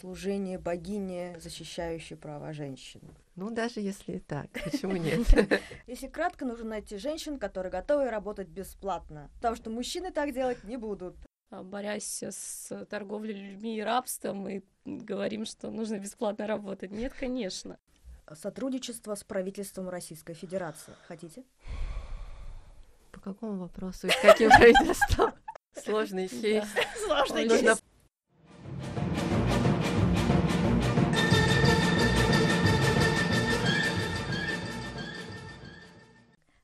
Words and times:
служение 0.00 0.58
богине, 0.58 1.36
защищающей 1.40 2.16
права 2.16 2.52
женщин. 2.52 3.00
Ну, 3.36 3.50
даже 3.50 3.80
если 3.80 4.12
и 4.12 4.18
так, 4.18 4.50
почему 4.64 4.92
нет? 4.96 5.20
Если 5.86 6.08
кратко, 6.08 6.44
нужно 6.44 6.70
найти 6.70 6.96
женщин, 6.96 7.38
которые 7.38 7.70
готовы 7.70 8.10
работать 8.10 8.48
бесплатно, 8.48 9.30
потому 9.36 9.56
что 9.56 9.70
мужчины 9.70 10.10
так 10.10 10.32
делать 10.32 10.64
не 10.64 10.76
будут. 10.76 11.16
А, 11.50 11.62
борясь 11.62 12.22
с 12.22 12.86
торговлей 12.86 13.34
людьми 13.34 13.76
и 13.76 13.82
рабством, 13.82 14.38
мы 14.38 14.62
говорим, 14.84 15.44
что 15.44 15.70
нужно 15.70 15.98
бесплатно 15.98 16.46
работать. 16.46 16.90
Нет, 16.90 17.12
конечно. 17.18 17.78
Сотрудничество 18.32 19.14
с 19.16 19.24
правительством 19.24 19.88
Российской 19.88 20.34
Федерации. 20.34 20.94
Хотите? 21.08 21.44
По 23.10 23.20
какому 23.20 23.58
вопросу 23.58 24.06
и 24.06 24.10
с 24.10 24.16
каким 24.16 24.50
правительством? 24.56 25.32
Сложный 25.74 26.28
кейс. 26.28 26.64
Сложный 27.04 27.48
кейс. 27.48 27.82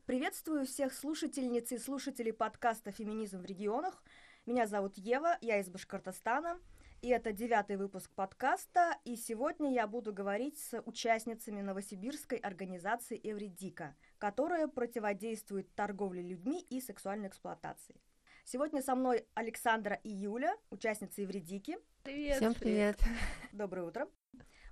Приветствую 0.06 0.66
всех 0.66 0.94
слушательниц 0.94 1.72
и 1.72 1.78
слушателей 1.78 2.32
подкаста 2.32 2.92
«Феминизм 2.92 3.40
в 3.40 3.44
регионах». 3.44 4.04
Меня 4.46 4.68
зовут 4.68 4.96
Ева, 4.96 5.36
я 5.40 5.58
из 5.58 5.68
Башкортостана, 5.68 6.60
и 7.02 7.08
это 7.08 7.32
девятый 7.32 7.76
выпуск 7.76 8.12
подкаста, 8.14 8.96
и 9.04 9.16
сегодня 9.16 9.72
я 9.72 9.88
буду 9.88 10.12
говорить 10.12 10.60
с 10.60 10.80
участницами 10.82 11.60
новосибирской 11.60 12.38
организации 12.38 13.20
«Эвридика», 13.20 13.96
которая 14.18 14.68
противодействует 14.68 15.74
торговле 15.74 16.22
людьми 16.22 16.64
и 16.70 16.80
сексуальной 16.80 17.26
эксплуатации. 17.26 18.00
Сегодня 18.44 18.82
со 18.82 18.94
мной 18.94 19.26
Александра 19.34 19.98
и 20.04 20.08
Юля, 20.08 20.54
участницы 20.70 21.24
Эвридики. 21.24 21.78
Привет! 22.04 22.36
Всем 22.36 22.54
привет! 22.54 22.96
Доброе 23.50 23.82
утро! 23.82 24.08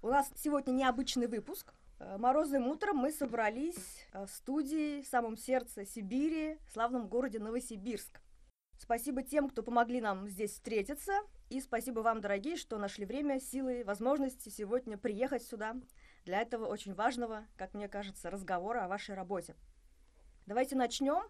У 0.01 0.11
нас 0.11 0.31
сегодня 0.37 0.71
необычный 0.71 1.27
выпуск– 1.27 1.75
морозным 1.99 2.67
утром 2.69 2.97
мы 2.97 3.13
собрались 3.13 4.07
э, 4.13 4.25
в 4.27 4.31
студии 4.31 5.03
в 5.03 5.07
самом 5.07 5.37
сердце 5.37 5.85
Сибири, 5.85 6.59
в 6.67 6.73
славном 6.73 7.09
городе 7.09 7.39
Новосибирск. 7.39 8.21
Спасибо 8.79 9.23
тем, 9.23 9.49
кто 9.49 9.63
помогли 9.63 10.01
нам 10.01 10.29
здесь 10.29 10.53
встретиться, 10.53 11.13
и 11.49 11.61
спасибо 11.61 12.01
вам, 12.01 12.21
дорогие, 12.21 12.57
что 12.57 12.79
нашли 12.79 13.07
время, 13.07 13.41
силы, 13.41 13.85
возможности 13.85 14.49
сегодня 14.49 14.99
приехать 14.99 15.43
сюда 15.43 15.77
для 16.25 16.41
этого 16.41 16.67
очень 16.67 16.95
важного, 16.95 17.47
как 17.57 17.75
мне 17.75 17.89
кажется, 17.89 18.31
разговора 18.31 18.85
о 18.85 18.89
вашей 18.89 19.15
работе. 19.15 19.55
Давайте 20.47 20.77
начнем. 20.77 21.23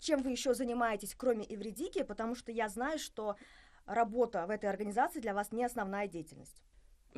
Чем 0.00 0.22
вы 0.22 0.30
еще 0.30 0.54
занимаетесь, 0.54 1.14
кроме 1.16 1.44
Эвредики, 1.52 2.02
потому 2.02 2.34
что 2.34 2.52
я 2.52 2.68
знаю, 2.68 2.98
что 2.98 3.36
работа 3.84 4.46
в 4.46 4.50
этой 4.50 4.70
организации 4.70 5.20
для 5.20 5.34
вас 5.34 5.50
не 5.50 5.64
основная 5.64 6.06
деятельность. 6.06 6.62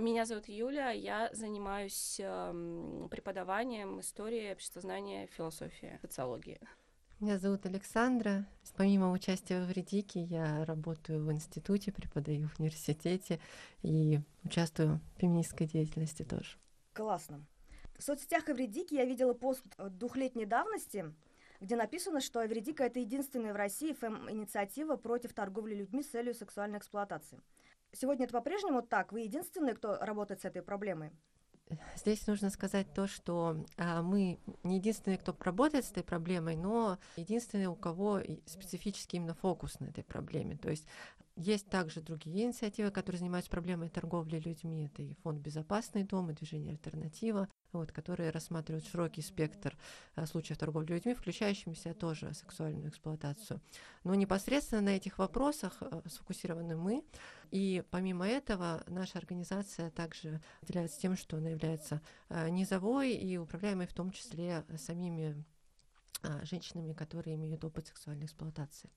Меня 0.01 0.25
зовут 0.25 0.49
Юля, 0.49 0.93
я 0.93 1.29
занимаюсь 1.35 2.19
э, 2.19 3.07
преподаванием 3.11 4.01
истории, 4.01 4.51
обществознания, 4.51 5.27
философии, 5.27 5.99
социологии. 6.01 6.59
Меня 7.21 7.39
зовут 7.39 7.67
Александра. 7.67 8.47
Помимо 8.79 9.13
участия 9.13 9.63
в 9.63 9.71
Редике, 9.71 10.23
я 10.23 10.65
работаю 10.65 11.23
в 11.23 11.31
институте, 11.31 11.93
преподаю 11.93 12.49
в 12.49 12.59
университете 12.61 13.41
и 13.83 14.21
участвую 14.43 15.01
в 15.17 15.21
феминистской 15.21 15.67
деятельности 15.67 16.23
тоже. 16.23 16.57
Классно. 16.95 17.45
В 17.99 18.03
соцсетях 18.03 18.49
Эвредики 18.49 18.95
я 18.95 19.05
видела 19.05 19.35
пост 19.35 19.63
двухлетней 19.77 20.47
давности, 20.47 21.13
где 21.61 21.77
написано, 21.77 22.23
что 22.23 22.43
Эвредика— 22.43 22.85
это 22.85 23.01
единственная 23.01 23.53
в 23.53 23.57
России 23.57 23.93
фэм-инициатива 23.93 24.97
против 24.97 25.35
торговли 25.35 25.75
людьми 25.75 26.03
с 26.03 26.07
целью 26.07 26.33
сексуальной 26.33 26.79
эксплуатации. 26.79 27.43
Сегодня 27.93 28.25
это 28.25 28.33
по-прежнему 28.33 28.83
так? 28.83 29.13
Вы 29.13 29.21
единственные, 29.21 29.75
кто 29.75 29.99
работает 29.99 30.41
с 30.41 30.45
этой 30.45 30.63
проблемой? 30.63 31.13
Здесь 31.97 32.27
нужно 32.27 32.51
сказать 32.51 32.93
то, 32.95 33.07
что 33.07 33.65
а, 33.77 34.03
мы 34.03 34.41
не 34.65 34.77
единственные, 34.77 35.19
кто 35.19 35.37
работает 35.39 35.85
с 35.85 35.93
этой 35.93 36.03
проблемой, 36.03 36.57
но 36.57 36.99
единственные, 37.17 37.69
у 37.69 37.77
кого 37.77 38.21
специфический 38.47 39.19
именно 39.19 39.35
фокус 39.35 39.79
на 39.79 39.87
этой 39.87 40.03
проблеме. 40.03 40.57
То 40.57 40.69
есть 40.71 40.87
есть 41.41 41.71
также 41.71 42.03
другие 42.03 42.45
инициативы, 42.45 42.91
которые 42.91 43.19
занимаются 43.19 43.51
проблемой 43.51 43.89
торговли 43.89 44.39
людьми. 44.39 44.85
Это 44.85 45.03
и 45.03 45.15
фонд 45.23 45.41
«Безопасный 45.41 46.05
дом», 46.05 46.31
и 46.31 46.35
движение 46.35 46.73
«Альтернатива», 46.73 47.49
вот, 47.73 47.93
которые 47.93 48.29
рассматривают 48.29 48.87
широкий 48.87 49.23
спектр 49.23 49.75
а, 50.17 50.27
случаев 50.27 50.59
торговли 50.59 50.93
людьми, 50.93 51.15
включающимися 51.15 51.95
тоже 51.95 52.35
сексуальную 52.35 52.91
эксплуатацию. 52.91 53.63
Но 54.05 54.15
непосредственно 54.15 54.83
на 54.83 54.91
этих 54.91 55.17
вопросах 55.17 55.79
а, 55.81 56.03
сфокусированы 56.07 56.77
мы. 56.77 57.03
И 57.51 57.83
помимо 57.91 58.29
этого, 58.29 58.85
наша 58.87 59.19
организация 59.19 59.91
также 59.91 60.43
выделяется 60.61 61.01
тем, 61.01 61.17
что 61.17 61.39
она 61.39 61.49
является 61.49 62.03
а, 62.29 62.51
низовой 62.51 63.13
и 63.13 63.39
управляемой 63.39 63.87
в 63.87 63.95
том 63.95 64.11
числе 64.11 64.65
самими 64.77 65.43
женщинами, 66.43 66.93
которые 66.93 67.37
имеют 67.37 67.65
опыт 67.65 67.87
сексуальной 67.87 68.27
эксплуатации. 68.27 68.91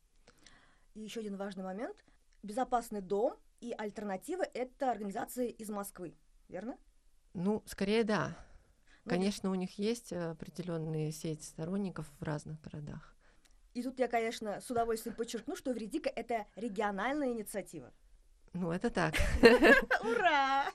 И 0.93 0.99
еще 0.99 1.21
один 1.21 1.37
важный 1.37 1.63
момент. 1.63 1.95
Безопасный 2.43 2.99
дом 2.99 3.37
и 3.61 3.73
альтернатива– 3.77 4.43
это 4.53 4.91
организации 4.91 5.49
из 5.49 5.69
Москвы, 5.69 6.13
верно? 6.49 6.77
Ну, 7.33 7.63
скорее 7.65 8.03
да. 8.03 8.37
Ну, 9.05 9.11
Конечно, 9.11 9.49
у 9.49 9.55
них 9.55 9.79
есть 9.79 10.11
определенные 10.11 11.13
сеть 11.13 11.45
сторонников 11.45 12.05
в 12.19 12.23
разных 12.23 12.59
городах. 12.59 13.15
И 13.73 13.81
тут 13.81 13.97
я, 13.97 14.09
конечно, 14.09 14.59
с 14.59 14.69
удовольствием 14.69 15.15
подчеркну, 15.15 15.55
что 15.55 15.71
Вредика– 15.71 16.09
это 16.15 16.45
региональная 16.57 17.29
инициатива. 17.29 17.93
Ну, 18.53 18.71
это 18.71 18.91
так. 18.91 19.15
Ура! 20.03 20.65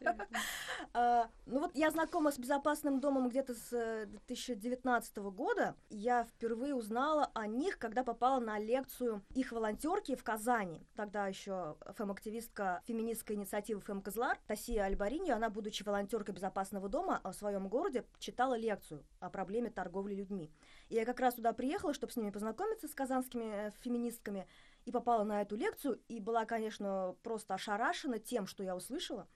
А, 0.94 1.28
ну 1.46 1.60
вот 1.60 1.70
я 1.74 1.90
знакома 1.90 2.32
с 2.32 2.38
безопасным 2.38 2.98
домом 2.98 3.28
где-то 3.28 3.54
с 3.54 4.06
2019 4.06 5.16
э, 5.16 5.20
года. 5.30 5.76
Я 5.90 6.24
впервые 6.24 6.74
узнала 6.74 7.30
о 7.34 7.46
них, 7.46 7.78
когда 7.78 8.02
попала 8.02 8.40
на 8.40 8.58
лекцию 8.58 9.22
их 9.34 9.52
волонтерки 9.52 10.16
в 10.16 10.24
Казани. 10.24 10.86
Тогда 10.96 11.28
еще 11.28 11.76
фэм-активистка 11.96 12.82
феминистской 12.86 13.36
инициативы 13.36 13.80
Фэм 13.82 14.02
Козлар 14.02 14.38
Тасия 14.48 14.84
Альбариньо, 14.84 15.36
она, 15.36 15.48
будучи 15.48 15.84
волонтеркой 15.84 16.34
безопасного 16.34 16.88
дома 16.88 17.20
в 17.22 17.32
своем 17.32 17.68
городе, 17.68 18.04
читала 18.18 18.56
лекцию 18.56 19.04
о 19.20 19.30
проблеме 19.30 19.70
торговли 19.70 20.14
людьми. 20.14 20.50
И 20.88 20.96
я 20.96 21.04
как 21.04 21.20
раз 21.20 21.34
туда 21.34 21.52
приехала, 21.52 21.94
чтобы 21.94 22.12
с 22.12 22.16
ними 22.16 22.30
познакомиться, 22.30 22.88
с 22.88 22.94
казанскими 22.94 23.68
э, 23.68 23.70
феминистками 23.82 24.48
и 24.84 24.92
попала 24.92 25.24
на 25.24 25.42
эту 25.42 25.56
лекцию, 25.56 26.00
и 26.08 26.20
была, 26.20 26.44
конечно, 26.44 27.16
просто 27.22 27.54
ошарашена 27.54 28.18
тем, 28.18 28.46
что 28.46 28.62
я 28.62 28.74
услышала, 28.74 29.28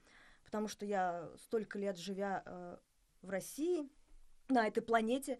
потому 0.44 0.68
что 0.68 0.86
я 0.86 1.30
столько 1.38 1.78
лет 1.78 1.98
живя 1.98 2.42
э, 2.44 2.76
в 3.22 3.30
России, 3.30 3.88
на 4.48 4.66
этой 4.66 4.82
планете, 4.82 5.38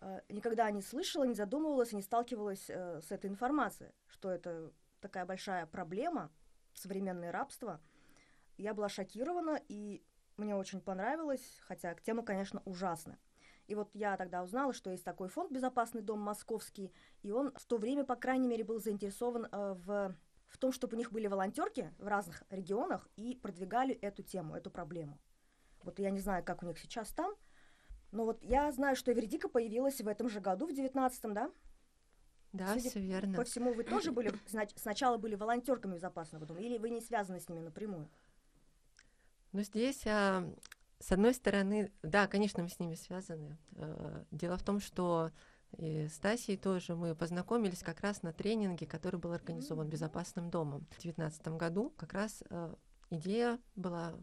э, 0.00 0.20
никогда 0.28 0.70
не 0.70 0.82
слышала, 0.82 1.24
не 1.24 1.34
задумывалась, 1.34 1.92
не 1.92 2.02
сталкивалась 2.02 2.68
э, 2.68 3.00
с 3.02 3.10
этой 3.10 3.30
информацией, 3.30 3.90
что 4.08 4.30
это 4.30 4.72
такая 5.00 5.24
большая 5.24 5.66
проблема, 5.66 6.30
современное 6.74 7.32
рабство. 7.32 7.80
Я 8.56 8.74
была 8.74 8.88
шокирована, 8.88 9.60
и 9.68 10.02
мне 10.36 10.54
очень 10.54 10.80
понравилось, 10.80 11.60
хотя 11.62 11.94
тема, 11.94 12.22
конечно, 12.22 12.62
ужасная. 12.64 13.18
И 13.66 13.74
вот 13.74 13.90
я 13.94 14.16
тогда 14.16 14.42
узнала, 14.42 14.72
что 14.72 14.90
есть 14.90 15.04
такой 15.04 15.28
фонд 15.28 15.50
«Безопасный 15.50 16.02
дом 16.02 16.20
московский», 16.20 16.92
и 17.22 17.30
он 17.30 17.52
в 17.56 17.66
то 17.66 17.78
время, 17.78 18.04
по 18.04 18.16
крайней 18.16 18.48
мере, 18.48 18.64
был 18.64 18.80
заинтересован 18.80 19.46
э, 19.46 19.74
в, 19.84 20.16
в 20.46 20.58
том, 20.58 20.72
чтобы 20.72 20.94
у 20.94 20.98
них 20.98 21.12
были 21.12 21.26
волонтерки 21.26 21.92
в 21.98 22.06
разных 22.06 22.44
регионах 22.50 23.08
и 23.16 23.34
продвигали 23.34 23.94
эту 23.94 24.22
тему, 24.22 24.54
эту 24.54 24.70
проблему. 24.70 25.18
Вот 25.82 25.98
я 25.98 26.10
не 26.10 26.20
знаю, 26.20 26.44
как 26.44 26.62
у 26.62 26.66
них 26.66 26.78
сейчас 26.78 27.08
там, 27.10 27.34
но 28.12 28.24
вот 28.24 28.42
я 28.42 28.70
знаю, 28.72 28.96
что 28.96 29.12
Эвердика 29.12 29.48
появилась 29.48 30.00
в 30.00 30.08
этом 30.08 30.28
же 30.28 30.40
году, 30.40 30.66
в 30.66 30.72
девятнадцатом, 30.72 31.34
да? 31.34 31.50
Да, 32.52 32.72
Судя 32.72 32.90
все 32.90 33.00
верно. 33.00 33.36
По 33.36 33.44
всему, 33.44 33.74
вы 33.74 33.84
тоже 33.84 34.12
были, 34.12 34.32
сначала 34.76 35.18
были 35.18 35.34
волонтерками 35.34 35.94
безопасного 35.94 36.46
дома, 36.46 36.60
или 36.60 36.78
вы 36.78 36.90
не 36.90 37.00
связаны 37.00 37.40
с 37.40 37.48
ними 37.48 37.60
напрямую? 37.60 38.08
Ну, 39.52 39.62
здесь 39.62 40.06
а, 40.06 40.48
с 40.98 41.12
одной 41.12 41.34
стороны, 41.34 41.92
да, 42.02 42.26
конечно, 42.26 42.62
мы 42.62 42.68
с 42.68 42.78
ними 42.78 42.94
связаны. 42.94 43.58
Э, 43.76 44.24
дело 44.30 44.56
в 44.56 44.62
том, 44.62 44.80
что 44.80 45.30
и 45.78 46.08
с 46.08 46.18
Тасей 46.18 46.56
тоже 46.56 46.94
мы 46.94 47.14
познакомились 47.14 47.82
как 47.82 48.00
раз 48.00 48.22
на 48.22 48.32
тренинге, 48.32 48.86
который 48.86 49.20
был 49.20 49.32
организован 49.32 49.88
Безопасным 49.88 50.50
домом 50.50 50.86
в 50.86 51.00
2019 51.02 51.48
году. 51.48 51.92
Как 51.96 52.14
раз 52.14 52.42
э, 52.48 52.74
идея 53.10 53.58
была 53.74 54.14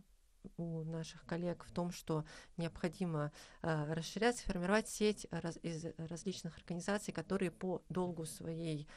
у 0.57 0.83
наших 0.83 1.25
коллег 1.25 1.63
в 1.63 1.71
том, 1.71 1.91
что 1.91 2.25
необходимо 2.57 3.31
э, 3.61 3.93
расширяться, 3.93 4.45
формировать 4.45 4.89
сеть 4.89 5.27
раз, 5.31 5.57
из 5.61 5.85
различных 5.97 6.57
организаций, 6.57 7.13
которые 7.13 7.51
по 7.51 7.81
долгу 7.89 8.25
своей 8.25 8.87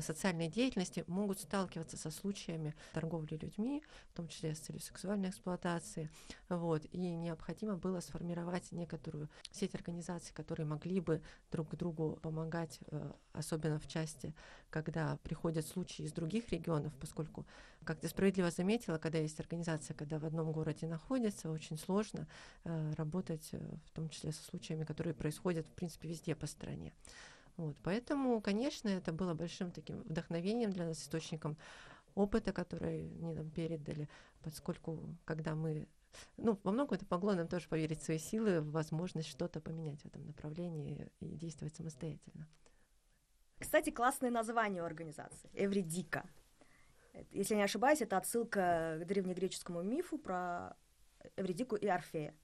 социальной 0.00 0.48
деятельности 0.48 1.04
могут 1.06 1.40
сталкиваться 1.40 1.96
со 1.96 2.10
случаями 2.10 2.74
торговли 2.92 3.36
людьми, 3.36 3.82
в 4.12 4.16
том 4.16 4.28
числе 4.28 4.54
с 4.54 4.60
целью 4.60 4.80
сексуальной 4.80 5.28
эксплуатации. 5.30 6.10
Вот, 6.48 6.84
и 6.92 6.98
необходимо 6.98 7.76
было 7.76 8.00
сформировать 8.00 8.72
некоторую 8.72 9.28
сеть 9.50 9.74
организаций, 9.74 10.34
которые 10.34 10.66
могли 10.66 11.00
бы 11.00 11.22
друг 11.50 11.76
другу 11.76 12.18
помогать, 12.22 12.78
э, 12.90 13.12
особенно 13.32 13.78
в 13.78 13.86
части, 13.86 14.34
когда 14.70 15.18
приходят 15.22 15.66
случаи 15.66 16.02
из 16.02 16.12
других 16.12 16.48
регионов, 16.50 16.92
поскольку 16.98 17.46
Как 17.84 18.00
ты 18.00 18.08
справедливо 18.08 18.50
заметила, 18.50 18.98
когда 18.98 19.18
есть 19.18 19.40
организация, 19.40 19.94
когда 19.94 20.18
в 20.18 20.24
одном 20.24 20.52
городе 20.52 20.86
находится, 20.86 21.50
очень 21.50 21.78
сложно 21.78 22.26
э, 22.64 22.92
работать, 22.96 23.48
э, 23.52 23.58
в 23.86 23.90
том 23.92 24.08
числе 24.10 24.32
со 24.32 24.42
случаями, 24.42 24.84
которые 24.84 25.14
происходят, 25.14 25.66
в 25.66 25.70
принципе, 25.72 26.08
везде 26.08 26.34
по 26.34 26.46
стране. 26.46 26.92
Вот, 27.58 27.76
поэтому, 27.82 28.40
конечно, 28.40 28.88
это 28.88 29.12
было 29.12 29.34
большим 29.34 29.72
таким 29.72 30.02
вдохновением 30.02 30.70
для 30.70 30.86
нас, 30.86 31.02
источником 31.02 31.58
опыта, 32.14 32.52
который 32.52 33.10
они 33.20 33.34
нам 33.34 33.50
передали, 33.50 34.08
поскольку 34.42 35.16
когда 35.24 35.54
мы 35.54 35.88
ну, 36.36 36.58
во 36.62 36.70
многом 36.72 36.94
это 36.94 37.04
помогло 37.04 37.34
нам 37.34 37.48
тоже 37.48 37.68
поверить 37.68 38.00
в 38.00 38.04
свои 38.04 38.18
силы, 38.18 38.60
в 38.60 38.70
возможность 38.70 39.28
что-то 39.28 39.60
поменять 39.60 40.00
в 40.02 40.06
этом 40.06 40.24
направлении 40.24 41.10
и 41.20 41.26
действовать 41.36 41.74
самостоятельно. 41.74 42.46
Кстати, 43.58 43.90
классное 43.90 44.30
название 44.30 44.82
у 44.82 44.86
организации 44.86 45.50
Эвридика. 45.52 46.28
Если 47.32 47.56
не 47.56 47.62
ошибаюсь, 47.62 48.00
это 48.00 48.16
отсылка 48.16 49.00
к 49.02 49.04
древнегреческому 49.04 49.82
мифу 49.82 50.16
про 50.16 50.76
Эвридику 51.36 51.74
и 51.74 51.88
Орфея. 51.88 52.34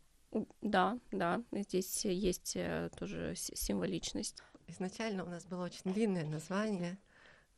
Да, 0.61 0.99
да, 1.13 1.45
здесь 1.53 2.05
есть 2.05 2.57
э, 2.57 2.91
тоже 2.99 3.35
символичность. 3.37 4.43
Изначально 4.67 5.25
у 5.25 5.29
нас 5.29 5.45
было 5.45 5.65
очень 5.65 5.93
длинное 5.93 6.25
название— 6.25 6.99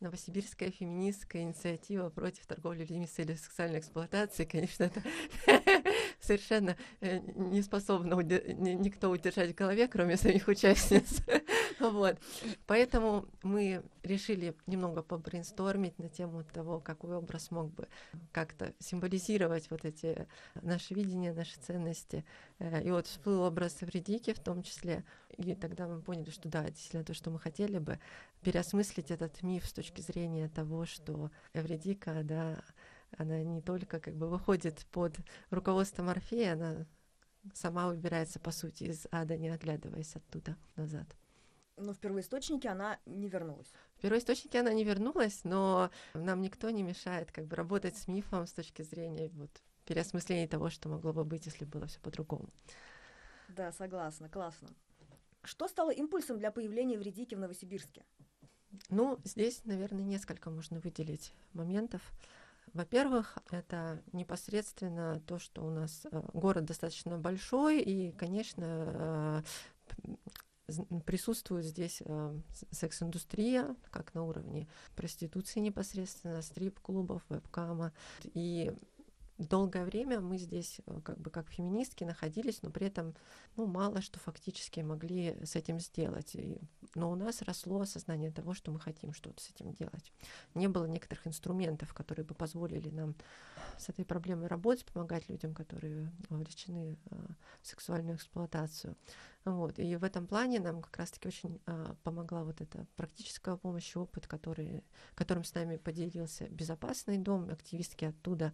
Новосибирская 0.00 0.70
феминистская 0.70 1.42
инициатива 1.42 2.10
против 2.10 2.44
торговли 2.44 2.80
людьми 2.80 3.06
с 3.06 3.12
целью 3.12 3.38
сексуальной 3.38 3.78
эксплуатации, 3.78 4.44
конечно, 4.44 4.84
это 4.84 5.02
совершенно 6.20 6.76
э, 7.00 7.18
не 7.34 7.62
способно 7.62 8.14
никто 8.20 9.08
удержать 9.08 9.52
в 9.52 9.54
голове, 9.54 9.88
кроме 9.88 10.18
самих 10.18 10.48
участниц. 10.48 11.22
вот. 11.80 12.18
Поэтому 12.66 13.26
мы 13.42 13.82
решили 14.02 14.54
немного 14.66 15.02
побрейнстормить 15.02 15.98
на 15.98 16.10
тему 16.10 16.44
того, 16.44 16.78
какой 16.78 17.16
образ 17.16 17.50
мог 17.50 17.72
бы 17.72 17.88
как-то 18.32 18.74
символизировать 18.78 19.70
вот 19.70 19.86
эти 19.86 20.28
наши 20.60 20.92
видения, 20.92 21.32
наши 21.32 21.58
ценности. 21.58 22.26
Э, 22.58 22.82
и 22.82 22.90
вот 22.90 23.06
всплыл 23.06 23.44
образ 23.44 23.82
Эвредики 23.82 24.34
в 24.34 24.40
том 24.40 24.62
числе. 24.62 25.04
И 25.38 25.54
тогда 25.54 25.86
мы 25.86 26.00
поняли, 26.00 26.30
что 26.30 26.48
да, 26.48 26.64
действительно 26.64 27.04
то, 27.04 27.12
что 27.12 27.30
мы 27.30 27.38
хотели 27.38 27.78
бы, 27.78 27.98
переосмыслить 28.42 29.10
этот 29.10 29.42
миф 29.42 29.66
с 29.66 29.72
точки 29.72 30.00
зрения 30.00 30.48
того, 30.48 30.86
что 30.86 31.30
Эвредика, 31.52 32.22
да, 32.22 32.62
она 33.18 33.42
не 33.42 33.60
только 33.60 34.00
как 34.00 34.14
бы 34.14 34.28
выходит 34.28 34.86
под 34.92 35.16
руководством 35.50 36.08
Орфея, 36.08 36.54
она 36.54 36.86
сама 37.54 37.88
выбирается, 37.88 38.40
по 38.40 38.50
сути, 38.50 38.84
из 38.84 39.06
ада, 39.10 39.36
не 39.36 39.48
оглядываясь 39.50 40.16
оттуда 40.16 40.56
назад. 40.76 41.06
Но 41.76 41.92
в 41.92 41.98
первоисточнике 41.98 42.70
она 42.70 42.98
не 43.04 43.28
вернулась. 43.28 43.70
В 43.96 44.00
первоисточнике 44.00 44.60
она 44.60 44.72
не 44.72 44.84
вернулась, 44.84 45.44
но 45.44 45.90
нам 46.14 46.40
никто 46.40 46.70
не 46.70 46.82
мешает 46.82 47.30
как 47.30 47.44
бы 47.46 47.56
работать 47.56 47.96
с 47.98 48.08
мифом 48.08 48.46
с 48.46 48.52
точки 48.52 48.80
зрения 48.80 49.28
вот, 49.34 49.50
переосмысления 49.84 50.48
того, 50.48 50.70
что 50.70 50.88
могло 50.88 51.12
бы 51.12 51.24
быть, 51.24 51.44
если 51.44 51.66
было 51.66 51.86
все 51.86 52.00
по-другому. 52.00 52.48
Да, 53.48 53.72
согласна, 53.72 54.30
классно. 54.30 54.68
Что 55.46 55.68
стало 55.68 55.90
импульсом 55.90 56.38
для 56.38 56.50
появления 56.50 56.98
вредики 56.98 57.34
в 57.34 57.38
Новосибирске? 57.38 58.04
Ну, 58.90 59.18
здесь, 59.24 59.64
наверное, 59.64 60.02
несколько 60.02 60.50
можно 60.50 60.80
выделить 60.80 61.32
моментов. 61.52 62.02
Во-первых, 62.74 63.38
это 63.50 64.02
непосредственно 64.12 65.22
то, 65.26 65.38
что 65.38 65.64
у 65.64 65.70
нас 65.70 66.04
э, 66.10 66.22
город 66.34 66.64
достаточно 66.64 67.16
большой, 67.16 67.80
и, 67.80 68.10
конечно, 68.12 69.44
э, 70.68 70.82
присутствует 71.06 71.64
здесь 71.64 72.02
э, 72.04 72.40
секс-индустрия, 72.72 73.76
как 73.90 74.14
на 74.14 74.24
уровне 74.24 74.66
проституции 74.96 75.60
непосредственно, 75.60 76.42
стрип-клубов, 76.42 77.22
вебкама. 77.28 77.92
И 78.34 78.74
долгое 79.38 79.84
время 79.84 80.20
мы 80.20 80.38
здесь 80.38 80.80
э, 80.86 81.00
как 81.04 81.18
бы 81.18 81.30
как 81.30 81.48
феминистки 81.48 82.04
находились, 82.04 82.62
но 82.62 82.70
при 82.70 82.86
этом 82.86 83.14
ну, 83.56 83.66
мало 83.66 84.00
что 84.00 84.18
фактически 84.18 84.80
могли 84.80 85.36
с 85.44 85.56
этим 85.56 85.80
сделать. 85.80 86.34
И, 86.34 86.58
но 86.94 87.10
у 87.10 87.14
нас 87.14 87.42
росло 87.42 87.80
осознание 87.80 88.30
того, 88.30 88.54
что 88.54 88.70
мы 88.70 88.80
хотим 88.80 89.12
что-то 89.12 89.42
с 89.42 89.50
этим 89.50 89.72
делать. 89.72 90.12
Не 90.54 90.68
было 90.68 90.86
некоторых 90.86 91.26
инструментов, 91.26 91.92
которые 91.92 92.24
бы 92.24 92.34
позволили 92.34 92.90
нам 92.90 93.14
с 93.78 93.88
этой 93.88 94.04
проблемой 94.04 94.48
работать, 94.48 94.86
помогать 94.86 95.28
людям, 95.28 95.54
которые 95.54 96.10
вовлечены 96.28 96.98
э, 97.10 97.16
в 97.62 97.66
сексуальную 97.66 98.16
эксплуатацию. 98.16 98.96
Вот. 99.44 99.78
И 99.78 99.94
в 99.96 100.02
этом 100.02 100.26
плане 100.26 100.58
нам 100.58 100.82
как 100.82 100.96
раз-таки 100.96 101.28
очень 101.28 101.60
э, 101.66 101.94
помогла 102.02 102.42
вот 102.42 102.60
эта 102.60 102.86
практическая 102.96 103.56
помощь, 103.56 103.94
опыт, 103.96 104.26
который, 104.26 104.82
которым 105.14 105.44
с 105.44 105.54
нами 105.54 105.76
поделился 105.76 106.48
безопасный 106.48 107.18
дом, 107.18 107.48
активистки 107.50 108.06
оттуда 108.06 108.52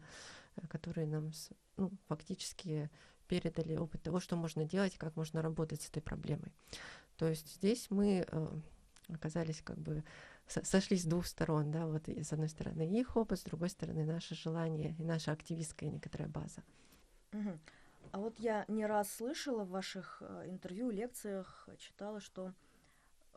которые 0.69 1.07
нам 1.07 1.31
ну, 1.77 1.91
фактически 2.09 2.91
передали 3.29 3.77
опыт 3.77 4.03
того, 4.03 4.21
что 4.21 4.37
можно 4.37 4.65
делать, 4.65 4.97
как 4.99 5.17
можно 5.17 5.43
работать 5.43 5.83
с 5.83 5.89
этой 5.89 6.03
проблемой. 6.03 6.53
То 7.17 7.29
есть 7.29 7.57
здесь 7.57 7.87
мы 7.91 8.27
э, 8.27 8.49
оказались 9.09 9.63
как 9.63 9.79
бы 9.79 10.05
сошлись 10.47 11.03
с 11.03 11.07
двух 11.07 11.27
сторон, 11.27 11.71
да, 11.71 11.87
вот 11.87 12.09
и 12.09 12.23
с 12.23 12.33
одной 12.33 12.49
стороны 12.49 12.83
их 12.83 13.17
опыт, 13.17 13.39
с 13.39 13.45
другой 13.45 13.71
стороны 13.71 14.05
наше 14.05 14.35
желание 14.35 14.95
и 14.99 15.05
наша 15.05 15.33
активистская 15.33 15.89
некоторая 15.89 16.29
база. 16.29 16.63
Угу. 17.33 17.59
А 18.13 18.19
вот 18.19 18.39
я 18.39 18.65
не 18.69 18.85
раз 18.85 19.11
слышала 19.11 19.65
в 19.65 19.71
ваших 19.71 20.19
э, 20.21 20.45
интервью, 20.49 20.91
лекциях, 20.91 21.69
читала, 21.79 22.21
что 22.21 22.53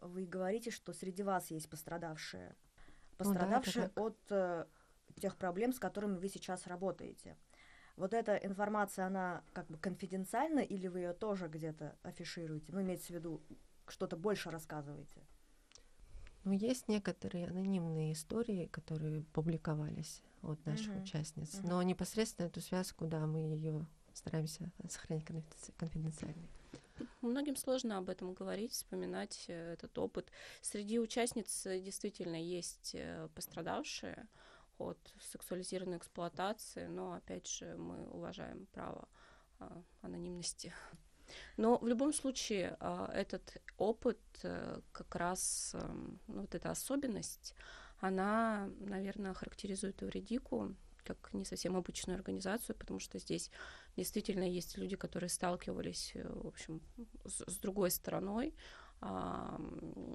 вы 0.01 0.25
говорите, 0.25 0.71
что 0.71 0.91
среди 0.93 1.23
вас 1.23 1.51
есть 1.51 1.69
пострадавшие, 1.69 2.55
пострадавшие 3.17 3.91
ну, 3.95 4.15
да, 4.27 4.61
от 4.61 4.67
тех 5.19 5.35
проблем, 5.37 5.73
с 5.73 5.79
которыми 5.79 6.17
вы 6.17 6.29
сейчас 6.29 6.67
работаете. 6.67 7.37
Вот 7.95 8.13
эта 8.13 8.35
информация, 8.35 9.05
она 9.05 9.43
как 9.53 9.67
бы 9.67 9.77
конфиденциальна, 9.77 10.59
или 10.59 10.87
вы 10.87 10.99
ее 10.99 11.13
тоже 11.13 11.47
где-то 11.47 11.95
афишируете? 12.03 12.73
Ну, 12.73 12.81
имеется 12.81 13.07
в 13.07 13.15
виду, 13.15 13.41
что-то 13.87 14.17
больше 14.17 14.51
рассказываете? 14.51 15.21
Ну, 16.43 16.51
есть 16.51 16.87
некоторые 16.87 17.47
анонимные 17.47 18.13
истории, 18.13 18.67
которые 18.67 19.23
публиковались 19.33 20.21
от 20.43 20.63
наших 20.65 20.93
uh-huh. 20.93 21.01
участниц, 21.01 21.55
uh-huh. 21.55 21.67
но 21.67 21.81
непосредственно 21.81 22.47
эту 22.47 22.61
связку, 22.61 23.07
да, 23.07 23.25
мы 23.25 23.39
ее 23.39 23.85
стараемся 24.13 24.71
сохранить 24.87 25.25
конфиденциальной. 25.77 26.49
Многим 27.21 27.55
сложно 27.55 27.97
об 27.97 28.09
этом 28.09 28.33
говорить, 28.33 28.71
вспоминать 28.71 29.45
э, 29.47 29.73
этот 29.73 29.97
опыт. 29.97 30.31
Среди 30.61 30.99
участниц 30.99 31.63
действительно 31.63 32.41
есть 32.41 32.91
э, 32.93 33.27
пострадавшие, 33.33 34.27
от 34.77 34.97
сексуализированной 35.31 35.97
эксплуатации, 35.97 36.87
но 36.87 37.13
опять 37.13 37.47
же 37.47 37.75
мы 37.77 38.07
уважаем 38.09 38.65
право 38.67 39.07
а, 39.59 39.81
анонимности. 40.01 40.73
Но 41.57 41.77
в 41.77 41.87
любом 41.87 42.13
случае 42.13 42.77
а, 42.79 43.09
этот 43.13 43.57
опыт 43.77 44.19
а, 44.43 44.81
как 44.91 45.15
раз, 45.15 45.71
а, 45.73 45.95
вот 46.27 46.53
эта 46.55 46.71
особенность, 46.71 47.55
она, 47.99 48.69
наверное, 48.79 49.33
характеризует 49.33 50.03
Эвредику 50.03 50.75
как 51.05 51.33
не 51.33 51.45
совсем 51.45 51.75
обычную 51.77 52.17
организацию, 52.17 52.75
потому 52.75 52.99
что 52.99 53.19
здесь 53.19 53.51
действительно 53.95 54.43
есть 54.43 54.77
люди, 54.77 54.95
которые 54.95 55.29
сталкивались, 55.29 56.11
э, 56.15 56.27
в 56.27 56.47
общем, 56.47 56.81
с, 57.25 57.43
с 57.45 57.59
другой 57.59 57.91
стороной, 57.91 58.55
а, 59.01 59.59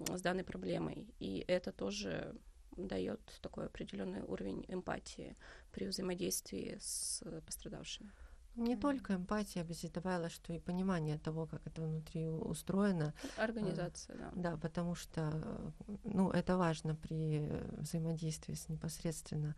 с 0.08 0.20
данной 0.20 0.44
проблемой. 0.44 1.06
И 1.20 1.44
это 1.46 1.70
тоже 1.72 2.36
дает 2.76 3.20
такой 3.40 3.66
определенный 3.66 4.22
уровень 4.22 4.64
эмпатии 4.68 5.36
при 5.72 5.86
взаимодействии 5.86 6.78
с 6.80 7.22
пострадавшими. 7.46 8.10
Не 8.56 8.74
mm-hmm. 8.74 8.80
только 8.80 9.14
эмпатия, 9.14 9.64
бы 9.64 9.74
здесь 9.74 9.92
добавила, 9.92 10.28
что 10.28 10.52
и 10.52 10.58
понимание 10.58 11.18
того, 11.18 11.46
как 11.46 11.66
это 11.66 11.82
внутри 11.82 12.28
устроено. 12.28 13.14
Организация, 13.36 14.16
да. 14.16 14.32
Да, 14.34 14.56
потому 14.56 14.94
что 14.94 15.72
ну, 16.04 16.30
это 16.30 16.56
важно 16.56 16.96
при 16.96 17.48
взаимодействии 17.78 18.54
с 18.54 18.68
непосредственно 18.68 19.54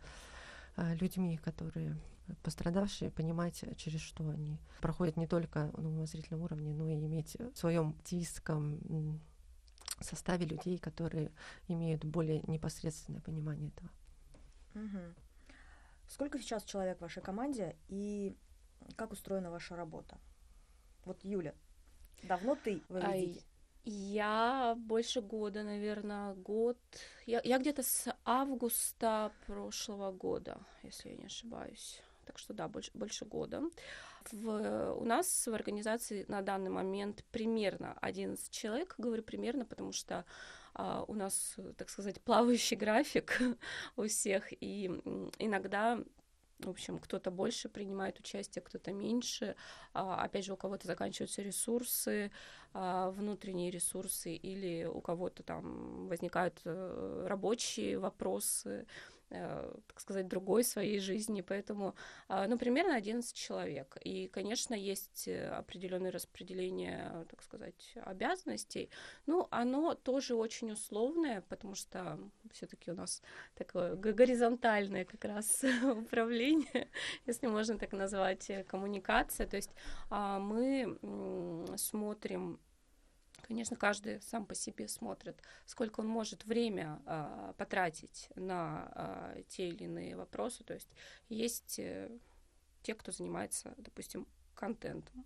а, 0.75 0.93
людьми, 0.93 1.37
которые 1.37 1.97
пострадавшие, 2.43 3.11
понимать, 3.11 3.63
через 3.77 3.99
что 3.99 4.29
они 4.29 4.59
проходят 4.79 5.17
не 5.17 5.27
только 5.27 5.71
на 5.75 5.89
умозрительном 5.89 6.43
уровне, 6.43 6.73
но 6.73 6.87
и 6.87 7.05
иметь 7.05 7.35
в 7.53 7.57
своем 7.57 7.89
активистском 7.99 9.19
составе 10.03 10.45
людей, 10.45 10.77
которые 10.77 11.31
имеют 11.67 12.05
более 12.05 12.41
непосредственное 12.47 13.21
понимание 13.21 13.69
этого. 13.69 13.89
Угу. 14.75 14.99
Сколько 16.07 16.39
сейчас 16.39 16.63
человек 16.63 16.97
в 16.97 17.01
вашей 17.01 17.21
команде 17.21 17.75
и 17.87 18.35
как 18.95 19.11
устроена 19.11 19.49
ваша 19.49 19.75
работа? 19.75 20.17
Вот 21.05 21.23
Юля, 21.23 21.53
давно 22.23 22.55
ты 22.55 22.81
в 22.89 22.97
Эвредике? 22.97 23.43
Я 23.85 24.75
больше 24.77 25.21
года, 25.21 25.63
наверное, 25.63 26.33
год. 26.35 26.77
Я, 27.25 27.41
я 27.43 27.57
где-то 27.57 27.83
с 27.83 28.15
августа 28.23 29.33
прошлого 29.45 30.13
года, 30.13 30.57
если 30.83 31.09
я 31.09 31.15
не 31.17 31.25
ошибаюсь. 31.25 32.01
Так 32.25 32.37
что 32.37 32.53
да, 32.53 32.69
больше, 32.69 32.91
больше 32.93 33.25
года. 33.25 33.61
В, 34.31 34.93
у 34.93 35.03
нас 35.05 35.47
в 35.47 35.53
организации 35.53 36.25
на 36.27 36.41
данный 36.41 36.69
момент 36.69 37.23
примерно 37.31 37.97
11 38.01 38.49
человек, 38.51 38.95
говорю 38.97 39.23
примерно, 39.23 39.65
потому 39.65 39.91
что 39.91 40.25
а, 40.73 41.03
у 41.07 41.13
нас, 41.13 41.55
так 41.77 41.89
сказать, 41.89 42.21
плавающий 42.21 42.77
график 42.77 43.39
у 43.95 44.07
всех, 44.07 44.51
и 44.51 44.85
иногда 45.39 45.99
в 46.59 46.69
общем, 46.69 46.97
кто-то 46.97 47.29
больше 47.29 47.67
принимает 47.67 48.19
участие, 48.19 48.61
кто-то 48.61 48.93
меньше. 48.93 49.55
А, 49.93 50.23
опять 50.23 50.45
же, 50.45 50.53
у 50.53 50.55
кого-то 50.55 50.87
заканчиваются 50.87 51.41
ресурсы, 51.41 52.31
а, 52.73 53.11
внутренние 53.11 53.69
ресурсы, 53.69 54.33
или 54.33 54.85
у 54.85 55.01
кого-то 55.01 55.43
там 55.43 56.07
возникают 56.07 56.61
э, 56.63 57.25
рабочие 57.27 57.99
вопросы, 57.99 58.69
Э, 58.79 58.85
так 59.33 59.99
сказать, 59.99 60.27
другой 60.27 60.63
своей 60.63 60.99
жизни, 60.99 61.41
поэтому, 61.41 61.95
а, 62.27 62.47
ну, 62.47 62.57
примерно 62.57 62.95
11 62.95 63.35
человек. 63.35 63.97
И, 64.01 64.27
конечно, 64.27 64.73
есть 64.75 65.27
э, 65.27 65.49
определенное 65.49 66.11
распределение, 66.11 67.25
так 67.29 67.41
сказать, 67.41 67.93
обязанностей, 68.05 68.89
но 69.25 69.47
оно 69.51 69.95
тоже 69.95 70.35
очень 70.35 70.71
условное, 70.71 71.41
потому 71.49 71.75
что 71.75 72.19
все-таки 72.51 72.91
у 72.91 72.95
нас 72.95 73.21
такое 73.55 73.95
горизонтальное 73.95 75.05
как 75.05 75.25
раз 75.25 75.47
управление, 75.83 76.89
если 77.25 77.47
можно 77.47 77.77
так 77.77 77.91
назвать, 77.93 78.49
э, 78.49 78.63
коммуникация, 78.63 79.47
то 79.47 79.55
есть 79.55 79.71
а, 80.09 80.39
мы 80.39 80.97
смотрим 81.77 82.59
Конечно, 83.43 83.75
каждый 83.75 84.21
сам 84.21 84.45
по 84.45 84.55
себе 84.55 84.87
смотрит, 84.87 85.41
сколько 85.65 85.99
он 85.99 86.07
может 86.07 86.45
время 86.45 87.01
а, 87.05 87.53
потратить 87.57 88.29
на 88.35 88.89
а, 88.95 89.41
те 89.49 89.67
или 89.67 89.83
иные 89.83 90.15
вопросы. 90.15 90.63
То 90.63 90.73
есть 90.73 90.89
есть 91.27 91.77
э, 91.77 92.09
те, 92.83 92.95
кто 92.95 93.11
занимается, 93.11 93.73
допустим, 93.77 94.27
контентом. 94.55 95.25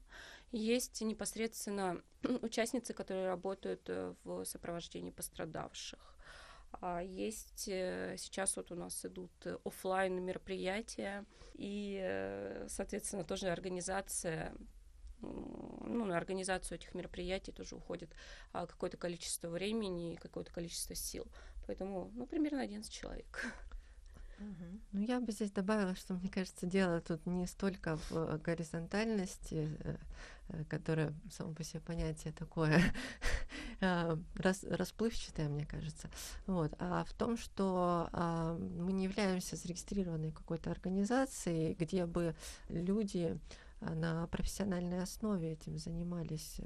Есть 0.52 1.02
непосредственно 1.02 2.02
участницы, 2.42 2.94
которые 2.94 3.28
работают 3.28 3.88
э, 3.88 4.16
в 4.24 4.46
сопровождении 4.46 5.12
пострадавших. 5.12 6.18
А 6.82 7.02
есть 7.02 7.68
э, 7.68 8.16
сейчас 8.18 8.56
вот 8.56 8.72
у 8.72 8.76
нас 8.76 9.06
идут 9.06 9.32
офлайн 9.64 10.24
мероприятия 10.24 11.24
и, 11.54 12.00
э, 12.02 12.68
соответственно, 12.68 13.24
тоже 13.24 13.50
организация 13.50 14.56
ну, 15.22 16.06
на 16.06 16.18
организацию 16.18 16.78
этих 16.78 16.94
мероприятий 16.94 17.52
тоже 17.52 17.76
уходит 17.76 18.10
а, 18.54 18.66
какое-то 18.66 18.98
количество 18.98 19.50
времени 19.50 20.14
и 20.14 20.18
какое-то 20.18 20.52
количество 20.52 20.96
сил. 20.96 21.26
Поэтому, 21.66 22.12
ну, 22.16 22.26
примерно 22.26 22.62
11 22.62 22.92
человек. 22.92 23.46
Ну, 24.92 25.02
я 25.02 25.20
бы 25.20 25.32
здесь 25.32 25.52
добавила, 25.52 25.96
что, 25.96 26.14
мне 26.14 26.30
кажется, 26.30 26.68
дело 26.68 27.02
тут 27.02 27.26
не 27.26 27.48
столько 27.48 27.98
в 28.10 28.38
горизонтальности, 28.38 29.68
э, 29.80 29.96
э, 30.50 30.64
которая 30.66 31.14
само 31.32 31.54
по 31.54 31.64
себе 31.64 31.80
понятие 31.80 32.34
такое 32.34 32.80
а, 33.82 34.18
рас, 34.36 34.64
расплывчатое, 34.64 35.50
мне 35.50 35.66
кажется, 35.66 36.10
вот, 36.46 36.72
а 36.78 37.04
в 37.06 37.14
том, 37.14 37.36
что 37.38 38.10
а, 38.14 38.56
мы 38.56 38.94
не 38.94 39.06
являемся 39.06 39.56
зарегистрированной 39.56 40.32
какой-то 40.32 40.70
организацией, 40.70 41.74
где 41.74 42.06
бы 42.06 42.36
люди 42.70 43.40
на 43.82 44.28
профессиональной 44.28 45.02
основе 45.02 45.52
этим 45.54 45.78
занимались. 45.78 46.60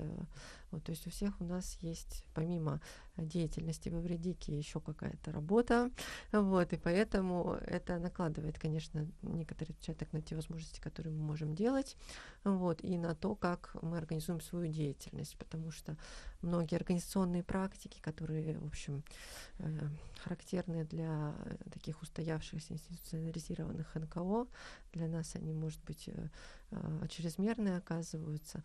Э, 0.71 0.75
вот, 0.75 0.83
то 0.83 0.91
есть 0.91 1.07
у 1.07 1.09
всех 1.09 1.39
у 1.41 1.43
нас 1.43 1.77
есть, 1.81 2.23
помимо 2.33 2.79
деятельности 3.17 3.89
в 3.89 3.99
Эвредике, 3.99 4.57
еще 4.57 4.79
какая-то 4.79 5.31
работа. 5.31 5.91
Вот, 6.31 6.73
и 6.73 6.77
поэтому 6.77 7.57
это 7.61 7.99
накладывает, 7.99 8.57
конечно, 8.57 9.07
некоторый 9.21 9.71
отпечаток 9.71 10.13
на 10.13 10.21
те 10.21 10.35
возможности, 10.35 10.79
которые 10.79 11.13
мы 11.13 11.23
можем 11.23 11.53
делать, 11.55 11.97
вот, 12.43 12.83
и 12.83 12.97
на 12.97 13.15
то, 13.15 13.35
как 13.35 13.75
мы 13.81 13.97
организуем 13.97 14.41
свою 14.41 14.71
деятельность. 14.71 15.37
Потому 15.37 15.71
что 15.71 15.97
многие 16.41 16.75
организационные 16.75 17.43
практики, 17.43 17.99
которые, 18.01 18.57
в 18.57 18.65
общем, 18.65 19.03
э, 19.59 19.89
характерны 20.23 20.85
для 20.85 21.35
таких 21.71 22.01
устоявшихся 22.01 22.73
институционализированных 22.73 23.93
НКО, 23.95 24.47
для 24.93 25.07
нас 25.07 25.35
они, 25.35 25.53
может 25.53 25.83
быть, 25.83 26.07
э, 26.07 26.29
э, 26.71 27.07
чрезмерные 27.09 27.77
оказываются, 27.77 28.63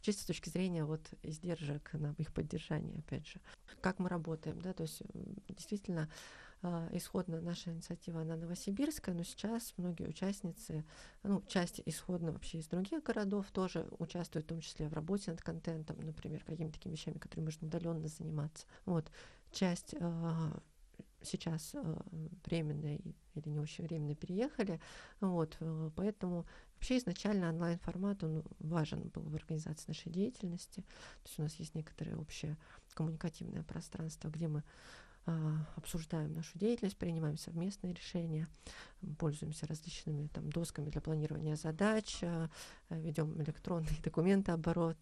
чисто 0.00 0.22
с 0.22 0.26
точки 0.26 0.48
зрения 0.48 0.84
вот 0.84 1.00
издержек 1.22 1.92
на 1.94 2.14
их 2.18 2.32
поддержание, 2.32 2.98
опять 2.98 3.26
же. 3.26 3.40
Как 3.80 3.98
мы 3.98 4.08
работаем, 4.08 4.60
да, 4.60 4.72
то 4.72 4.82
есть 4.82 5.02
действительно 5.48 6.08
исходно 6.92 7.40
наша 7.40 7.70
инициатива, 7.72 8.20
она 8.20 8.36
новосибирская, 8.36 9.14
но 9.14 9.24
сейчас 9.24 9.74
многие 9.76 10.08
участницы, 10.08 10.84
ну, 11.24 11.42
часть 11.48 11.82
исходно 11.86 12.30
вообще 12.30 12.58
из 12.58 12.68
других 12.68 13.02
городов 13.02 13.50
тоже 13.50 13.88
участвуют, 13.98 14.46
в 14.46 14.48
том 14.48 14.60
числе 14.60 14.88
в 14.88 14.92
работе 14.92 15.32
над 15.32 15.42
контентом, 15.42 15.98
например, 16.00 16.44
какими-то 16.44 16.74
такими 16.74 16.92
вещами, 16.92 17.18
которыми 17.18 17.46
можно 17.46 17.66
удаленно 17.66 18.06
заниматься. 18.06 18.66
Вот 18.84 19.10
часть 19.50 19.96
сейчас 21.24 21.70
э, 21.74 21.96
временно 22.44 22.98
или 23.34 23.48
не 23.48 23.58
очень 23.58 23.84
временно 23.84 24.14
переехали, 24.14 24.80
вот, 25.20 25.56
э, 25.60 25.90
поэтому 25.94 26.46
вообще 26.82 26.98
изначально 26.98 27.50
онлайн-формат, 27.50 28.24
он 28.24 28.42
важен 28.58 29.02
был 29.14 29.22
в 29.22 29.36
организации 29.36 29.84
нашей 29.86 30.10
деятельности, 30.10 30.80
то 30.80 31.28
есть 31.28 31.38
у 31.38 31.42
нас 31.42 31.54
есть 31.54 31.76
некоторое 31.76 32.16
общее 32.16 32.58
коммуникативное 32.94 33.62
пространство, 33.62 34.28
где 34.30 34.48
мы 34.48 34.64
обсуждаем 35.76 36.32
нашу 36.34 36.58
деятельность, 36.58 36.96
принимаем 36.96 37.36
совместные 37.36 37.94
решения, 37.94 38.48
пользуемся 39.18 39.66
различными 39.66 40.26
там, 40.28 40.50
досками 40.50 40.90
для 40.90 41.00
планирования 41.00 41.56
задач, 41.56 42.18
а, 42.22 42.48
ведем 42.90 43.40
электронный 43.40 43.96
документооборот, 44.02 44.98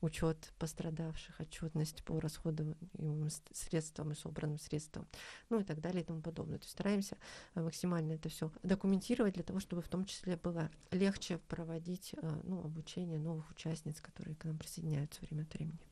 учет 0.00 0.52
пострадавших, 0.58 1.40
отчетность 1.40 2.02
по 2.04 2.18
расходуемым 2.20 3.28
средствам 3.52 4.12
и 4.12 4.14
собранным 4.14 4.58
средствам, 4.58 5.06
ну 5.50 5.60
и 5.60 5.64
так 5.64 5.80
далее 5.80 6.02
и 6.02 6.06
тому 6.06 6.20
подобное. 6.20 6.58
То 6.58 6.64
есть 6.64 6.72
стараемся 6.72 7.16
максимально 7.54 8.12
это 8.12 8.28
все 8.28 8.50
документировать 8.62 9.34
для 9.34 9.44
того, 9.44 9.60
чтобы 9.60 9.82
в 9.82 9.88
том 9.88 10.04
числе 10.04 10.36
было 10.36 10.70
легче 10.90 11.38
проводить 11.48 12.14
а, 12.22 12.40
ну, 12.44 12.60
обучение 12.64 13.18
новых 13.18 13.50
участниц, 13.50 14.00
которые 14.00 14.36
к 14.36 14.44
нам 14.44 14.58
присоединяются 14.58 15.20
время 15.22 15.42
от 15.42 15.54
времени. 15.54 15.89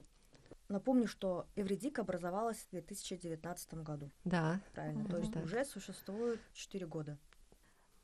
Напомню, 0.69 1.07
что 1.07 1.49
Эвредик 1.57 1.99
образовалась 1.99 2.59
в 2.59 2.71
2019 2.71 3.75
году. 3.75 4.11
Да. 4.25 4.61
Правильно. 4.73 5.09
То 5.09 5.17
есть 5.17 5.33
да. 5.33 5.41
уже 5.41 5.65
существует 5.65 6.41
4 6.53 6.87
года. 6.87 7.19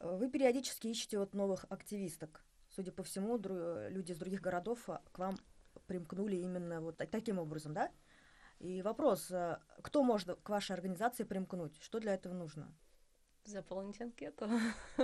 Вы 0.01 0.31
периодически 0.31 0.89
ищете 0.89 1.19
вот 1.19 1.35
новых 1.35 1.67
активисток. 1.69 2.43
Судя 2.71 2.91
по 2.91 3.03
всему, 3.03 3.37
дру- 3.37 3.89
люди 3.91 4.13
из 4.13 4.19
других 4.19 4.41
городов 4.41 4.89
а, 4.89 5.03
к 5.13 5.19
вам 5.19 5.37
примкнули 5.87 6.37
именно 6.37 6.81
вот 6.81 6.97
таким 6.97 7.39
образом, 7.39 7.75
да? 7.75 7.91
И 8.59 8.83
вопрос, 8.83 9.31
а, 9.31 9.61
кто 9.83 10.03
может 10.03 10.41
к 10.43 10.49
вашей 10.49 10.73
организации 10.73 11.25
примкнуть? 11.25 11.79
Что 11.83 12.01
для 12.01 12.15
этого 12.15 12.33
нужно? 12.33 12.75
Заполнить 13.45 14.01
анкету. 14.01 14.49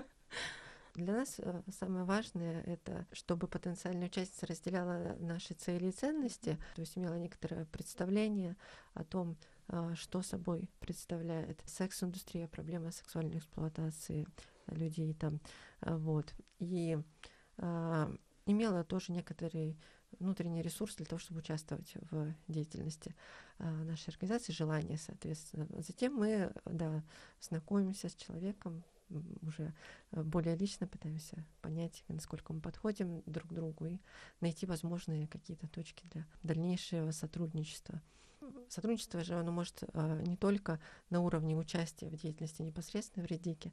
Для 0.94 1.14
нас 1.14 1.36
э, 1.38 1.62
самое 1.70 2.04
важное— 2.04 2.62
это 2.66 3.06
чтобы 3.12 3.46
потенциальная 3.46 4.08
участница 4.08 4.46
разделяла 4.46 5.16
наши 5.20 5.54
цели 5.54 5.86
и 5.86 5.92
ценности, 5.92 6.58
то 6.74 6.80
есть 6.80 6.98
имела 6.98 7.14
некоторое 7.14 7.64
представление 7.66 8.56
о 8.94 9.04
том, 9.04 9.36
э, 9.68 9.94
что 9.94 10.22
собой 10.22 10.68
представляет 10.80 11.62
секс-индустрия, 11.66 12.48
проблема 12.48 12.90
сексуальной 12.90 13.38
эксплуатации 13.38 14.26
людей 14.66 15.14
там, 15.14 15.40
э, 15.82 15.96
вот. 15.96 16.34
И 16.58 16.98
а, 17.62 18.10
имела 18.46 18.84
тоже 18.84 19.12
некоторый 19.12 19.78
внутренний 20.18 20.62
ресурс 20.62 20.96
для 20.96 21.06
того, 21.06 21.18
чтобы 21.18 21.40
участвовать 21.40 21.94
в 22.10 22.34
деятельности 22.48 23.14
нашей 23.58 24.08
организации, 24.10 24.52
желание, 24.52 24.98
соответственно. 24.98 25.68
Затем 25.82 26.14
мы, 26.14 26.52
да, 26.64 27.02
знакомимся 27.40 28.08
с 28.08 28.14
человеком, 28.14 28.82
уже 29.42 29.74
э, 30.12 30.22
более 30.22 30.56
лично 30.56 30.86
пытаемся 30.86 31.44
понять, 31.60 32.04
насколько 32.08 32.52
мы 32.52 32.60
подходим 32.60 33.22
друг 33.26 33.48
к 33.48 33.52
другу 33.52 33.86
и 33.86 33.98
найти 34.40 34.66
возможные 34.66 35.26
какие-то 35.26 35.68
точки 35.68 36.06
для 36.12 36.26
дальнейшего 36.42 37.10
сотрудничества. 37.10 38.00
Сотрудничество 38.68 39.22
же 39.22 39.34
оно 39.34 39.52
может 39.52 39.82
а, 39.92 40.20
не 40.22 40.36
только 40.36 40.80
на 41.10 41.20
уровне 41.20 41.56
участия 41.56 42.08
в 42.08 42.16
деятельности 42.16 42.62
непосредственно 42.62 43.26
в 43.26 43.30
редике 43.30 43.72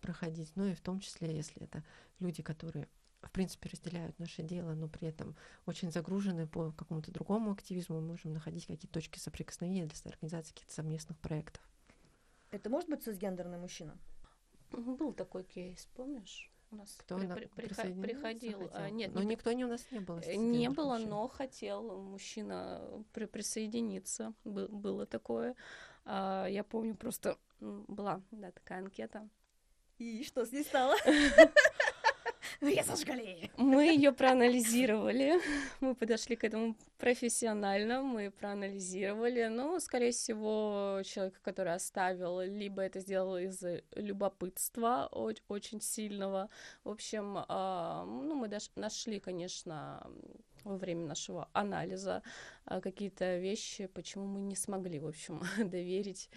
проходить, 0.00 0.52
но 0.56 0.66
и 0.66 0.74
в 0.74 0.80
том 0.80 1.00
числе, 1.00 1.34
если 1.34 1.62
это 1.62 1.82
люди, 2.20 2.42
которые 2.42 2.88
в 3.22 3.30
принципе, 3.30 3.68
разделяют 3.70 4.18
наше 4.18 4.42
дело, 4.42 4.74
но 4.74 4.88
при 4.88 5.08
этом 5.08 5.34
очень 5.66 5.90
загружены 5.90 6.46
по 6.46 6.72
какому-то 6.72 7.10
другому 7.10 7.50
активизму, 7.50 8.00
мы 8.00 8.08
можем 8.08 8.32
находить 8.32 8.66
какие-то 8.66 8.88
точки 8.88 9.18
соприкосновения 9.18 9.86
для 9.86 10.10
организации 10.10 10.52
каких-то 10.52 10.74
совместных 10.74 11.18
проектов. 11.18 11.62
Это 12.50 12.70
может 12.70 12.88
быть 12.88 13.02
цисгендерный 13.02 13.58
мужчина? 13.58 13.98
Был 14.72 15.12
такой 15.12 15.44
кейс, 15.44 15.88
помнишь? 15.94 16.50
У 16.70 16.76
нас 16.76 16.94
Кто 16.98 17.16
при, 17.18 17.26
при, 17.26 17.46
приход, 17.46 18.00
приходил. 18.02 18.70
А, 18.72 18.90
нет, 18.90 19.14
но 19.14 19.22
не, 19.22 19.30
никто 19.30 19.52
не 19.52 19.64
у 19.64 19.68
нас 19.68 19.86
не 19.92 20.00
было. 20.00 20.20
Не 20.34 20.68
было, 20.68 20.94
мужчин. 20.94 21.08
но 21.08 21.28
хотел 21.28 22.02
мужчина 22.02 22.82
при, 23.12 23.26
присоединиться. 23.26 24.34
Был, 24.44 24.68
было 24.68 25.06
такое. 25.06 25.54
А, 26.04 26.46
я 26.46 26.64
помню, 26.64 26.96
просто 26.96 27.38
была 27.60 28.20
да, 28.32 28.50
такая 28.50 28.80
анкета. 28.80 29.28
И 29.98 30.24
что 30.24 30.44
с 30.44 30.52
ней 30.52 30.64
стало? 30.64 30.96
Ее 32.60 32.82
сожгли. 32.82 33.50
Мы 33.56 33.94
ее 33.94 34.12
проанализировали, 34.12 35.40
мы 35.80 35.94
подошли 35.94 36.36
к 36.36 36.44
этому 36.44 36.76
профессионально, 36.98 38.02
мы 38.02 38.30
проанализировали. 38.30 39.46
Ну, 39.48 39.78
скорее 39.80 40.12
всего, 40.12 41.02
человек, 41.04 41.40
который 41.42 41.74
оставил, 41.74 42.40
либо 42.40 42.82
это 42.82 43.00
сделал 43.00 43.36
из 43.36 43.62
любопытства 43.94 45.08
очень 45.12 45.80
сильного. 45.80 46.48
В 46.84 46.90
общем, 46.90 47.44
а, 47.48 48.04
ну, 48.04 48.34
мы 48.34 48.50
нашли, 48.76 49.20
конечно, 49.20 50.06
во 50.64 50.76
время 50.76 51.06
нашего 51.06 51.48
анализа 51.52 52.22
а, 52.64 52.80
какие-то 52.80 53.38
вещи, 53.38 53.86
почему 53.86 54.26
мы 54.26 54.40
не 54.40 54.56
смогли, 54.56 54.98
в 54.98 55.06
общем, 55.06 55.42
доверить. 55.58 56.30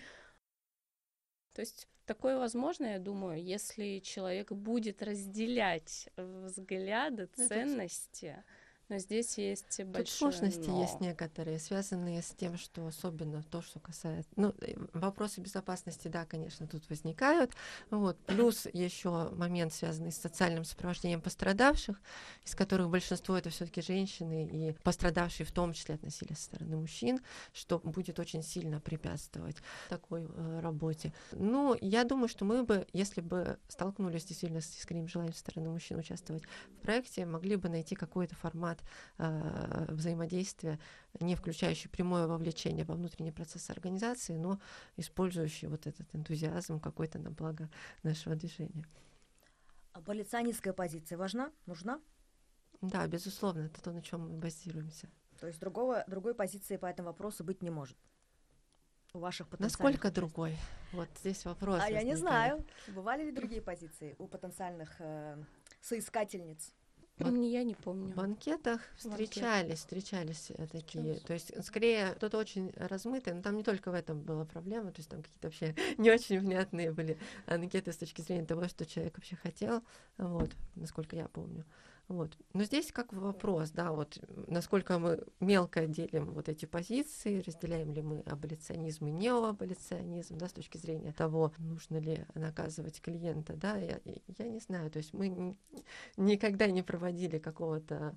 То 1.53 1.61
есть 1.61 1.87
такое 2.05 2.37
возможно, 2.37 2.85
я 2.85 2.99
думаю, 2.99 3.43
если 3.43 3.99
человек 3.99 4.51
будет 4.51 5.01
разделять 5.03 6.09
взгляды, 6.17 7.27
ценности. 7.27 8.43
Но 8.89 8.98
здесь 8.98 9.38
есть 9.38 9.84
большое 9.84 10.03
Тут 10.03 10.10
сложности 10.10 10.67
но. 10.67 10.81
есть 10.81 11.00
некоторые, 11.00 11.60
связанные 11.60 12.24
с 12.24 12.31
тем, 12.31 12.58
что 12.58 12.88
особенно 12.88 13.43
то, 13.43 13.62
что 13.62 13.79
касается... 13.79 14.31
Ну, 14.36 14.53
э, 14.62 14.74
вопросы 14.93 15.41
безопасности, 15.41 16.08
да, 16.08 16.25
конечно, 16.25 16.67
тут 16.67 16.89
возникают. 16.89 17.53
Вот. 17.91 18.17
Плюс 18.25 18.65
еще 18.74 19.29
момент, 19.29 19.74
связанный 19.74 20.12
с 20.12 20.17
социальным 20.17 20.63
сопровождением 20.63 21.22
пострадавших, 21.22 22.01
из 22.43 22.55
которых 22.55 22.89
большинство 22.89 23.38
это 23.38 23.51
все 23.51 23.67
таки 23.67 23.84
женщины, 23.84 24.48
и 24.48 24.72
пострадавшие 24.84 25.46
в 25.46 25.51
том 25.51 25.74
числе 25.74 25.96
от 25.96 26.01
насилия 26.01 26.36
со 26.36 26.43
стороны 26.46 26.77
мужчин, 26.77 27.19
что 27.53 27.77
будет 27.77 28.19
очень 28.19 28.41
сильно 28.41 28.79
препятствовать 28.79 29.58
такой 29.88 30.24
э, 30.24 30.60
работе. 30.62 31.13
Ну, 31.31 31.77
я 31.79 32.03
думаю, 32.05 32.27
что 32.27 32.43
мы 32.43 32.63
бы, 32.63 32.88
если 32.93 33.22
бы 33.22 33.60
столкнулись 33.67 34.25
действительно 34.25 34.62
с 34.62 34.75
искренним 34.79 35.08
желанием 35.08 35.36
со 35.36 35.41
стороны 35.41 35.69
мужчин 35.69 36.00
участвовать 36.00 36.43
в 36.72 36.81
проекте, 36.81 37.27
могли 37.27 37.55
бы 37.55 37.69
найти 37.69 37.93
какой-то 37.93 38.36
формат 38.36 38.78
формат 38.79 38.83
э, 39.17 39.93
взаимодействия, 39.93 40.79
не 41.19 41.36
включающий 41.36 41.89
прямое 41.89 42.27
вовлечение 42.27 42.86
во 42.86 42.95
внутренний 42.95 43.31
процесс 43.31 43.69
организации, 43.69 44.38
но 44.38 44.59
использующий 44.98 45.67
вот 45.67 45.88
этот 45.88 46.13
энтузиазм 46.13 46.79
какой-то 46.79 47.19
на 47.19 47.31
благо 47.31 47.69
нашего 48.03 48.36
движения. 48.36 48.86
Аболиционистская 49.93 50.74
позиция 50.74 51.17
важна, 51.17 51.51
нужна? 51.65 52.00
Да, 52.81 53.05
безусловно, 53.07 53.62
это 53.62 53.81
то, 53.81 53.91
на 53.91 54.01
чем 54.01 54.21
мы 54.21 54.38
базируемся. 54.38 55.09
То 55.39 55.48
есть 55.48 55.59
другого, 55.59 56.03
другой 56.07 56.33
позиции 56.33 56.77
по 56.77 56.86
этому 56.86 57.09
вопросу 57.09 57.43
быть 57.43 57.62
не 57.62 57.69
может 57.69 57.98
у 59.13 59.19
ваших 59.19 59.48
потенциальных 59.48 59.79
Насколько 59.79 60.12
другой? 60.12 60.57
Вот 60.91 61.09
здесь 61.19 61.43
вопрос. 61.45 61.75
А 61.75 61.79
возникает. 61.79 62.05
я 62.05 62.12
не 62.12 62.15
знаю. 62.15 62.65
Бывали 62.89 63.24
ли 63.24 63.31
другие 63.31 63.62
позиции 63.62 64.15
у 64.19 64.27
потенциальных 64.27 64.95
э, 65.00 65.43
соискательниц? 65.81 66.74
Не, 67.19 67.51
я 67.51 67.63
не 67.63 67.75
помню. 67.75 68.13
В 68.13 68.15
банкетах 68.15 68.81
встречались, 68.95 69.79
встречались 69.79 70.51
э, 70.51 70.67
такие. 70.67 71.15
То 71.19 71.33
есть, 71.33 71.51
скорее, 71.65 72.13
кто-то 72.15 72.38
очень 72.38 72.71
размытый, 72.75 73.33
но 73.33 73.41
там 73.41 73.55
не 73.55 73.63
только 73.63 73.91
в 73.91 73.93
этом 73.93 74.21
была 74.21 74.45
проблема, 74.45 74.91
то 74.91 74.99
есть 74.99 75.09
там 75.09 75.21
какие-то 75.21 75.47
вообще 75.47 75.75
не 75.97 76.11
очень 76.11 76.39
внятные 76.39 76.91
были 76.91 77.17
анкеты 77.45 77.91
с 77.91 77.97
точки 77.97 78.21
зрения 78.21 78.45
того, 78.45 78.67
что 78.67 78.85
человек 78.85 79.17
вообще 79.17 79.35
хотел, 79.35 79.83
вот, 80.17 80.51
насколько 80.75 81.15
я 81.15 81.27
помню. 81.27 81.65
Вот. 82.09 82.35
Но 82.53 82.63
здесь 82.63 82.91
как 82.91 83.13
вопрос, 83.13 83.69
да, 83.69 83.91
вот 83.91 84.19
насколько 84.47 84.97
мы 84.97 85.23
мелко 85.39 85.85
делим 85.85 86.31
вот 86.31 86.49
эти 86.49 86.65
позиции, 86.65 87.43
разделяем 87.45 87.93
ли 87.93 88.01
мы 88.01 88.21
аболиционизм 88.21 89.05
и 89.07 89.11
неоаболиционизм, 89.11 90.39
да, 90.39 90.49
с 90.49 90.53
точки 90.53 90.77
зрения 90.77 91.13
того, 91.13 91.53
нужно 91.59 91.97
ли 91.97 92.25
наказывать 92.33 92.99
клиента, 92.99 93.53
да, 93.55 93.77
я, 93.77 94.01
я 94.39 94.47
не 94.47 94.59
знаю, 94.59 94.89
то 94.89 94.97
есть 94.97 95.13
мы 95.13 95.55
никогда 96.17 96.65
не 96.65 96.81
проводили 96.81 97.37
какого-то 97.37 98.15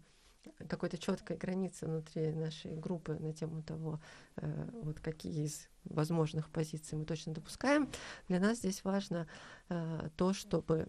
какой-то 0.68 0.98
четкой 0.98 1.36
границы 1.36 1.86
внутри 1.86 2.32
нашей 2.32 2.74
группы 2.74 3.14
на 3.14 3.32
тему 3.32 3.62
того, 3.62 4.00
э, 4.36 4.68
вот 4.82 4.98
какие 5.00 5.44
из 5.44 5.68
возможных 5.84 6.50
позиций 6.50 6.98
мы 6.98 7.04
точно 7.04 7.32
допускаем. 7.32 7.88
Для 8.28 8.40
нас 8.40 8.58
здесь 8.58 8.82
важно 8.82 9.28
э, 9.68 10.08
то, 10.16 10.32
чтобы 10.32 10.88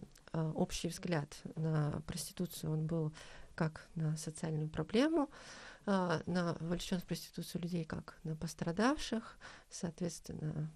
общий 0.54 0.88
взгляд 0.88 1.36
на 1.56 2.02
проституцию 2.06 2.72
он 2.72 2.86
был 2.86 3.12
как 3.54 3.88
на 3.94 4.16
социальную 4.16 4.68
проблему, 4.68 5.30
э, 5.86 6.20
на 6.26 6.56
вовлеченность 6.60 7.04
в 7.04 7.08
проституцию 7.08 7.62
людей 7.62 7.84
как 7.84 8.18
на 8.24 8.36
пострадавших, 8.36 9.38
соответственно, 9.70 10.70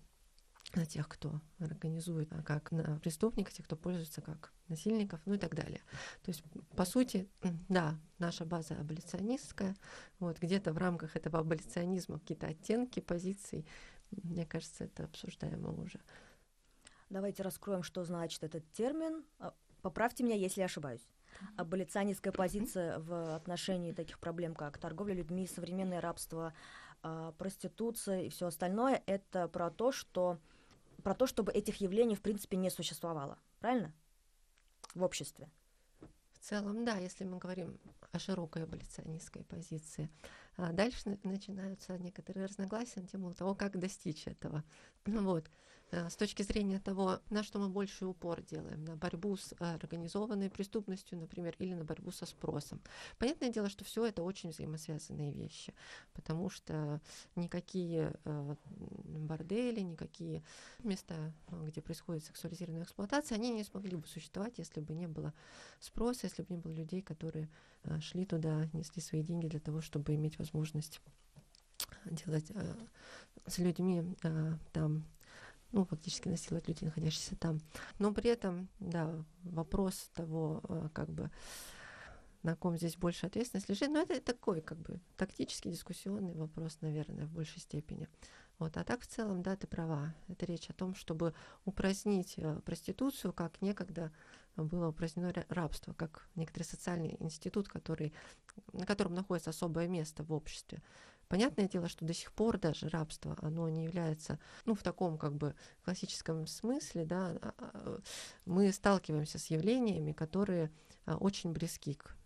на 0.74 0.86
тех, 0.86 1.08
кто 1.08 1.40
организует, 1.58 2.32
а 2.32 2.42
как 2.42 2.72
на 2.72 2.98
преступников, 3.00 3.54
тех, 3.54 3.64
кто 3.66 3.76
пользуется 3.76 4.20
как 4.20 4.52
насильников, 4.68 5.20
ну 5.24 5.34
и 5.34 5.38
так 5.38 5.54
далее. 5.54 5.80
То 6.22 6.30
есть, 6.30 6.42
по 6.76 6.84
сути, 6.84 7.28
да, 7.68 7.98
наша 8.18 8.44
база 8.44 8.78
аболиционистская, 8.78 9.76
вот 10.18 10.38
где-то 10.38 10.72
в 10.72 10.78
рамках 10.78 11.16
этого 11.16 11.38
аболиционизма 11.38 12.18
какие-то 12.18 12.48
оттенки 12.48 13.00
позиций, 13.00 13.66
мне 14.10 14.46
кажется, 14.46 14.84
это 14.84 15.04
обсуждаемо 15.04 15.70
уже. 15.72 16.00
Давайте 17.10 17.42
раскроем, 17.42 17.82
что 17.82 18.04
значит 18.04 18.42
этот 18.44 18.70
термин. 18.72 19.24
А, 19.38 19.54
поправьте 19.82 20.24
меня, 20.24 20.36
если 20.36 20.60
я 20.60 20.66
ошибаюсь. 20.66 21.06
Аболиционистская 21.56 22.32
позиция 22.32 22.98
в 22.98 23.34
отношении 23.34 23.92
таких 23.92 24.18
проблем, 24.18 24.54
как 24.54 24.78
торговля 24.78 25.14
людьми, 25.14 25.46
современное 25.46 26.00
рабство, 26.00 26.52
а, 27.02 27.32
проституция 27.32 28.22
и 28.22 28.28
все 28.28 28.48
остальное, 28.48 29.02
это 29.06 29.48
про 29.48 29.70
то, 29.70 29.92
что 29.92 30.38
про 31.02 31.14
то, 31.14 31.26
чтобы 31.26 31.52
этих 31.52 31.76
явлений, 31.76 32.16
в 32.16 32.20
принципе, 32.20 32.56
не 32.56 32.70
существовало. 32.70 33.38
Правильно? 33.60 33.94
В 34.94 35.02
обществе. 35.02 35.48
В 36.32 36.38
целом, 36.40 36.84
да, 36.84 36.96
если 36.96 37.24
мы 37.24 37.38
говорим 37.38 37.78
о 38.12 38.18
широкой 38.18 38.64
аболиционистской 38.64 39.44
позиции. 39.44 40.10
А 40.56 40.72
дальше 40.72 41.18
начинаются 41.22 41.96
некоторые 41.98 42.46
разногласия 42.46 43.00
на 43.00 43.06
тему 43.06 43.32
того, 43.32 43.54
как 43.54 43.78
достичь 43.78 44.26
этого. 44.26 44.64
Вот. 45.06 45.48
Э, 45.90 46.10
с 46.10 46.16
точки 46.16 46.42
зрения 46.42 46.78
того, 46.78 47.20
на 47.30 47.42
что 47.42 47.58
мы 47.58 47.68
больше 47.68 48.04
упор 48.04 48.42
делаем, 48.42 48.84
на 48.84 48.96
борьбу 48.96 49.36
с 49.36 49.54
организованной 49.58 50.50
преступностью, 50.50 51.18
например, 51.18 51.54
или 51.58 51.74
на 51.74 51.84
борьбу 51.84 52.10
со 52.10 52.26
спросом. 52.26 52.80
Понятное 53.18 53.50
дело, 53.50 53.70
что 53.70 53.84
все 53.84 54.04
это 54.04 54.22
очень 54.22 54.50
взаимосвязанные 54.50 55.32
вещи, 55.32 55.72
потому 56.12 56.50
что 56.50 57.00
никакие 57.36 58.12
э, 58.24 58.54
бордели, 58.66 59.80
никакие 59.80 60.42
места, 60.80 61.32
где 61.50 61.80
происходит 61.80 62.24
сексуализированная 62.24 62.84
эксплуатация, 62.84 63.36
они 63.36 63.50
не 63.50 63.64
смогли 63.64 63.96
бы 63.96 64.06
существовать, 64.06 64.58
если 64.58 64.80
бы 64.80 64.94
не 64.94 65.08
было 65.08 65.32
спроса, 65.80 66.20
если 66.26 66.42
бы 66.42 66.48
не 66.50 66.58
было 66.58 66.72
людей, 66.72 67.00
которые 67.00 67.48
э, 67.84 67.98
шли 68.00 68.26
туда, 68.26 68.68
несли 68.74 69.00
свои 69.00 69.22
деньги 69.22 69.48
для 69.48 69.60
того, 69.60 69.80
чтобы 69.80 70.14
иметь 70.14 70.38
возможность 70.38 71.00
делать 72.04 72.52
с 73.46 73.58
людьми 73.58 74.04
там 74.72 75.04
ну, 75.72 75.84
фактически 75.84 76.28
насиловать 76.28 76.68
людей, 76.68 76.86
находящихся 76.86 77.36
там. 77.36 77.60
Но 77.98 78.12
при 78.12 78.30
этом, 78.30 78.68
да, 78.80 79.12
вопрос 79.44 80.10
того, 80.14 80.62
э, 80.68 80.88
как 80.92 81.10
бы, 81.10 81.30
на 82.42 82.56
ком 82.56 82.76
здесь 82.76 82.96
больше 82.96 83.26
ответственность 83.26 83.68
лежит, 83.68 83.90
но 83.90 84.00
это 84.00 84.20
такой, 84.20 84.60
как 84.60 84.78
бы, 84.78 85.00
тактический, 85.16 85.70
дискуссионный 85.70 86.34
вопрос, 86.34 86.78
наверное, 86.80 87.26
в 87.26 87.32
большей 87.32 87.60
степени. 87.60 88.08
Вот. 88.58 88.76
А 88.76 88.84
так 88.84 89.02
в 89.02 89.06
целом, 89.06 89.42
да, 89.42 89.56
ты 89.56 89.66
права. 89.66 90.14
Это 90.26 90.46
речь 90.46 90.68
о 90.68 90.72
том, 90.72 90.94
чтобы 90.94 91.32
упразднить 91.64 92.34
э, 92.38 92.60
проституцию, 92.64 93.32
как 93.32 93.60
некогда 93.62 94.10
было 94.56 94.88
упразднено 94.88 95.32
рабство, 95.48 95.92
как 95.92 96.28
некоторый 96.34 96.64
социальный 96.64 97.16
институт, 97.20 97.68
который, 97.68 98.12
на 98.72 98.86
котором 98.86 99.14
находится 99.14 99.50
особое 99.50 99.86
место 99.86 100.24
в 100.24 100.32
обществе. 100.32 100.82
Понятное 101.28 101.68
дело, 101.68 101.88
что 101.88 102.06
до 102.06 102.14
сих 102.14 102.32
пор 102.32 102.58
даже 102.58 102.88
рабство, 102.88 103.36
оно 103.42 103.68
не 103.68 103.84
является, 103.84 104.38
ну, 104.64 104.74
в 104.74 104.82
таком 104.82 105.18
как 105.18 105.34
бы 105.34 105.54
классическом 105.84 106.46
смысле, 106.46 107.04
да, 107.04 107.36
а, 107.42 107.54
а, 107.58 108.00
мы 108.46 108.72
сталкиваемся 108.72 109.38
с 109.38 109.46
явлениями, 109.48 110.12
которые 110.12 110.70
а, 111.04 111.16
очень 111.16 111.52
близки 111.52 111.94
к 111.94 112.16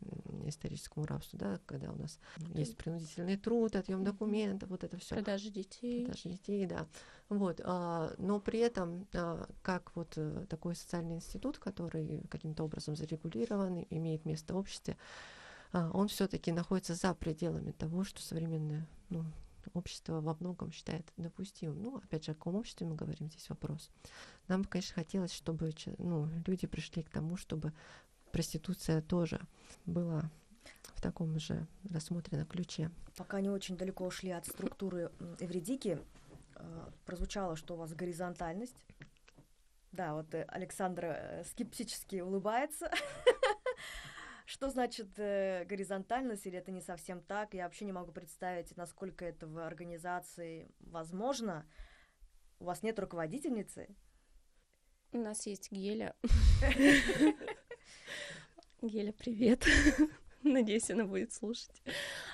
историческому 0.47 1.05
рабству, 1.07 1.37
да, 1.37 1.59
когда 1.67 1.91
у 1.91 1.97
нас 1.97 2.21
есть 2.55 2.77
принудительный 2.77 3.37
труд, 3.37 3.75
отъем 3.75 4.05
документов, 4.05 4.69
вот 4.69 4.85
это 4.85 4.97
все. 4.99 5.17
Продажа 5.17 5.51
детей. 5.51 6.05
Продажа 6.05 6.29
детей, 6.29 6.67
да. 6.67 6.87
Вот, 7.29 7.61
но 7.65 8.41
при 8.45 8.59
этом, 8.59 9.09
как 9.63 9.97
вот 9.97 10.13
э, 10.17 10.45
такой 10.51 10.77
социальный 10.77 11.17
институт, 11.17 11.59
который 11.59 12.23
каким-то 12.29 12.65
образом 12.65 12.95
зарегулирован, 12.95 13.87
имеет 13.89 14.27
место 14.27 14.53
в 14.53 14.59
обществе, 14.59 14.99
он 15.73 16.09
все-таки 16.09 16.53
находится 16.53 16.95
за 16.95 17.15
пределами 17.15 17.73
того, 17.73 18.05
что 18.05 18.23
современное 18.23 18.87
ну, 19.09 19.25
общество 19.75 20.21
во 20.21 20.37
многом 20.39 20.73
считает 20.73 21.07
допустимым. 21.17 21.83
Ну, 21.83 21.97
опять 21.97 22.25
же, 22.25 22.33
о 22.33 22.35
каком 22.35 22.57
обществе 22.57 22.87
мы 22.87 22.95
говорим, 22.95 23.31
здесь 23.31 23.49
вопрос. 23.49 23.91
Нам 24.49 24.63
бы, 24.63 24.69
конечно, 24.69 24.95
хотелось, 24.95 25.33
чтобы 25.33 25.73
ну, 25.99 26.29
люди 26.47 26.67
пришли 26.67 27.03
к 27.03 27.11
тому, 27.11 27.37
чтобы 27.37 27.73
проституция 28.33 29.03
тоже 29.03 29.41
была 29.87 30.31
в 30.95 31.01
таком 31.01 31.39
же 31.39 31.67
рассмотренном 31.91 32.47
ключе. 32.47 32.91
Пока 33.17 33.41
не 33.41 33.51
очень 33.51 33.77
далеко 33.77 34.07
ушли 34.07 34.31
от 34.31 34.47
структуры 34.47 35.11
Эвредики, 35.41 35.99
э, 36.55 36.91
прозвучало, 37.05 37.57
что 37.57 37.75
у 37.75 37.77
вас 37.77 37.93
горизонтальность. 37.93 38.77
Да, 39.93 40.15
вот 40.15 40.33
э, 40.35 40.45
Александра 40.45 41.07
э, 41.07 41.45
скептически 41.45 42.21
улыбается. 42.21 42.91
Что 44.53 44.69
значит 44.69 45.09
э, 45.17 45.65
горизонтальность, 45.65 46.47
или 46.47 46.59
это 46.59 46.71
не 46.71 46.83
совсем 46.83 47.23
так? 47.23 47.55
Я 47.55 47.65
вообще 47.65 47.87
не 47.87 47.93
могу 47.93 48.13
представить, 48.13 48.77
насколько 48.77 49.25
это 49.25 49.47
в 49.47 49.57
организации 49.67 50.71
возможно. 50.81 51.67
У 52.61 52.65
вас 52.65 52.83
нет 52.83 52.99
руководительницы? 52.99 53.89
У 55.13 55.17
нас 55.17 55.47
есть 55.47 55.73
Геля. 55.73 56.15
Геля, 58.83 59.15
привет. 59.15 59.65
Надеюсь, 60.43 60.91
она 60.91 61.07
будет 61.07 61.33
слушать. 61.33 61.83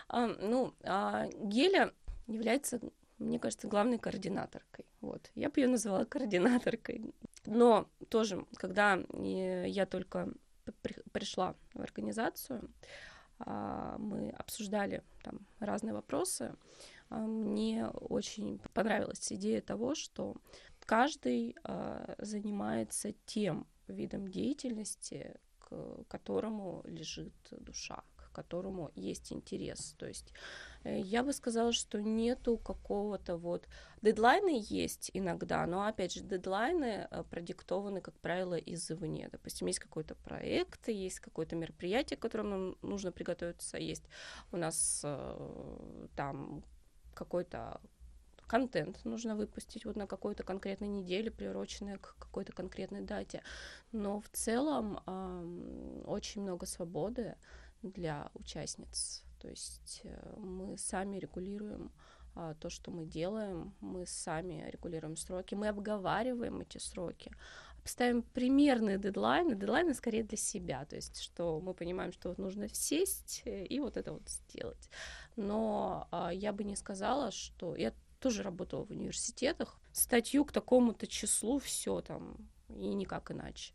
А, 0.08 0.26
ну, 0.26 0.74
а, 0.82 1.28
Геля 1.36 1.94
является, 2.26 2.80
мне 3.18 3.38
кажется, 3.38 3.68
главной 3.68 4.00
координаторкой. 4.00 4.86
Вот. 5.00 5.30
Я 5.36 5.50
бы 5.50 5.60
ее 5.60 5.68
называла 5.68 6.04
координаторкой. 6.04 7.14
Но 7.46 7.88
тоже, 8.08 8.44
когда 8.56 8.98
я 9.12 9.86
только 9.86 10.32
пришла 11.12 11.54
в 11.74 11.80
организацию, 11.80 12.70
а, 13.40 13.96
мы 13.98 14.30
обсуждали 14.30 15.02
там 15.22 15.46
разные 15.60 15.94
вопросы. 15.94 16.54
А, 17.10 17.18
мне 17.18 17.86
очень 17.88 18.60
понравилась 18.74 19.32
идея 19.32 19.60
того, 19.60 19.94
что 19.94 20.36
каждый 20.80 21.56
а, 21.64 22.14
занимается 22.18 23.12
тем 23.26 23.66
видом 23.86 24.28
деятельности, 24.28 25.36
к 25.58 26.04
которому 26.08 26.82
лежит 26.84 27.32
душа, 27.50 28.02
которому 28.42 28.90
есть 28.94 29.32
интерес. 29.32 29.94
То 29.98 30.06
есть 30.06 30.32
э, 30.84 31.00
я 31.00 31.22
бы 31.22 31.32
сказала, 31.32 31.72
что 31.72 32.00
нету 32.00 32.58
какого-то 32.58 33.36
вот... 33.36 33.68
Дедлайны 34.02 34.64
есть 34.70 35.10
иногда, 35.14 35.66
но, 35.66 35.82
опять 35.82 36.12
же, 36.12 36.20
дедлайны 36.20 37.08
э, 37.10 37.24
продиктованы, 37.30 38.00
как 38.00 38.14
правило, 38.20 38.54
извне. 38.54 39.28
Допустим, 39.32 39.66
есть 39.68 39.80
какой-то 39.80 40.14
проект, 40.14 40.88
есть 40.88 41.20
какое-то 41.20 41.56
мероприятие, 41.56 42.16
к 42.16 42.22
которому 42.22 42.48
нам 42.48 42.76
нужно 42.82 43.12
приготовиться, 43.12 43.78
есть 43.78 44.04
у 44.52 44.56
нас 44.56 45.02
э, 45.04 46.06
там 46.14 46.62
какой-то 47.14 47.80
контент 48.48 49.04
нужно 49.04 49.36
выпустить 49.36 49.84
вот 49.84 49.96
на 49.96 50.06
какой-то 50.06 50.42
конкретной 50.42 50.88
неделе, 50.88 51.30
приуроченной 51.30 51.98
к 51.98 52.16
какой-то 52.18 52.52
конкретной 52.52 53.02
дате. 53.02 53.42
Но 53.92 54.20
в 54.20 54.28
целом 54.30 54.98
э, 55.06 56.02
очень 56.06 56.42
много 56.42 56.66
свободы 56.66 57.36
для 57.82 58.30
участниц. 58.34 59.24
То 59.40 59.48
есть 59.48 60.00
э, 60.04 60.34
мы 60.36 60.76
сами 60.78 61.18
регулируем 61.18 61.92
э, 62.34 62.54
то, 62.60 62.70
что 62.70 62.90
мы 62.90 63.04
делаем, 63.04 63.74
мы 63.80 64.06
сами 64.06 64.68
регулируем 64.70 65.16
сроки, 65.16 65.54
мы 65.54 65.68
обговариваем 65.68 66.60
эти 66.60 66.78
сроки, 66.78 67.32
ставим 67.84 68.22
примерные 68.22 68.98
дедлайны, 68.98 69.54
дедлайны 69.54 69.94
скорее 69.94 70.24
для 70.24 70.36
себя, 70.36 70.84
то 70.84 70.96
есть 70.96 71.20
что 71.20 71.60
мы 71.60 71.74
понимаем, 71.74 72.12
что 72.12 72.28
вот 72.30 72.38
нужно 72.38 72.68
сесть 72.68 73.42
и 73.44 73.80
вот 73.80 73.96
это 73.96 74.12
вот 74.12 74.28
сделать. 74.28 74.90
Но 75.36 76.08
а, 76.10 76.32
я 76.32 76.52
бы 76.52 76.64
не 76.64 76.76
сказала, 76.76 77.30
что 77.30 77.76
я 77.76 77.92
тоже 78.20 78.42
работала 78.42 78.84
в 78.84 78.90
университетах, 78.90 79.78
статью 79.92 80.44
к 80.44 80.52
такому-то 80.52 81.06
числу, 81.06 81.58
все 81.58 82.00
там, 82.00 82.36
и 82.68 82.94
никак 82.94 83.30
иначе. 83.30 83.72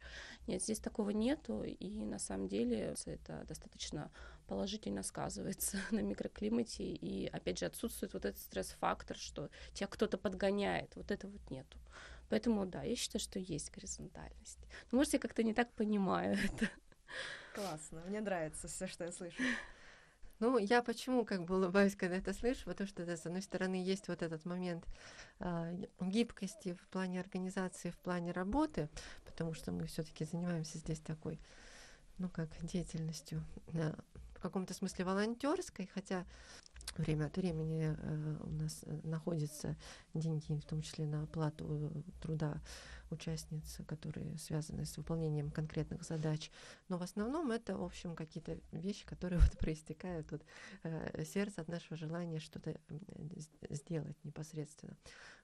Нет, 0.48 0.62
здесь 0.62 0.80
такого 0.80 1.12
нету, 1.12 1.64
и 1.64 2.06
на 2.06 2.20
самом 2.20 2.48
деле 2.48 2.96
это 3.06 3.44
достаточно 3.48 4.12
положительно 4.48 5.04
сказывается 5.04 5.78
на 5.92 6.00
микроклимате, 6.00 6.84
и 6.84 7.28
опять 7.28 7.60
же 7.60 7.66
отсутствует 7.66 8.14
вот 8.14 8.26
этот 8.26 8.42
стресс-фактор, 8.42 9.18
что 9.18 9.50
тебя 9.74 9.88
кто-то 9.88 10.18
подгоняет, 10.18 10.96
вот 10.96 11.12
это 11.12 11.28
вот 11.28 11.50
нету. 11.50 11.78
Поэтому 12.30 12.66
да, 12.66 12.84
я 12.84 12.96
считаю, 12.96 13.22
что 13.22 13.40
есть 13.40 13.72
горизонтальность. 13.72 14.60
Но 14.92 14.98
может, 14.98 15.14
я 15.14 15.20
как-то 15.20 15.44
не 15.44 15.54
так 15.54 15.72
понимаю 15.74 16.38
это. 16.44 16.70
Классно, 17.54 18.02
мне 18.08 18.22
нравится 18.22 18.68
все, 18.68 18.88
что 18.88 19.04
я 19.04 19.12
слышу. 19.12 19.42
Ну, 20.44 20.58
я 20.58 20.84
почему 20.84 21.24
как 21.24 21.46
бы 21.46 21.56
улыбаюсь, 21.56 21.96
когда 21.96 22.18
это 22.18 22.34
слышу, 22.34 22.66
потому 22.66 22.86
что, 22.86 23.06
да, 23.06 23.16
с 23.16 23.26
одной 23.26 23.42
стороны, 23.42 23.76
есть 23.82 24.10
вот 24.10 24.22
этот 24.22 24.44
момент 24.44 24.86
э, 25.40 25.86
гибкости 26.02 26.74
в 26.74 26.86
плане 26.90 27.22
организации, 27.22 27.92
в 27.92 27.98
плане 28.00 28.34
работы, 28.34 28.90
потому 29.24 29.54
что 29.54 29.72
мы 29.72 29.86
все-таки 29.86 30.26
занимаемся 30.26 30.80
здесь 30.80 31.00
такой, 31.00 31.40
ну, 32.18 32.28
как 32.28 32.50
деятельностью 32.62 33.42
э, 33.68 33.94
в 34.36 34.42
каком-то 34.42 34.74
смысле 34.74 35.06
волонтерской, 35.06 35.90
хотя 35.94 36.26
время 36.98 37.28
от 37.28 37.38
времени 37.38 37.96
э, 37.98 38.38
у 38.44 38.50
нас 38.50 38.82
э, 38.86 39.00
находятся 39.04 39.78
деньги, 40.14 40.60
в 40.60 40.66
том 40.66 40.82
числе 40.82 41.06
на 41.06 41.24
оплату 41.24 41.66
э, 41.70 42.02
труда 42.22 42.62
участниц, 43.13 43.80
которые 43.88 44.38
связаны 44.38 44.86
с 44.86 44.97
выполнением 44.97 45.52
конкретных 45.52 46.04
задач. 46.04 46.52
Но 46.89 46.97
в 46.97 47.04
основном 47.04 47.52
это, 47.52 47.78
в 47.78 47.84
общем, 47.84 48.15
какие-то 48.15 48.60
вещи, 48.71 49.06
которые 49.06 49.39
вот 49.41 49.58
проистекают 49.58 50.32
от 50.34 50.43
э, 50.84 51.23
сердца, 51.26 51.62
от 51.62 51.67
нашего 51.67 51.95
желания 51.95 52.39
что-то 52.39 52.76
сделать 53.69 54.17
непосредственно. 54.23 54.97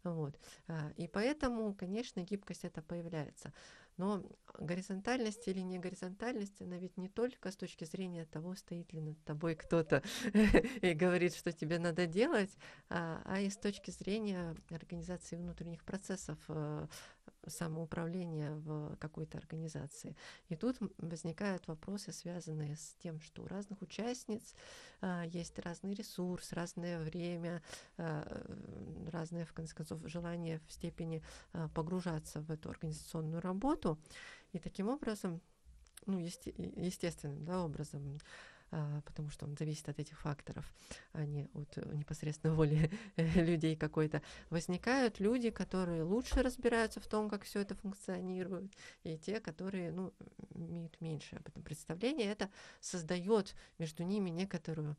Вот. 0.03 0.39
А, 0.67 0.91
и 0.97 1.08
поэтому, 1.08 1.73
конечно, 1.73 2.23
гибкость 2.23 2.65
это 2.65 2.82
появляется. 2.82 3.53
Но 3.99 4.23
горизонтальность 4.58 5.45
или 5.49 5.60
не 5.60 5.77
горизонтальность, 5.77 6.62
она 6.62 6.77
ведь 6.77 6.95
не 6.95 7.10
только 7.10 7.51
с 7.51 7.58
точки 7.58 7.84
зрения 7.84 8.23
того, 8.23 8.55
стоит 8.55 8.93
ли 8.93 9.01
над 9.01 9.21
тобой 9.25 9.55
кто-то 9.55 10.01
и 10.82 10.93
говорит, 10.93 11.36
что 11.36 11.51
тебе 11.51 11.79
надо 11.79 12.08
делать, 12.08 12.51
а, 12.89 13.21
а 13.25 13.41
и 13.41 13.49
с 13.49 13.58
точки 13.58 13.91
зрения 13.91 14.55
организации 14.69 15.36
внутренних 15.36 15.84
процессов 15.84 16.38
э, 16.47 16.88
самоуправления 17.48 18.52
в 18.56 18.96
какой-то 18.98 19.38
организации. 19.38 20.15
И 20.48 20.56
тут 20.56 20.78
возникают 20.98 21.68
вопросы, 21.68 22.12
связанные 22.12 22.76
с 22.76 22.96
тем, 23.02 23.20
что 23.22 23.44
у 23.44 23.48
разных 23.48 23.82
участниц 23.82 24.56
а, 25.02 25.24
есть 25.26 25.58
разный 25.60 25.94
ресурс, 25.94 26.52
разное 26.54 27.00
время, 27.00 27.62
а, 27.98 28.46
разное, 29.12 29.46
в 29.46 29.54
конце 29.54 29.76
концов, 29.76 30.02
желание 30.06 30.60
в 30.68 30.72
степени 30.72 31.24
а, 31.54 31.70
погружаться 31.70 32.42
в 32.42 32.52
эту 32.52 32.70
организационную 32.70 33.42
работу. 33.42 34.00
И 34.52 34.60
таким 34.60 34.89
образом, 34.89 35.42
ну, 36.06 36.20
есте- 36.20 36.54
естественным 36.76 37.46
да, 37.46 37.63
образом, 37.63 38.20
потому 39.05 39.29
что 39.29 39.45
он 39.45 39.55
зависит 39.58 39.89
от 39.89 39.99
этих 39.99 40.19
факторов, 40.19 40.71
а 41.13 41.25
не 41.25 41.49
от 41.53 41.77
э, 41.77 41.95
непосредственно 41.95 42.53
воли 42.53 42.91
людей 43.17 43.75
какой-то. 43.75 44.21
Возникают 44.49 45.19
люди, 45.19 45.49
которые 45.49 46.03
лучше 46.03 46.41
разбираются 46.41 46.99
в 46.99 47.08
том, 47.08 47.29
как 47.29 47.43
все 47.43 47.62
это 47.62 47.75
функционирует, 47.75 48.71
и 49.03 49.17
те, 49.17 49.39
которые 49.39 49.91
ну, 49.91 50.13
имеют 50.53 50.99
меньше 51.01 51.36
об 51.36 51.47
этом 51.47 51.63
представления. 51.63 52.25
Это 52.25 52.49
создает 52.79 53.55
между 53.77 54.03
ними 54.03 54.29
некоторую 54.29 54.95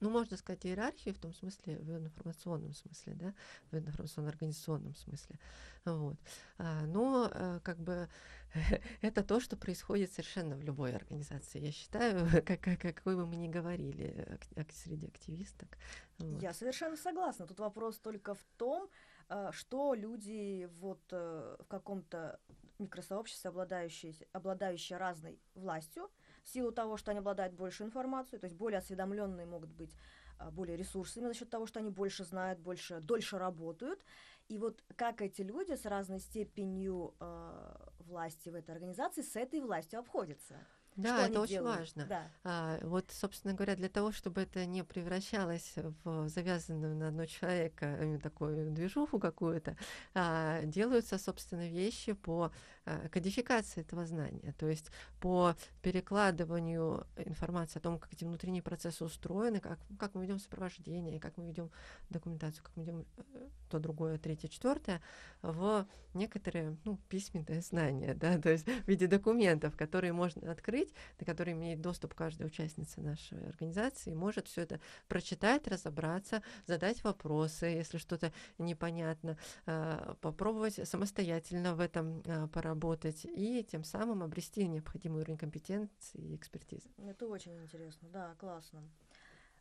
ну, 0.00 0.10
можно 0.10 0.36
сказать, 0.36 0.66
иерархию 0.66 1.14
в 1.14 1.18
том 1.18 1.32
смысле, 1.32 1.78
в 1.78 1.96
информационном 1.96 2.72
смысле, 2.74 3.14
да, 3.14 3.34
в 3.70 3.76
информационно-организационном 3.76 4.94
смысле. 4.94 5.38
Вот. 5.84 6.16
А, 6.58 6.86
но 6.86 7.30
э, 7.32 7.60
как 7.62 7.78
бы 7.78 8.08
это 9.00 9.22
то, 9.22 9.40
что 9.40 9.56
происходит 9.56 10.12
совершенно 10.12 10.56
в 10.56 10.62
любой 10.62 10.94
организации. 10.94 11.60
Я 11.60 11.72
считаю, 11.72 12.28
как, 12.46 12.60
как, 12.60 12.80
какой 12.80 13.16
бы 13.16 13.26
мы 13.26 13.36
ни 13.36 13.48
говорили 13.48 14.38
среди 14.70 15.06
активисток. 15.06 15.78
Вот. 16.18 16.42
Я 16.42 16.52
совершенно 16.52 16.96
согласна. 16.96 17.46
Тут 17.46 17.58
вопрос 17.60 17.98
только 17.98 18.34
в 18.34 18.44
том, 18.56 18.88
э, 19.28 19.50
что 19.52 19.94
люди 19.94 20.68
вот 20.78 21.02
э, 21.12 21.56
в 21.60 21.66
каком-то 21.68 22.38
микросообществе, 22.78 23.48
обладающие, 23.48 24.14
обладающие 24.32 24.98
разной 24.98 25.40
властью, 25.54 26.10
в 26.46 26.48
силу 26.48 26.70
того, 26.70 26.96
что 26.96 27.10
они 27.10 27.18
обладают 27.18 27.54
больше 27.54 27.82
информацией, 27.82 28.40
то 28.40 28.46
есть 28.46 28.56
более 28.56 28.78
осведомленные 28.78 29.46
могут 29.46 29.70
быть 29.70 29.94
а, 30.38 30.50
более 30.50 30.76
ресурсами 30.76 31.26
за 31.26 31.34
счет 31.34 31.50
того, 31.50 31.66
что 31.66 31.80
они 31.80 31.90
больше 31.90 32.24
знают, 32.24 32.60
больше, 32.60 33.00
дольше 33.00 33.36
работают. 33.38 34.04
И 34.48 34.58
вот 34.58 34.84
как 34.94 35.22
эти 35.22 35.42
люди 35.42 35.72
с 35.72 35.84
разной 35.84 36.20
степенью 36.20 37.14
э, 37.18 37.76
власти 37.98 38.48
в 38.48 38.54
этой 38.54 38.70
организации 38.70 39.22
с 39.22 39.34
этой 39.34 39.60
властью 39.60 39.98
обходятся. 39.98 40.54
Да, 40.96 41.26
это 41.26 41.40
очень 41.40 41.54
делают? 41.54 41.78
важно. 41.80 42.06
Да. 42.06 42.22
А, 42.44 42.78
вот, 42.82 43.10
собственно 43.10 43.54
говоря, 43.54 43.76
для 43.76 43.88
того, 43.88 44.12
чтобы 44.12 44.42
это 44.42 44.64
не 44.66 44.82
превращалось 44.82 45.74
в 46.04 46.28
завязанную 46.28 46.96
на 46.96 47.08
одного 47.08 47.26
человека 47.26 47.86
э, 47.86 48.18
такую 48.18 48.70
движуху 48.70 49.18
какую-то, 49.18 49.76
а, 50.14 50.62
делаются, 50.64 51.18
собственно, 51.18 51.68
вещи 51.68 52.12
по 52.12 52.50
а, 52.84 53.08
кодификации 53.08 53.80
этого 53.80 54.06
знания, 54.06 54.54
то 54.58 54.68
есть 54.68 54.90
по 55.20 55.54
перекладыванию 55.82 57.06
информации 57.16 57.78
о 57.78 57.82
том, 57.82 57.98
как 57.98 58.12
эти 58.12 58.24
внутренние 58.24 58.62
процессы 58.62 59.04
устроены, 59.04 59.60
как, 59.60 59.78
как 59.98 60.14
мы 60.14 60.22
ведем 60.22 60.38
сопровождение, 60.38 61.20
как 61.20 61.36
мы 61.36 61.48
ведем 61.48 61.70
документацию, 62.10 62.62
как 62.62 62.76
мы 62.76 62.84
ведем 62.84 63.06
э, 63.16 63.48
то, 63.70 63.80
другое, 63.80 64.18
третье, 64.18 64.48
четвертое, 64.48 65.02
в 65.42 65.86
некоторые 66.14 66.76
ну, 66.84 66.98
письменные 67.08 67.60
знания, 67.60 68.14
да, 68.14 68.38
то 68.42 68.50
есть 68.50 68.66
в 68.66 68.88
виде 68.88 69.06
документов, 69.06 69.76
которые 69.76 70.12
можно 70.12 70.50
открыть 70.50 70.85
сеть, 70.86 70.94
до 71.18 71.24
которой 71.24 71.52
имеет 71.52 71.80
доступ 71.80 72.14
каждая 72.14 72.48
участница 72.48 73.00
нашей 73.00 73.46
организации, 73.48 74.14
может 74.14 74.48
все 74.48 74.62
это 74.62 74.80
прочитать, 75.08 75.66
разобраться, 75.68 76.42
задать 76.66 77.02
вопросы, 77.04 77.66
если 77.66 77.98
что-то 77.98 78.32
непонятно, 78.58 79.36
э, 79.66 80.14
попробовать 80.20 80.88
самостоятельно 80.88 81.74
в 81.74 81.80
этом 81.80 82.22
э, 82.24 82.48
поработать 82.48 83.24
и 83.24 83.64
тем 83.64 83.84
самым 83.84 84.22
обрести 84.22 84.66
необходимый 84.66 85.22
уровень 85.22 85.38
компетенции 85.38 86.18
и 86.18 86.36
экспертизы. 86.36 86.88
Это 86.98 87.26
очень 87.26 87.56
интересно, 87.62 88.08
да, 88.10 88.34
классно. 88.38 88.82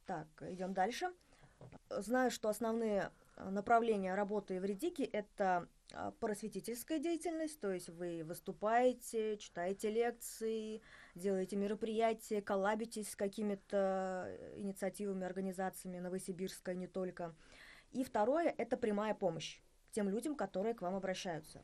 Так, 0.06 0.28
идем 0.42 0.74
дальше. 0.74 1.12
Знаю, 1.90 2.32
что 2.32 2.50
основные 2.50 3.12
э, 3.38 3.50
направления 3.50 4.14
работы 4.16 4.56
Евредики– 4.56 5.02
это 5.14 5.46
а, 5.46 5.68
просветительская 6.20 7.00
деятельность, 7.00 7.60
то 7.60 7.72
есть 7.72 7.90
вы 7.90 8.24
выступаете, 8.24 9.38
читаете 9.38 9.90
лекции, 9.90 10.82
делаете 11.14 11.56
мероприятия, 11.56 12.42
коллабитесь 12.42 13.12
с 13.12 13.16
какими-то 13.16 14.36
инициативами, 14.56 15.26
организациями 15.26 16.00
Новосибирска, 16.00 16.74
не 16.74 16.88
только. 16.88 17.36
И 17.92 18.04
второе– 18.04 18.54
это 18.58 18.78
прямая 18.78 19.14
помощь 19.14 19.62
тем 19.92 20.10
людям, 20.10 20.36
которые 20.36 20.76
к 20.76 20.82
вам 20.82 20.96
обращаются. 20.96 21.64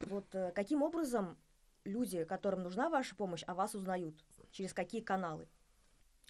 Вот 0.00 0.34
э, 0.34 0.50
каким 0.52 0.82
образом 0.82 1.38
люди, 1.84 2.24
которым 2.24 2.62
нужна 2.62 2.90
ваша 2.90 3.14
помощь, 3.14 3.44
о 3.46 3.54
вас 3.54 3.74
узнают? 3.76 4.16
Через 4.50 4.74
какие 4.74 5.00
каналы? 5.00 5.46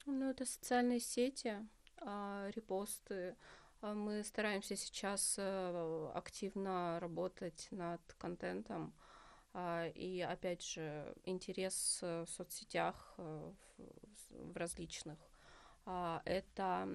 Ну, 0.04 0.28
это 0.28 0.44
социальные 0.44 1.00
сети, 1.00 1.56
а, 1.98 2.50
репосты. 2.54 3.36
А, 3.82 3.94
мы 3.94 4.22
стараемся 4.24 4.76
сейчас 4.76 5.36
э, 5.38 6.10
активно 6.14 6.98
работать 7.00 7.68
над 7.70 8.00
контентом. 8.18 8.94
А, 9.52 9.86
и 9.88 10.20
опять 10.20 10.62
же, 10.62 11.14
интерес 11.24 11.98
в 12.02 12.26
соцсетях 12.26 13.14
э, 13.18 13.52
в 14.30 14.56
различных. 14.56 15.18
Это 16.24 16.86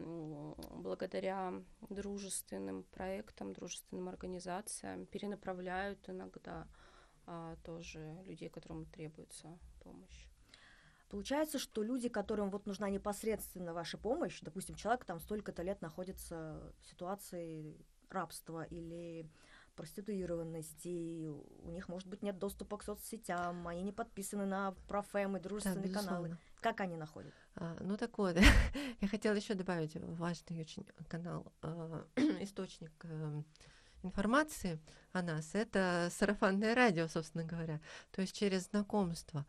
благодаря 0.69 1.52
дружественным 1.89 2.84
проектам, 2.84 3.52
дружественным 3.52 4.08
организациям 4.08 5.08
перенаправляют 5.08 6.08
иногда 6.08 6.67
тоже 7.63 8.21
людей, 8.26 8.48
которым 8.48 8.86
требуется 8.86 9.58
помощь. 9.84 10.28
Получается, 11.10 11.60
что 11.60 11.84
люди, 11.84 12.10
которым 12.10 12.50
вот 12.50 12.65
нужна 12.65 12.89
непосредственно 12.89 13.74
ваша 13.74 13.98
помощь, 13.98 14.41
допустим, 14.41 14.76
человек 14.76 15.06
там 15.06 15.20
столько-то 15.20 15.62
лет 15.63 15.82
находится 15.82 16.74
в 16.82 16.86
ситуации 16.86 17.78
рабства 18.10 18.63
или 18.63 19.30
проституированности, 19.76 21.28
у 21.28 21.70
них, 21.70 21.89
может 21.89 22.08
быть, 22.08 22.24
нет 22.24 22.39
доступа 22.39 22.78
к 22.78 22.84
соцсетям, 22.84 23.68
они 23.68 23.84
не 23.84 23.91
подписаны 23.91 24.46
на 24.46 24.72
профем 24.88 25.38
и 25.38 25.39
дружественные 25.39 25.89
да, 25.89 26.00
каналы. 26.00 26.38
Как 26.62 26.82
они 26.82 26.96
находят? 26.96 27.34
А, 27.56 27.78
ну, 27.82 27.98
такое, 27.98 28.34
да. 28.34 28.41
Я 29.02 29.08
хотела 29.08 29.36
еще 29.36 29.54
добавить 29.54 29.96
важный 29.96 30.62
очень 30.62 30.86
канал, 31.08 31.52
э, 31.62 32.06
источник 32.41 32.91
э, 33.04 33.44
информации 34.04 34.80
о 35.12 35.22
нас. 35.22 35.54
Это 35.54 36.10
сарафанное 36.12 36.74
радио, 36.74 37.08
собственно 37.08 37.44
говоря. 37.44 37.82
То 38.12 38.22
есть 38.22 38.36
через 38.36 38.70
знакомство 38.70 39.46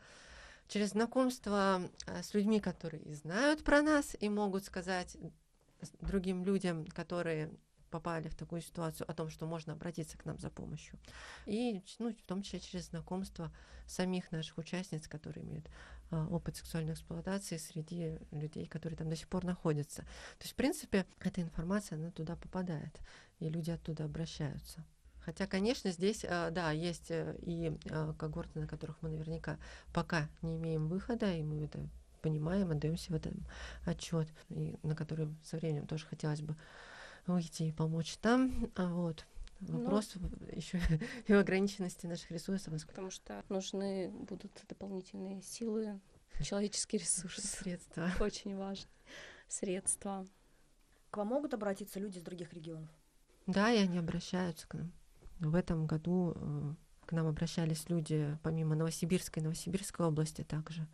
через 0.68 0.90
знакомство 0.90 1.82
э, 2.06 2.22
с 2.22 2.34
людьми, 2.34 2.60
которые 2.60 3.02
знают 3.14 3.64
про 3.64 3.82
нас 3.82 4.16
и 4.18 4.28
могут 4.28 4.64
сказать 4.64 5.16
другим 6.00 6.44
людям, 6.44 6.86
которые 6.86 7.50
попали 7.90 8.28
в 8.28 8.34
такую 8.34 8.60
ситуацию, 8.60 9.08
о 9.10 9.14
том, 9.14 9.30
что 9.30 9.46
можно 9.46 9.72
обратиться 9.72 10.18
к 10.18 10.24
нам 10.24 10.38
за 10.38 10.50
помощью. 10.50 10.98
И 11.46 11.82
ну, 11.98 12.12
в 12.12 12.22
том 12.26 12.42
числе 12.42 12.60
через 12.60 12.86
знакомство 12.86 13.52
самих 13.86 14.32
наших 14.32 14.58
участниц, 14.58 15.06
которые 15.08 15.46
имеют 15.46 15.70
а, 16.10 16.26
опыт 16.28 16.56
сексуальной 16.56 16.94
эксплуатации 16.94 17.56
среди 17.56 18.18
людей, 18.32 18.66
которые 18.66 18.96
там 18.96 19.08
до 19.08 19.16
сих 19.16 19.28
пор 19.28 19.44
находятся. 19.44 20.02
То 20.02 20.42
есть, 20.42 20.52
в 20.52 20.56
принципе, 20.56 21.06
эта 21.20 21.40
информация, 21.40 21.96
она 21.96 22.10
туда 22.10 22.36
попадает, 22.36 23.00
и 23.38 23.48
люди 23.48 23.70
оттуда 23.70 24.04
обращаются. 24.04 24.84
Хотя, 25.26 25.48
конечно, 25.48 25.90
здесь, 25.90 26.24
э, 26.24 26.50
да, 26.52 26.70
есть 26.70 27.10
э, 27.10 27.36
и 27.42 27.76
э, 27.86 28.14
когорты, 28.16 28.60
на 28.60 28.68
которых 28.68 28.96
мы 29.02 29.08
наверняка 29.08 29.58
пока 29.92 30.28
не 30.40 30.56
имеем 30.56 30.86
выхода, 30.86 31.34
и 31.34 31.42
мы 31.42 31.64
это 31.64 31.80
понимаем, 32.22 32.70
отдаемся 32.70 33.12
в 33.12 33.16
этом 33.16 33.44
отчет, 33.84 34.28
и 34.50 34.78
на 34.84 34.94
который 34.94 35.28
со 35.42 35.56
временем 35.56 35.88
тоже 35.88 36.06
хотелось 36.06 36.42
бы 36.42 36.54
выйти 37.26 37.64
и 37.64 37.72
помочь 37.72 38.16
там. 38.18 38.70
А 38.76 38.86
вот. 38.86 39.26
Ну, 39.58 39.80
Вопрос 39.80 40.12
ну, 40.14 40.30
еще 40.52 40.80
и 41.26 41.32
в 41.32 41.38
ограниченности 41.38 42.06
наших 42.06 42.30
ресурсов. 42.30 42.74
Потому 42.86 43.10
что 43.10 43.42
нужны 43.48 44.10
будут 44.10 44.52
дополнительные 44.68 45.42
силы, 45.42 45.98
человеческие 46.44 47.00
ресурсы. 47.00 47.44
Средства. 47.44 48.12
Очень 48.20 48.56
важно. 48.56 48.88
Средства. 49.48 50.24
К 51.10 51.16
вам 51.16 51.28
могут 51.28 51.52
обратиться 51.52 51.98
люди 51.98 52.18
из 52.18 52.22
других 52.22 52.52
регионов? 52.52 52.90
Да, 53.48 53.72
и 53.72 53.78
они 53.78 53.98
обращаются 53.98 54.68
к 54.68 54.74
нам. 54.74 54.92
В 55.40 55.54
этом 55.54 55.86
году 55.86 56.32
э, 56.34 56.74
к 57.04 57.12
нам 57.12 57.26
обращались 57.26 57.88
люди 57.90 58.38
помимо 58.42 58.74
Новосибирской 58.74 59.42
Новосибирской 59.42 60.06
области 60.06 60.42
также 60.42 60.86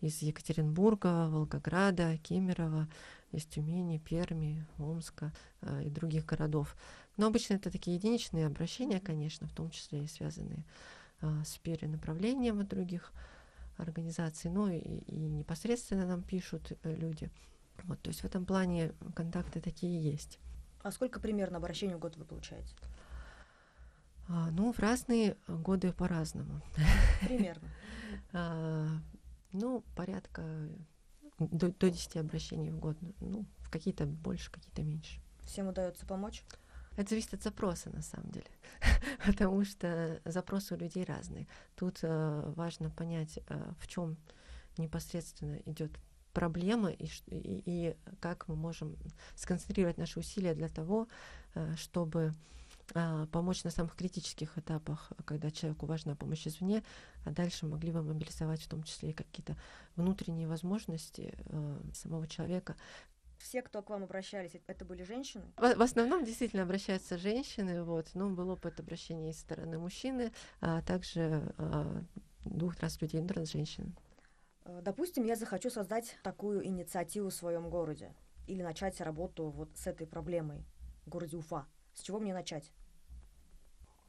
из 0.00 0.22
Екатеринбурга, 0.22 1.28
Волгограда, 1.28 2.16
Кемерово, 2.18 2.88
из 3.32 3.44
Тюмени, 3.44 3.98
Перми, 3.98 4.64
Омска 4.78 5.32
э, 5.62 5.84
и 5.84 5.90
других 5.90 6.26
городов. 6.26 6.76
Но 7.16 7.26
обычно 7.26 7.54
это 7.54 7.70
такие 7.70 7.96
единичные 7.96 8.46
обращения, 8.46 9.00
конечно, 9.00 9.48
в 9.48 9.52
том 9.52 9.70
числе 9.70 10.04
и 10.04 10.08
связанные 10.08 10.64
э, 11.20 11.42
с 11.44 11.58
перенаправлением 11.58 12.60
от 12.60 12.68
других 12.68 13.12
организаций, 13.76 14.50
но 14.50 14.70
и, 14.70 14.78
и 14.78 15.18
непосредственно 15.28 16.06
нам 16.06 16.22
пишут 16.22 16.72
люди. 16.84 17.30
Вот, 17.84 18.00
то 18.00 18.08
есть 18.08 18.20
в 18.20 18.24
этом 18.24 18.44
плане 18.44 18.92
контакты 19.14 19.60
такие 19.60 20.00
есть. 20.00 20.38
А 20.82 20.92
сколько 20.92 21.20
примерно 21.20 21.58
обращений 21.58 21.94
в 21.94 21.98
год 21.98 22.16
вы 22.16 22.24
получаете? 22.24 22.74
А, 24.28 24.50
ну, 24.50 24.72
в 24.72 24.78
разные 24.78 25.36
годы 25.46 25.92
по-разному. 25.92 26.60
Примерно. 27.20 27.68
А, 28.32 28.86
ну, 29.52 29.82
порядка 29.96 30.42
до, 31.38 31.72
до 31.72 31.90
10 31.90 32.16
обращений 32.16 32.70
в 32.70 32.78
год. 32.78 32.96
Ну, 33.20 33.46
в 33.58 33.70
какие-то 33.70 34.06
больше, 34.06 34.50
какие-то 34.50 34.82
меньше. 34.82 35.20
Всем 35.40 35.68
удается 35.68 36.04
помочь? 36.04 36.44
Это 36.96 37.10
зависит 37.10 37.34
от 37.34 37.42
запроса, 37.42 37.90
на 37.90 38.02
самом 38.02 38.30
деле, 38.30 38.50
потому 39.26 39.64
что 39.64 40.20
запросы 40.24 40.74
у 40.74 40.78
людей 40.78 41.04
разные. 41.04 41.46
Тут 41.76 42.00
э, 42.02 42.52
важно 42.56 42.90
понять, 42.90 43.38
э, 43.46 43.72
в 43.78 43.86
чем 43.86 44.16
непосредственно 44.76 45.56
идет 45.64 45.92
проблема 46.32 46.90
и, 46.90 47.06
и, 47.26 47.62
и 47.64 47.96
как 48.20 48.48
мы 48.48 48.56
можем 48.56 48.96
сконцентрировать 49.36 49.96
наши 49.96 50.18
усилия 50.18 50.54
для 50.54 50.68
того, 50.68 51.08
э, 51.54 51.74
чтобы 51.76 52.34
помочь 53.30 53.64
на 53.64 53.70
самых 53.70 53.96
критических 53.96 54.56
этапах, 54.58 55.12
когда 55.24 55.50
человеку 55.50 55.86
важна 55.86 56.14
помощь 56.14 56.46
извне, 56.46 56.82
а 57.24 57.30
дальше 57.30 57.66
могли 57.66 57.92
бы 57.92 58.02
мобилизовать 58.02 58.62
в 58.62 58.68
том 58.68 58.82
числе 58.82 59.10
и 59.10 59.12
какие-то 59.12 59.56
внутренние 59.96 60.48
возможности 60.48 61.34
э, 61.36 61.80
самого 61.94 62.26
человека. 62.26 62.76
Все, 63.38 63.62
кто 63.62 63.82
к 63.82 63.90
вам 63.90 64.04
обращались, 64.04 64.52
это 64.66 64.84
были 64.84 65.04
женщины? 65.04 65.44
В, 65.56 65.74
в 65.74 65.82
основном 65.82 66.24
действительно 66.24 66.64
обращаются 66.64 67.18
женщины, 67.18 67.84
вот, 67.84 68.08
но 68.14 68.30
был 68.30 68.50
опыт 68.50 68.80
обращения 68.80 69.30
из 69.30 69.38
стороны 69.38 69.78
мужчины, 69.78 70.32
а 70.60 70.82
также 70.82 71.54
а, 71.56 72.02
двух 72.44 72.78
раз 72.80 73.00
людей, 73.00 73.20
ну, 73.20 73.28
раз 73.28 73.52
женщин. 73.52 73.96
Э, 74.64 74.80
допустим, 74.82 75.24
я 75.24 75.36
захочу 75.36 75.70
создать 75.70 76.16
такую 76.22 76.66
инициативу 76.66 77.28
в 77.28 77.34
своем 77.34 77.70
городе 77.70 78.12
или 78.46 78.62
начать 78.62 79.00
работу 79.00 79.50
вот 79.50 79.70
с 79.76 79.86
этой 79.86 80.06
проблемой 80.06 80.64
в 81.06 81.10
городе 81.10 81.36
Уфа. 81.36 81.66
С 81.98 82.02
чего 82.02 82.20
мне 82.20 82.32
начать? 82.32 82.70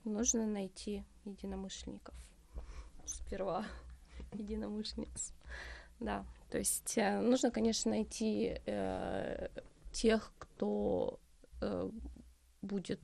Нужно 0.04 0.46
найти 0.46 1.04
единомышленников. 1.26 2.14
Сперва 3.04 3.66
единомышленниц. 4.32 5.34
Да, 6.00 6.24
то 6.52 6.60
есть 6.60 7.00
э, 7.00 7.20
нужно, 7.20 7.50
конечно, 7.50 7.90
найти 7.90 8.62
э, 8.68 9.48
тех, 9.92 10.32
кто 10.38 11.20
э, 11.62 11.90
будет 12.62 13.02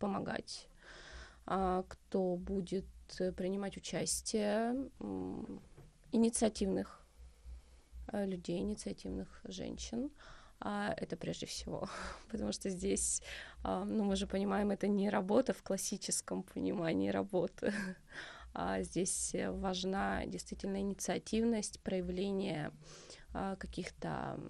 помогать, 0.00 0.68
э, 1.46 1.84
кто 1.86 2.34
будет 2.34 2.86
принимать 3.36 3.76
участие, 3.76 4.90
э, 4.98 5.44
инициативных 6.10 7.06
э, 8.08 8.26
людей, 8.26 8.58
инициативных 8.58 9.40
женщин, 9.44 10.10
а 10.60 10.92
это 10.96 11.16
прежде 11.16 11.46
всего, 11.46 11.88
потому 12.30 12.52
что 12.52 12.68
здесь, 12.68 13.22
а, 13.62 13.84
ну, 13.84 14.04
мы 14.04 14.16
же 14.16 14.26
понимаем, 14.26 14.70
это 14.70 14.88
не 14.88 15.10
работа 15.10 15.52
в 15.52 15.62
классическом 15.62 16.42
понимании 16.42 17.10
работы, 17.10 17.72
а 18.54 18.82
здесь 18.82 19.34
важна 19.34 20.26
действительно 20.26 20.78
инициативность, 20.80 21.80
проявление 21.80 22.72
а, 23.32 23.56
каких-то 23.56 24.40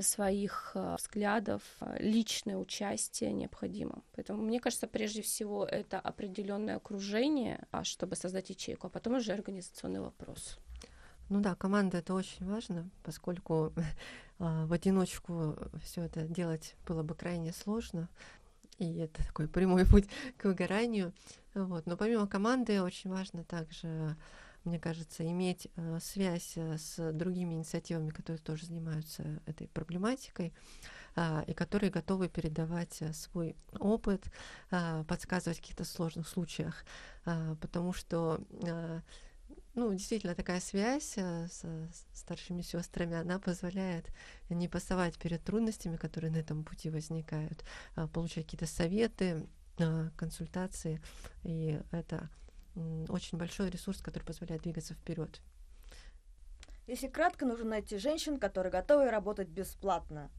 своих 0.00 0.72
а, 0.74 0.96
взглядов, 0.96 1.62
личное 1.98 2.56
участие 2.56 3.32
необходимо. 3.32 4.02
Поэтому 4.14 4.42
мне 4.42 4.60
кажется, 4.60 4.86
прежде 4.86 5.22
всего 5.22 5.64
это 5.64 5.98
определенное 6.00 6.76
окружение, 6.76 7.66
чтобы 7.82 8.16
создать 8.16 8.50
ячейку, 8.50 8.86
а 8.86 8.90
потом 8.90 9.16
уже 9.16 9.32
организационный 9.32 10.00
вопрос. 10.00 10.58
Ну 11.28 11.40
да, 11.40 11.54
команда 11.54 11.98
это 11.98 12.14
очень 12.14 12.46
важно, 12.46 12.88
поскольку 13.02 13.72
в 14.38 14.72
одиночку 14.72 15.56
все 15.82 16.02
это 16.02 16.22
делать 16.22 16.76
было 16.86 17.02
бы 17.02 17.14
крайне 17.14 17.52
сложно. 17.52 18.08
И 18.78 18.98
это 18.98 19.24
такой 19.24 19.48
прямой 19.48 19.86
путь 19.86 20.08
к 20.36 20.44
выгоранию. 20.44 21.12
Вот. 21.54 21.86
Но 21.86 21.96
помимо 21.96 22.26
команды 22.26 22.82
очень 22.82 23.10
важно 23.10 23.44
также 23.44 24.16
мне 24.66 24.80
кажется, 24.80 25.24
иметь 25.24 25.68
э, 25.76 25.98
связь 26.02 26.54
э, 26.56 26.76
с 26.76 27.12
другими 27.12 27.54
инициативами, 27.54 28.10
которые 28.10 28.40
тоже 28.40 28.66
занимаются 28.66 29.40
этой 29.46 29.68
проблематикой 29.68 30.52
э, 31.14 31.44
и 31.46 31.54
которые 31.54 31.90
готовы 31.90 32.28
передавать 32.28 33.00
э, 33.00 33.12
свой 33.12 33.54
опыт, 33.78 34.24
э, 34.72 35.04
подсказывать 35.06 35.58
в 35.58 35.60
каких-то 35.60 35.84
сложных 35.84 36.28
случаях, 36.28 36.84
потому 37.60 37.92
что 37.92 38.40
ну, 39.76 39.92
действительно, 39.92 40.34
такая 40.34 40.60
связь 40.60 41.14
э, 41.16 41.46
с 41.48 41.64
старшими 42.12 42.62
сестрами, 42.62 43.16
она 43.16 43.38
позволяет 43.38 44.06
не 44.48 44.68
пасовать 44.68 45.18
перед 45.18 45.44
трудностями, 45.44 45.96
которые 45.96 46.32
на 46.32 46.38
этом 46.38 46.64
пути 46.64 46.90
возникают, 46.90 47.62
а 47.94 48.08
получать 48.08 48.44
какие-то 48.44 48.66
советы, 48.66 49.46
э, 49.78 50.10
консультации, 50.16 51.00
и 51.44 51.80
это 51.92 52.28
очень 53.08 53.38
большой 53.38 53.70
ресурс, 53.70 54.02
который 54.02 54.24
позволяет 54.24 54.62
двигаться 54.62 54.94
вперед. 54.94 55.40
Если 56.86 57.08
кратко, 57.08 57.44
нужно 57.46 57.70
найти 57.70 57.98
женщин, 57.98 58.38
которые 58.38 58.70
готовы 58.70 59.10
работать 59.10 59.48
бесплатно. 59.48 60.30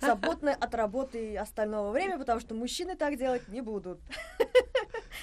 Свободны 0.00 0.50
от 0.50 0.74
работы 0.74 1.32
и 1.32 1.36
остального 1.36 1.90
времени, 1.90 2.18
потому 2.18 2.40
что 2.40 2.54
мужчины 2.54 2.96
так 2.96 3.16
делать 3.18 3.46
не 3.48 3.60
будут. 3.60 4.00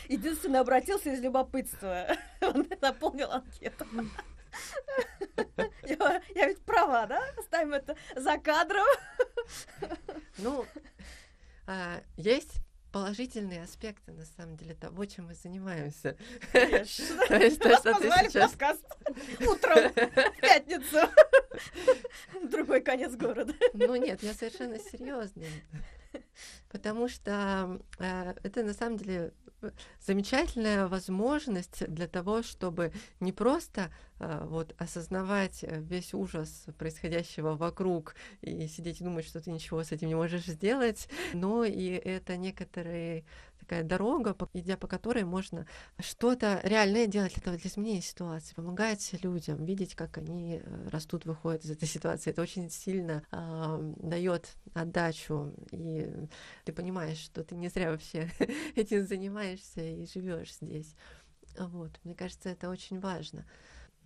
Единственное, 0.07 0.61
обратился 0.61 1.11
из 1.11 1.21
любопытства. 1.21 2.07
Он 2.41 2.67
заполнил 2.81 3.31
анкету. 3.31 3.85
Я, 5.83 6.21
я 6.35 6.47
ведь 6.47 6.61
права, 6.61 7.05
да? 7.05 7.21
Ставим 7.43 7.73
это 7.73 7.95
за 8.15 8.37
кадром. 8.37 8.85
Ну, 10.39 10.65
а, 11.65 12.01
есть 12.15 12.61
положительные 12.91 13.63
аспекты, 13.63 14.11
на 14.11 14.25
самом 14.25 14.55
деле, 14.55 14.75
того, 14.75 15.05
чем 15.05 15.27
мы 15.27 15.33
занимаемся. 15.33 16.15
Конечно. 16.51 17.27
То 17.27 17.37
есть 17.37 17.59
то, 17.59 17.75
что 17.77 17.93
ты 17.95 18.09
сейчас... 18.29 18.51
подкаст 18.51 18.85
утром 19.41 19.89
в 19.89 20.41
пятницу. 20.41 21.09
Другой 22.43 22.81
конец 22.81 23.15
города. 23.15 23.53
Ну 23.73 23.95
нет, 23.95 24.21
я 24.21 24.33
совершенно 24.33 24.79
серьезно. 24.79 25.45
Потому 26.69 27.07
что 27.07 27.79
э, 27.99 28.33
это 28.43 28.63
на 28.63 28.73
самом 28.73 28.97
деле 28.97 29.33
замечательная 29.99 30.87
возможность 30.87 31.87
для 31.87 32.07
того, 32.07 32.43
чтобы 32.43 32.91
не 33.19 33.31
просто 33.31 33.91
э, 34.19 34.45
вот 34.45 34.75
осознавать 34.77 35.63
весь 35.63 36.13
ужас 36.13 36.65
происходящего 36.77 37.55
вокруг 37.55 38.15
и 38.41 38.67
сидеть 38.67 39.01
и 39.01 39.03
думать, 39.03 39.25
что 39.25 39.41
ты 39.41 39.51
ничего 39.51 39.83
с 39.83 39.91
этим 39.91 40.07
не 40.07 40.15
можешь 40.15 40.45
сделать, 40.45 41.09
но 41.33 41.63
и 41.63 41.87
это 41.87 42.37
некоторые 42.37 43.25
такая 43.59 43.83
дорога, 43.83 44.35
идя 44.53 44.77
по 44.77 44.87
которой 44.87 45.23
можно 45.23 45.65
что-то 45.99 46.59
реальное 46.63 47.07
делать 47.07 47.33
для, 47.33 47.43
того, 47.43 47.57
для 47.57 47.69
изменения 47.69 48.01
ситуации, 48.01 48.53
помогать 48.55 49.15
людям, 49.23 49.63
видеть, 49.65 49.95
как 49.95 50.17
они 50.17 50.61
э, 50.63 50.89
растут, 50.89 51.25
выходят 51.25 51.65
из 51.65 51.71
этой 51.71 51.87
ситуации. 51.87 52.31
Это 52.31 52.41
очень 52.41 52.69
сильно 52.69 53.23
э, 53.31 53.93
дает 53.97 54.55
отдачу, 54.73 55.53
и 55.71 56.11
ты 56.65 56.73
понимаешь, 56.73 57.19
что 57.19 57.43
ты 57.43 57.55
не 57.55 57.69
зря 57.69 57.91
вообще 57.91 58.29
этим 58.75 59.05
занимаешься 59.05 59.81
и 59.81 60.05
живешь 60.05 60.55
здесь. 60.55 60.95
Вот, 61.57 61.91
мне 62.03 62.13
кажется, 62.13 62.49
это 62.49 62.69
очень 62.69 62.99
важно. 62.99 63.45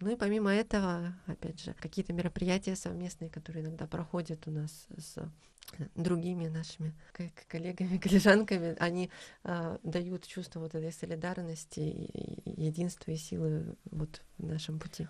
Ну 0.01 0.11
и 0.11 0.15
помимо 0.15 0.51
этого, 0.51 1.13
опять 1.27 1.61
же, 1.63 1.73
какие-то 1.75 2.11
мероприятия 2.11 2.75
совместные, 2.75 3.29
которые 3.29 3.63
иногда 3.63 3.85
проходят 3.85 4.47
у 4.47 4.51
нас 4.51 4.87
с 4.97 5.17
другими 5.95 6.47
нашими 6.47 6.93
коллегами, 7.47 7.97
коллежанками, 8.03 8.75
они 8.79 9.09
э, 9.43 9.77
дают 9.83 10.27
чувство 10.27 10.59
вот 10.59 10.75
этой 10.75 10.91
солидарности, 10.91 11.79
единства 12.45 13.11
и 13.11 13.15
силы 13.15 13.75
вот 13.85 14.21
в 14.37 14.45
нашем 14.45 14.79
пути. 14.79 15.07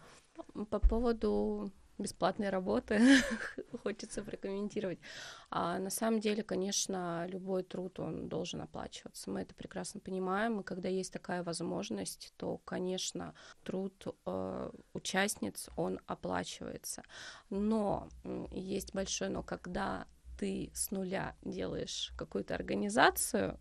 По 0.69 0.79
поводу 0.79 1.71
бесплатной 1.97 2.49
работы 2.49 2.99
хочется 3.83 4.23
прокомментировать. 4.23 4.99
А 5.49 5.79
на 5.79 5.89
самом 5.89 6.19
деле, 6.19 6.43
конечно, 6.43 7.25
любой 7.27 7.63
труд, 7.63 7.99
он 7.99 8.29
должен 8.29 8.61
оплачиваться. 8.61 9.29
Мы 9.29 9.41
это 9.41 9.55
прекрасно 9.55 9.99
понимаем, 9.99 10.59
и 10.59 10.63
когда 10.63 10.89
есть 10.89 11.11
такая 11.11 11.43
возможность, 11.43 12.33
то, 12.37 12.57
конечно, 12.59 13.33
труд 13.63 14.07
э, 14.25 14.71
участниц, 14.93 15.69
он 15.75 15.99
оплачивается. 16.07 17.03
Но 17.49 18.07
есть 18.51 18.93
большое 18.93 19.31
но, 19.31 19.43
когда 19.43 20.05
ты 20.37 20.71
с 20.73 20.91
нуля 20.91 21.35
делаешь 21.43 22.11
какую-то 22.17 22.55
организацию, 22.55 23.59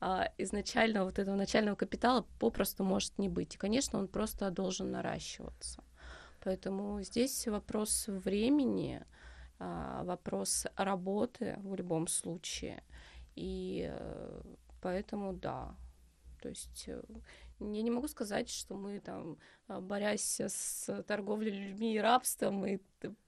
а, 0.00 0.28
изначально 0.38 1.04
вот 1.04 1.18
этого 1.18 1.36
начального 1.36 1.76
капитала 1.76 2.26
попросту 2.38 2.84
может 2.84 3.18
не 3.18 3.28
быть. 3.28 3.54
И, 3.54 3.58
конечно, 3.58 3.98
он 3.98 4.08
просто 4.08 4.50
должен 4.50 4.90
наращиваться. 4.90 5.82
Поэтому 6.44 7.00
здесь 7.02 7.46
вопрос 7.48 8.04
времени, 8.06 9.02
а, 9.58 10.04
вопрос 10.04 10.66
работы 10.76 11.58
в 11.62 11.74
любом 11.74 12.06
случае. 12.06 12.82
И 13.34 13.88
э, 13.90 14.42
поэтому 14.80 15.32
да. 15.32 15.74
То 16.42 16.50
есть 16.50 16.84
э, 16.86 17.02
я 17.60 17.82
не 17.82 17.90
могу 17.90 18.08
сказать, 18.08 18.50
что 18.50 18.74
мы 18.74 19.00
там, 19.00 19.38
а, 19.68 19.80
борясь 19.80 20.40
с 20.40 21.02
торговлей 21.04 21.50
людьми 21.50 21.94
и 21.94 21.98
рабством, 21.98 22.56
мы 22.56 22.80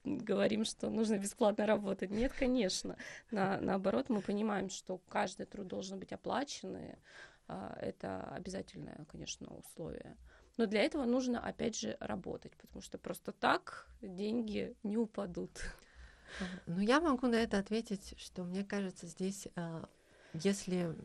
говорим, 0.03 0.63
что 0.63 0.89
нужно 0.89 1.17
бесплатно 1.17 1.65
работать. 1.65 2.11
Нет, 2.11 2.33
конечно. 2.33 2.97
На, 3.31 3.59
наоборот, 3.59 4.09
мы 4.09 4.21
понимаем, 4.21 4.69
что 4.69 4.99
каждый 5.09 5.47
труд 5.47 5.67
должен 5.67 5.99
быть 5.99 6.13
оплачен, 6.13 6.77
и 6.77 6.95
а, 7.47 7.75
это 7.81 8.21
обязательное, 8.35 9.05
конечно, 9.11 9.47
условие. 9.55 10.15
Но 10.57 10.65
для 10.65 10.81
этого 10.81 11.05
нужно, 11.05 11.39
опять 11.39 11.77
же, 11.77 11.97
работать, 11.99 12.55
потому 12.57 12.81
что 12.81 12.97
просто 12.97 13.31
так 13.31 13.87
деньги 14.01 14.75
не 14.83 14.97
упадут. 14.97 15.51
Ну, 16.65 16.79
я 16.79 16.99
могу 16.99 17.27
на 17.27 17.35
это 17.35 17.57
ответить, 17.57 18.13
что 18.17 18.43
мне 18.43 18.63
кажется, 18.63 19.07
здесь 19.07 19.47
а, 19.55 19.87
если 20.33 20.95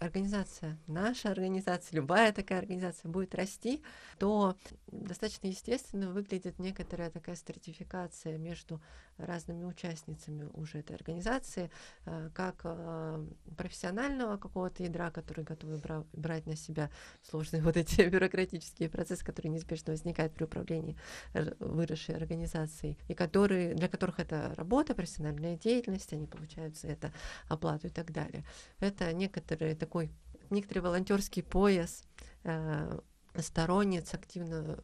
организация, 0.00 0.78
наша 0.86 1.30
организация, 1.30 1.96
любая 1.96 2.32
такая 2.32 2.58
организация 2.58 3.10
будет 3.10 3.34
расти, 3.34 3.82
то 4.18 4.56
достаточно 4.86 5.46
естественно 5.48 6.10
выглядит 6.10 6.58
некоторая 6.58 7.10
такая 7.10 7.36
стратификация 7.36 8.38
между 8.38 8.80
разными 9.18 9.64
участницами 9.64 10.48
уже 10.54 10.78
этой 10.78 10.96
организации, 10.96 11.70
э, 12.06 12.30
как 12.34 12.60
э, 12.64 13.26
профессионального 13.56 14.36
какого-то 14.36 14.82
ядра, 14.82 15.10
который 15.10 15.44
готовы 15.44 15.80
брать 16.12 16.46
на 16.46 16.56
себя 16.56 16.90
сложные 17.22 17.62
вот 17.68 17.76
эти 17.76 18.02
бюрократические 18.02 18.88
процессы, 18.88 19.24
которые 19.24 19.52
неизбежно 19.52 19.92
возникают 19.92 20.34
при 20.34 20.44
управлении 20.44 20.96
выросшей 21.58 22.16
организацией, 22.16 22.98
и 23.08 23.14
которые, 23.14 23.74
для 23.74 23.88
которых 23.88 24.20
это 24.20 24.54
работа, 24.56 24.94
профессиональная 24.94 25.56
деятельность, 25.56 26.12
они 26.12 26.26
получают 26.26 26.76
за 26.76 26.88
это 26.88 27.12
оплату 27.48 27.88
и 27.88 27.90
так 27.90 28.12
далее. 28.12 28.44
Это 28.80 29.12
некоторый 29.12 29.74
такой, 29.74 30.10
некоторый 30.50 30.80
волонтерский 30.80 31.42
пояс, 31.42 32.04
э, 32.44 32.98
сторонниц, 33.42 34.14
активно 34.14 34.78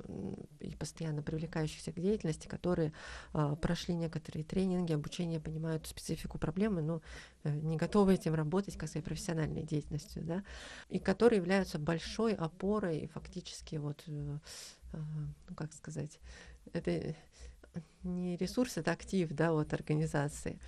и 0.60 0.74
постоянно 0.74 1.22
привлекающихся 1.22 1.92
к 1.92 2.00
деятельности, 2.00 2.46
которые 2.46 2.92
э, 3.32 3.56
прошли 3.60 3.94
некоторые 3.94 4.44
тренинги, 4.44 4.92
обучение, 4.92 5.40
понимают 5.40 5.86
специфику 5.86 6.38
проблемы, 6.38 6.82
но 6.82 7.02
э, 7.44 7.50
не 7.50 7.76
готовы 7.76 8.14
этим 8.14 8.34
работать 8.34 8.76
как 8.76 8.88
своей 8.88 9.04
профессиональной 9.04 9.62
деятельностью, 9.62 10.22
да, 10.24 10.44
и 10.88 10.98
которые 10.98 11.38
являются 11.38 11.78
большой 11.78 12.34
опорой 12.34 13.10
фактически 13.14 13.76
вот, 13.76 14.02
э, 14.06 14.38
э, 14.92 14.96
ну 15.48 15.54
как 15.54 15.72
сказать, 15.72 16.18
это 16.72 17.14
не 18.02 18.36
ресурс, 18.36 18.76
это 18.76 18.92
актив, 18.92 19.30
да, 19.32 19.52
вот 19.52 19.72
организации. 19.72 20.58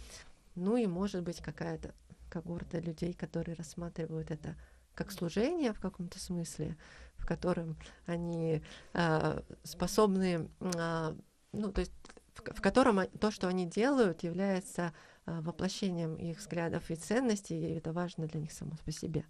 Ну 0.54 0.76
и 0.76 0.86
может 0.86 1.22
быть 1.22 1.40
какая-то 1.40 1.94
когорта 2.30 2.78
людей, 2.78 3.12
которые 3.12 3.54
рассматривают 3.54 4.30
это 4.30 4.56
как 4.94 5.12
служение 5.12 5.72
в 5.72 5.80
каком-то 5.80 6.18
смысле, 6.18 6.76
в 7.26 7.28
котором 7.28 7.76
они 8.06 8.62
э, 8.94 9.40
способны, 9.64 10.48
э, 10.60 11.14
ну, 11.52 11.72
то 11.72 11.80
есть 11.80 11.92
в, 12.34 12.40
в 12.40 12.60
котором 12.60 13.00
то, 13.18 13.32
что 13.32 13.48
они 13.48 13.66
делают, 13.66 14.22
является 14.22 14.92
э, 15.26 15.40
воплощением 15.40 16.14
их 16.14 16.38
взглядов 16.38 16.88
и 16.88 16.94
ценностей, 16.94 17.58
и 17.58 17.74
это 17.78 17.92
важно 17.92 18.28
для 18.28 18.40
них 18.40 18.52
само 18.52 18.76
по 18.84 18.92
себе. 18.92 19.24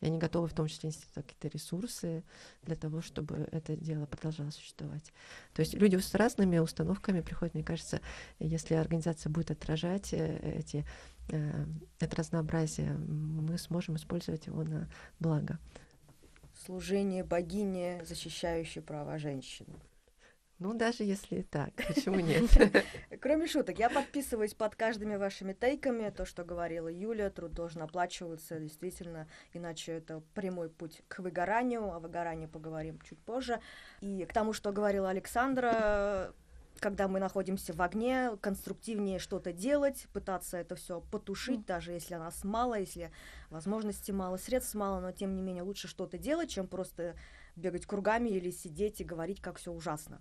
И 0.00 0.06
они 0.06 0.18
готовы 0.18 0.46
в 0.46 0.54
том 0.54 0.68
числе 0.68 0.90
нести 0.90 1.06
какие-то 1.12 1.48
ресурсы 1.48 2.22
для 2.62 2.76
того, 2.76 3.02
чтобы 3.02 3.48
это 3.50 3.76
дело 3.76 4.06
продолжало 4.06 4.50
существовать. 4.50 5.12
То 5.52 5.60
есть 5.62 5.74
люди 5.74 5.96
с 5.96 6.14
разными 6.14 6.58
установками 6.58 7.20
приходят, 7.20 7.54
мне 7.54 7.64
кажется, 7.64 8.00
если 8.38 8.74
организация 8.74 9.28
будет 9.28 9.50
отражать 9.50 10.12
э, 10.12 10.54
эти 10.56 10.86
Э, 11.32 11.64
это 11.98 12.16
разнообразие, 12.16 12.92
мы 12.92 13.56
сможем 13.58 13.96
использовать 13.96 14.46
его 14.46 14.62
на 14.64 14.88
благо. 15.18 15.58
Служение 16.64 17.24
богине, 17.24 18.02
защищающей 18.04 18.82
права 18.82 19.16
женщин. 19.16 19.66
Ну, 20.58 20.74
даже 20.74 21.04
если 21.04 21.36
и 21.36 21.42
так, 21.42 21.72
почему 21.88 22.16
нет? 22.20 22.44
Кроме 23.22 23.46
шуток, 23.46 23.78
я 23.78 23.88
подписываюсь 23.88 24.52
под 24.52 24.76
каждыми 24.76 25.16
вашими 25.16 25.54
тейками. 25.54 26.10
То, 26.10 26.26
что 26.26 26.44
говорила 26.44 26.88
Юля, 26.88 27.30
труд 27.30 27.54
должен 27.54 27.80
оплачиваться, 27.80 28.60
действительно, 28.60 29.26
иначе 29.54 29.92
это 29.92 30.22
прямой 30.34 30.68
путь 30.68 31.00
к 31.08 31.20
выгоранию. 31.20 31.90
О 31.94 31.98
выгорании 31.98 32.44
поговорим 32.44 33.00
чуть 33.00 33.18
позже. 33.20 33.58
И 34.02 34.26
к 34.26 34.34
тому, 34.34 34.52
что 34.52 34.70
говорила 34.70 35.08
Александра, 35.08 36.34
когда 36.78 37.08
мы 37.08 37.20
находимся 37.20 37.72
в 37.72 37.82
огне, 37.82 38.36
конструктивнее 38.40 39.18
что-то 39.18 39.52
делать, 39.52 40.06
пытаться 40.12 40.56
это 40.56 40.76
все 40.76 41.00
потушить, 41.00 41.60
mm. 41.60 41.66
даже 41.66 41.92
если 41.92 42.14
нас 42.14 42.44
мало, 42.44 42.78
если 42.78 43.10
возможностей 43.50 44.12
мало, 44.12 44.36
средств 44.36 44.74
мало, 44.74 45.00
но 45.00 45.12
тем 45.12 45.34
не 45.34 45.42
менее 45.42 45.62
лучше 45.62 45.88
что-то 45.88 46.16
делать, 46.16 46.50
чем 46.50 46.66
просто 46.66 47.16
бегать 47.56 47.86
кругами 47.86 48.30
или 48.30 48.50
сидеть 48.50 49.00
и 49.00 49.04
говорить, 49.04 49.40
как 49.40 49.58
все 49.58 49.72
ужасно. 49.72 50.20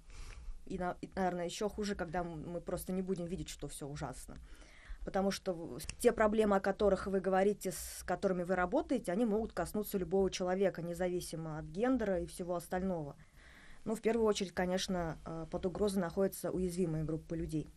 И, 0.66 0.78
на, 0.78 0.98
и, 1.02 1.10
наверное, 1.16 1.46
еще 1.46 1.70
хуже, 1.70 1.96
когда 1.96 2.24
мы 2.24 2.62
просто 2.62 2.94
не 2.94 3.02
будем 3.02 3.26
видеть, 3.26 3.50
что 3.50 3.68
все 3.68 3.88
ужасно. 3.88 4.38
Потому 5.06 5.32
что 5.32 5.80
те 6.00 6.12
проблемы, 6.12 6.58
о 6.58 6.60
которых 6.60 7.08
вы 7.08 7.22
говорите, 7.22 7.72
с 7.72 8.04
которыми 8.06 8.44
вы 8.44 8.56
работаете, 8.56 9.12
они 9.12 9.26
могут 9.26 9.54
коснуться 9.54 9.98
любого 9.98 10.30
человека, 10.30 10.82
независимо 10.82 11.58
от 11.58 11.66
гендера 11.66 12.20
и 12.20 12.26
всего 12.28 12.56
остального. 12.56 13.16
Ну, 13.86 13.96
в 13.96 14.02
первую 14.02 14.26
очередь, 14.26 14.54
конечно, 14.54 15.18
э, 15.26 15.46
под 15.50 15.66
угрозой 15.66 16.00
находятся 16.00 16.52
уязвимые 16.52 17.04
группы 17.04 17.36
людей. 17.36 17.70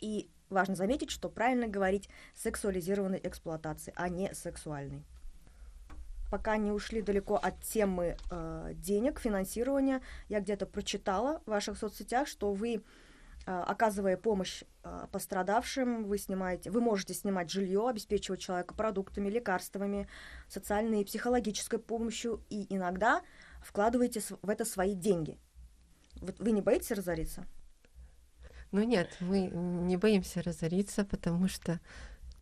И 0.00 0.30
важно 0.50 0.74
заметить, 0.74 1.10
что 1.10 1.28
правильно 1.28 1.68
говорить 1.68 2.08
сексуализированной 2.34 3.20
эксплуатации, 3.22 3.92
а 3.96 4.08
не 4.08 4.32
сексуальной 4.34 5.04
пока 6.32 6.56
не 6.56 6.72
ушли 6.72 7.02
далеко 7.02 7.36
от 7.36 7.60
темы 7.60 8.16
э, 8.30 8.72
денег, 8.76 9.20
финансирования, 9.20 10.00
я 10.30 10.40
где-то 10.40 10.64
прочитала 10.64 11.42
в 11.44 11.50
ваших 11.50 11.76
соцсетях, 11.76 12.26
что 12.26 12.54
вы, 12.54 12.76
э, 12.76 12.80
оказывая 13.44 14.16
помощь 14.16 14.62
э, 14.82 15.06
пострадавшим, 15.12 16.04
вы 16.04 16.16
снимаете, 16.16 16.70
вы 16.70 16.80
можете 16.80 17.12
снимать 17.12 17.50
жилье, 17.50 17.86
обеспечивать 17.86 18.40
человека 18.40 18.72
продуктами, 18.72 19.28
лекарствами, 19.28 20.08
социальной 20.48 21.02
и 21.02 21.04
психологической 21.04 21.78
помощью, 21.78 22.42
и 22.48 22.64
иногда 22.74 23.20
вкладываете 23.62 24.20
в 24.20 24.48
это 24.48 24.64
свои 24.64 24.94
деньги. 24.94 25.38
Вот 26.16 26.38
вы 26.38 26.52
не 26.52 26.60
боитесь 26.60 26.90
разориться? 26.90 27.46
Ну 28.70 28.82
нет, 28.82 29.08
мы 29.20 29.48
не 29.48 29.96
боимся 29.96 30.42
разориться, 30.42 31.04
потому 31.04 31.48
что 31.48 31.80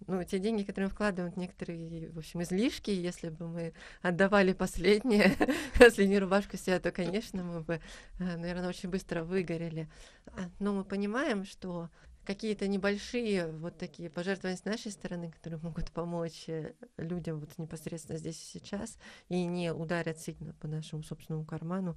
ну, 0.06 0.22
те 0.24 0.38
деньги, 0.38 0.62
которые 0.62 0.88
мы 0.88 0.94
вкладываем, 0.94 1.34
некоторые, 1.36 2.10
в 2.10 2.18
общем, 2.18 2.42
излишки, 2.42 2.90
если 2.90 3.28
бы 3.28 3.48
мы 3.48 3.74
отдавали 4.00 4.52
последние, 4.52 5.36
последнюю 5.78 6.20
рубашку 6.22 6.56
себе, 6.56 6.78
то, 6.78 6.90
конечно, 6.90 7.42
мы 7.42 7.60
бы, 7.60 7.80
э, 8.18 8.36
наверное, 8.36 8.68
очень 8.68 8.88
быстро 8.88 9.24
выгорели. 9.24 9.90
А, 10.26 10.48
но 10.58 10.72
мы 10.72 10.84
понимаем, 10.84 11.44
что 11.44 11.90
какие-то 12.24 12.68
небольшие 12.68 13.50
вот 13.50 13.78
такие 13.78 14.10
пожертвования 14.10 14.56
с 14.56 14.64
нашей 14.64 14.92
стороны, 14.92 15.30
которые 15.30 15.60
могут 15.60 15.90
помочь 15.90 16.48
э, 16.48 16.74
людям 16.96 17.40
вот 17.40 17.56
непосредственно 17.58 18.18
здесь 18.18 18.40
и 18.40 18.58
сейчас 18.58 18.98
и 19.28 19.44
не 19.44 19.72
ударят 19.72 20.18
сильно 20.18 20.52
по 20.54 20.68
нашему 20.68 21.02
собственному 21.02 21.44
карману. 21.44 21.96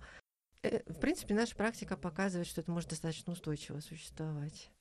Э, 0.64 0.82
в 0.92 1.00
принципе, 1.00 1.34
наша 1.34 1.56
практика 1.56 1.98
показывает, 1.98 2.48
что 2.48 2.62
это 2.62 2.72
может 2.72 2.90
достаточно 2.90 3.34
устойчиво 3.34 3.80
существовать. 3.80 4.72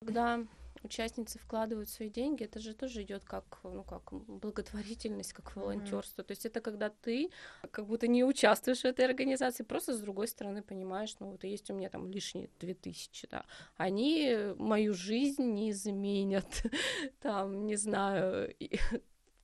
Когда 0.00 0.46
участницы 0.82 1.38
вкладывают 1.38 1.90
свои 1.90 2.08
деньги, 2.08 2.44
это 2.44 2.58
же 2.58 2.74
тоже 2.74 3.02
идет 3.02 3.22
как, 3.24 3.60
ну, 3.64 3.84
как 3.84 4.12
благотворительность, 4.12 5.34
как 5.34 5.54
волонтерство. 5.56 6.22
Mm-hmm. 6.22 6.26
То 6.26 6.30
есть 6.30 6.46
это 6.46 6.60
когда 6.62 6.88
ты 6.88 7.30
как 7.70 7.86
будто 7.86 8.08
не 8.08 8.24
участвуешь 8.24 8.80
в 8.80 8.86
этой 8.86 9.04
организации, 9.04 9.62
просто 9.62 9.92
с 9.92 10.00
другой 10.00 10.28
стороны 10.28 10.62
понимаешь, 10.62 11.14
ну 11.20 11.32
вот 11.32 11.44
есть 11.44 11.70
у 11.70 11.74
меня 11.74 11.90
там 11.90 12.10
лишние 12.10 12.48
две 12.58 12.72
тысячи, 12.72 13.28
да, 13.30 13.44
они 13.76 14.54
мою 14.56 14.94
жизнь 14.94 15.44
не 15.52 15.70
изменят, 15.70 16.62
там, 17.20 17.66
не 17.66 17.76
знаю, 17.76 18.54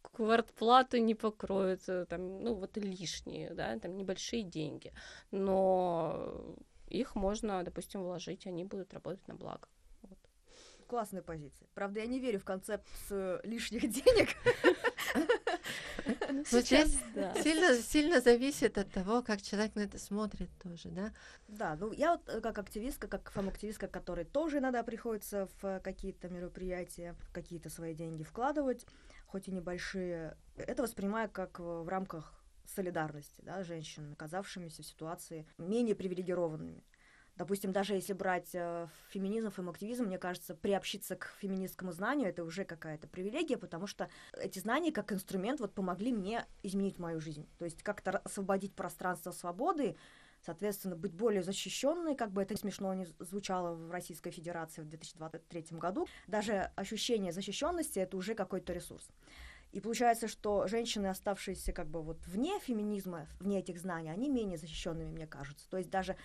квартплату 0.01 0.97
не 0.97 1.15
покроют, 1.15 1.87
э, 1.89 2.07
там, 2.07 2.43
ну 2.43 2.55
вот 2.55 2.79
лишние, 2.79 3.53
да, 3.53 3.79
там 3.79 3.95
небольшие 3.95 4.43
деньги, 4.43 4.95
но 5.31 6.57
их 6.89 7.15
можно, 7.15 7.63
допустим, 7.63 8.03
вложить, 8.03 8.47
они 8.47 8.65
будут 8.65 8.95
работать 8.95 9.29
на 9.29 9.35
благо 9.35 9.69
классная 10.87 11.23
позиция. 11.23 11.69
Правда, 11.75 12.01
я 12.01 12.07
не 12.07 12.21
верю 12.21 12.39
в 12.39 12.45
концепцию 12.45 13.41
лишних 13.45 13.83
денег. 13.91 14.29
Ну, 16.29 16.45
здесь 16.61 16.99
сильно, 17.43 17.75
сильно 17.75 18.21
зависит 18.21 18.79
от 18.79 18.91
того, 18.91 19.23
как 19.23 19.43
человек 19.43 19.75
на 19.75 19.81
это 19.81 19.99
смотрит 19.99 20.49
тоже, 20.63 20.89
да? 20.91 21.13
Да, 21.49 21.77
ну 21.77 21.93
я 21.93 22.13
вот 22.13 22.29
э, 22.29 22.41
как 22.41 22.59
активистка, 22.59 23.09
как 23.09 23.31
фам-активистка, 23.31 23.89
которой 23.89 24.25
тоже 24.25 24.59
иногда 24.59 24.83
приходится 24.83 25.49
в 25.61 25.81
какие-то 25.81 26.29
мероприятия, 26.29 27.17
какие-то 27.33 27.71
свои 27.71 27.95
деньги 27.95 28.23
вкладывать, 28.23 28.87
хоть 29.27 29.49
и 29.49 29.51
небольшие, 29.51 30.37
это 30.57 30.83
воспринимаю 30.83 31.29
как 31.31 31.59
в 31.59 31.89
рамках 31.89 32.33
солидарности, 32.67 33.43
да, 33.43 33.63
женщин, 33.63 34.13
оказавшимися 34.13 34.83
в 34.83 34.87
ситуации 34.87 35.47
менее 35.59 35.95
привилегированными. 35.95 36.83
Допустим, 37.37 37.71
даже 37.71 37.95
если 37.95 38.15
брать 38.15 38.55
э, 38.55 38.87
феминизм, 39.11 39.51
фем-активизм, 39.51 40.05
мне 40.05 40.19
кажется, 40.19 40.55
приобщиться 40.55 41.17
к 41.17 41.35
феминистскому 41.39 41.93
знанию 41.93 42.31
это 42.31 42.45
уже 42.45 42.65
какая-то 42.65 43.09
привилегия, 43.09 43.59
потому 43.59 43.87
что 43.87 44.09
эти 44.39 44.59
знания 44.59 44.91
как 44.91 45.13
инструмент 45.13 45.61
вот 45.61 45.75
помогли 45.75 46.13
мне 46.13 46.47
изменить 46.63 46.99
мою 46.99 47.21
жизнь. 47.21 47.47
То 47.59 47.67
есть 47.67 47.83
как-то 47.83 48.13
освободить 48.13 48.75
пространство 48.75 49.33
свободы, 49.33 49.97
соответственно, 50.41 50.97
быть 50.97 51.13
более 51.13 51.43
защищенной, 51.43 52.15
как 52.17 52.31
бы 52.31 52.41
это 52.41 52.57
смешно 52.57 52.95
не 52.95 53.07
звучало 53.19 53.75
в 53.75 53.91
Российской 53.91 54.31
Федерации 54.31 54.81
в 54.81 54.89
2023 54.89 55.79
году. 55.79 56.07
Даже 56.27 56.71
ощущение 56.75 57.33
защищенности 57.33 57.99
это 57.99 58.17
уже 58.17 58.35
какой-то 58.35 58.73
ресурс. 58.73 59.11
И 59.73 59.81
получается, 59.81 60.27
что 60.27 60.67
женщины, 60.69 61.09
оставшиеся 61.09 61.73
как 61.73 61.89
бы 61.89 62.03
вот 62.03 62.27
вне 62.27 62.59
феминизма, 62.61 63.27
вне 63.41 63.59
этих 63.59 63.79
знаний, 63.79 64.09
они 64.09 64.31
менее 64.31 64.57
защищенными, 64.57 65.11
мне 65.11 65.27
кажется. 65.27 65.69
То 65.69 65.77
есть 65.77 65.91
даже 65.91 66.17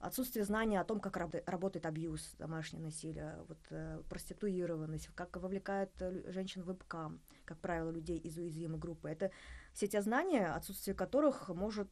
отсутствие 0.00 0.44
знания 0.44 0.80
о 0.80 0.84
том, 0.84 1.00
как 1.00 1.16
раб- 1.16 1.42
работает 1.46 1.86
абьюз, 1.86 2.34
домашнее 2.38 2.82
насилие, 2.82 3.44
вот, 3.48 3.58
э, 3.70 4.02
проституированность, 4.08 5.08
как 5.14 5.36
вовлекают 5.36 5.90
э, 6.00 6.30
женщин 6.30 6.62
в 6.62 6.72
ВПК, 6.72 7.12
как 7.44 7.58
правило, 7.58 7.90
людей 7.90 8.18
из 8.18 8.36
уязвимой 8.36 8.78
группы. 8.78 9.08
Это 9.08 9.30
все 9.72 9.86
те 9.86 10.00
знания, 10.02 10.46
отсутствие 10.46 10.94
которых 10.94 11.48
может, 11.48 11.88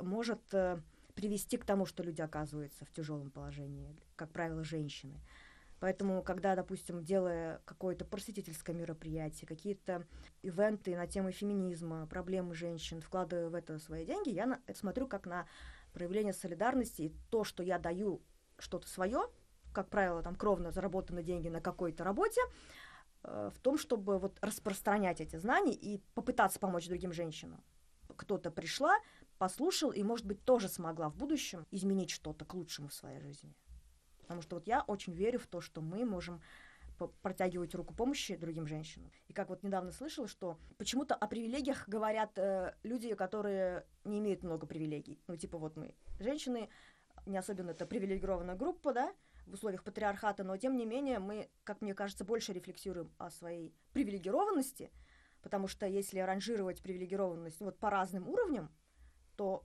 может 0.00 0.42
э, 0.52 0.80
привести 1.14 1.56
к 1.56 1.64
тому, 1.64 1.86
что 1.86 2.02
люди 2.02 2.20
оказываются 2.20 2.84
в 2.84 2.90
тяжелом 2.90 3.30
положении, 3.30 3.96
как 4.16 4.30
правило, 4.30 4.64
женщины. 4.64 5.20
Поэтому, 5.82 6.22
когда, 6.22 6.54
допустим, 6.54 7.02
делая 7.02 7.60
какое-то 7.64 8.04
просветительское 8.04 8.74
мероприятие, 8.74 9.48
какие-то 9.48 10.06
ивенты 10.40 10.94
на 10.96 11.08
тему 11.08 11.32
феминизма, 11.32 12.06
проблемы 12.06 12.54
женщин, 12.54 13.00
вкладывая 13.00 13.48
в 13.48 13.54
это 13.56 13.80
свои 13.80 14.06
деньги, 14.06 14.28
я 14.30 14.46
на, 14.46 14.60
это 14.66 14.78
смотрю 14.78 15.08
как 15.08 15.26
на 15.26 15.44
проявление 15.92 16.32
солидарности 16.32 17.02
и 17.02 17.14
то, 17.30 17.44
что 17.44 17.62
я 17.62 17.78
даю 17.78 18.22
что-то 18.58 18.88
свое, 18.88 19.28
как 19.72 19.88
правило, 19.88 20.22
там 20.22 20.36
кровно 20.36 20.70
заработанные 20.70 21.24
деньги 21.24 21.48
на 21.48 21.60
какой-то 21.60 22.04
работе, 22.04 22.40
э, 23.24 23.50
в 23.54 23.58
том, 23.60 23.78
чтобы 23.78 24.18
вот 24.18 24.38
распространять 24.40 25.20
эти 25.20 25.36
знания 25.36 25.74
и 25.74 25.98
попытаться 26.14 26.58
помочь 26.58 26.88
другим 26.88 27.12
женщинам. 27.12 27.62
Кто-то 28.16 28.50
пришла, 28.50 28.98
послушал 29.38 29.90
и, 29.90 30.02
может 30.02 30.26
быть, 30.26 30.44
тоже 30.44 30.68
смогла 30.68 31.08
в 31.08 31.16
будущем 31.16 31.66
изменить 31.70 32.10
что-то 32.10 32.44
к 32.44 32.54
лучшему 32.54 32.88
в 32.88 32.94
своей 32.94 33.20
жизни. 33.20 33.54
Потому 34.20 34.42
что 34.42 34.56
вот 34.56 34.66
я 34.66 34.82
очень 34.82 35.14
верю 35.14 35.38
в 35.38 35.46
то, 35.46 35.60
что 35.60 35.80
мы 35.80 36.04
можем 36.04 36.40
протягивать 37.08 37.74
руку 37.74 37.94
помощи 37.94 38.36
другим 38.36 38.66
женщинам. 38.66 39.10
И 39.28 39.32
как 39.32 39.48
вот 39.48 39.62
недавно 39.62 39.92
слышала, 39.92 40.28
что 40.28 40.58
почему-то 40.78 41.14
о 41.14 41.26
привилегиях 41.26 41.88
говорят 41.88 42.38
э, 42.38 42.74
люди, 42.82 43.14
которые 43.14 43.86
не 44.04 44.18
имеют 44.18 44.42
много 44.42 44.66
привилегий. 44.66 45.20
Ну, 45.26 45.36
типа 45.36 45.58
вот 45.58 45.76
мы, 45.76 45.94
женщины, 46.18 46.68
не 47.26 47.36
особенно 47.36 47.70
это 47.70 47.86
привилегированная 47.86 48.56
группа, 48.56 48.92
да, 48.92 49.12
в 49.46 49.54
условиях 49.54 49.82
патриархата, 49.84 50.44
но 50.44 50.56
тем 50.56 50.76
не 50.76 50.86
менее 50.86 51.18
мы, 51.18 51.50
как 51.64 51.80
мне 51.80 51.94
кажется, 51.94 52.24
больше 52.24 52.52
рефлексируем 52.52 53.12
о 53.18 53.30
своей 53.30 53.74
привилегированности, 53.92 54.90
потому 55.42 55.68
что 55.68 55.86
если 55.86 56.20
ранжировать 56.20 56.82
привилегированность 56.82 57.60
вот 57.60 57.78
по 57.78 57.90
разным 57.90 58.28
уровням, 58.28 58.70
то 59.36 59.64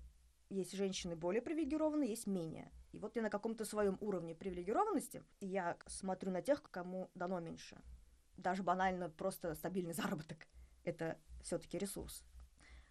есть 0.49 0.73
женщины 0.73 1.15
более 1.15 1.41
привилегированные, 1.41 2.09
есть 2.09 2.27
менее. 2.27 2.71
И 2.91 2.99
вот 2.99 3.15
я 3.15 3.21
на 3.21 3.29
каком-то 3.29 3.65
своем 3.65 3.97
уровне 4.01 4.35
привилегированности, 4.35 5.23
я 5.39 5.77
смотрю 5.87 6.31
на 6.31 6.41
тех, 6.41 6.63
кому 6.71 7.09
дано 7.15 7.39
меньше. 7.39 7.77
Даже 8.37 8.63
банально 8.63 9.09
просто 9.09 9.55
стабильный 9.55 9.93
заработок. 9.95 10.47
Это 10.83 11.17
все-таки 11.41 11.77
ресурс. 11.77 12.23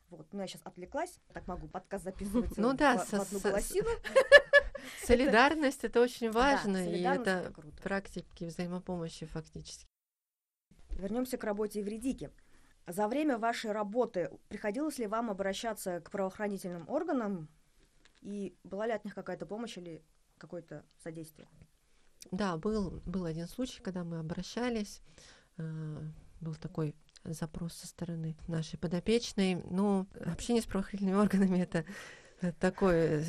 Вот, 0.09 0.33
ну 0.33 0.41
я 0.41 0.47
сейчас 0.47 0.63
отвлеклась, 0.65 1.19
так 1.33 1.49
могу 1.49 1.67
подкаст 1.67 2.05
записывать 2.05 2.57
ну, 2.57 2.75
да, 2.75 2.99
в, 2.99 3.11
в 3.11 3.15
одну 3.15 3.41
голосину. 3.41 3.89
Солидарность 5.03 5.83
это 5.83 6.01
очень 6.01 6.31
важно, 6.31 6.77
и 6.89 7.03
это 7.03 7.53
практики 7.83 8.45
взаимопомощи 8.45 9.27
фактически. 9.27 9.87
Вернемся 10.91 11.39
к 11.39 11.45
работе 11.45 11.81
Евредики. 11.81 12.31
За 12.87 13.09
время 13.09 13.37
вашей 13.37 13.73
работы 13.73 14.31
приходилось 14.49 14.99
ли 14.99 15.09
вам 15.09 15.29
обращаться 15.29 16.01
к 16.01 16.11
правоохранительным 16.11 16.89
органам 16.89 17.49
И 18.27 18.57
была 18.65 18.87
ли 18.89 18.93
от 18.93 19.05
них 19.05 19.15
какая-то 19.15 19.47
помощь 19.47 19.79
или 19.79 20.03
какое-то 20.37 20.85
содействие? 21.01 21.49
Да, 22.33 22.57
был, 22.57 23.01
был 23.07 23.25
один 23.25 23.47
случай, 23.47 23.81
когда 23.81 24.03
мы 24.03 24.19
обращались, 24.19 25.01
э, 25.59 26.03
был 26.41 26.57
такой 26.57 26.97
запрос 27.23 27.75
со 27.75 27.87
стороны 27.87 28.37
нашей 28.49 28.81
подопечной. 28.81 29.63
Но 29.71 30.09
общение 30.25 30.61
с 30.61 30.67
правоохранительными 30.67 31.15
органами 31.23 31.61
это 31.61 31.85
такое 32.59 33.25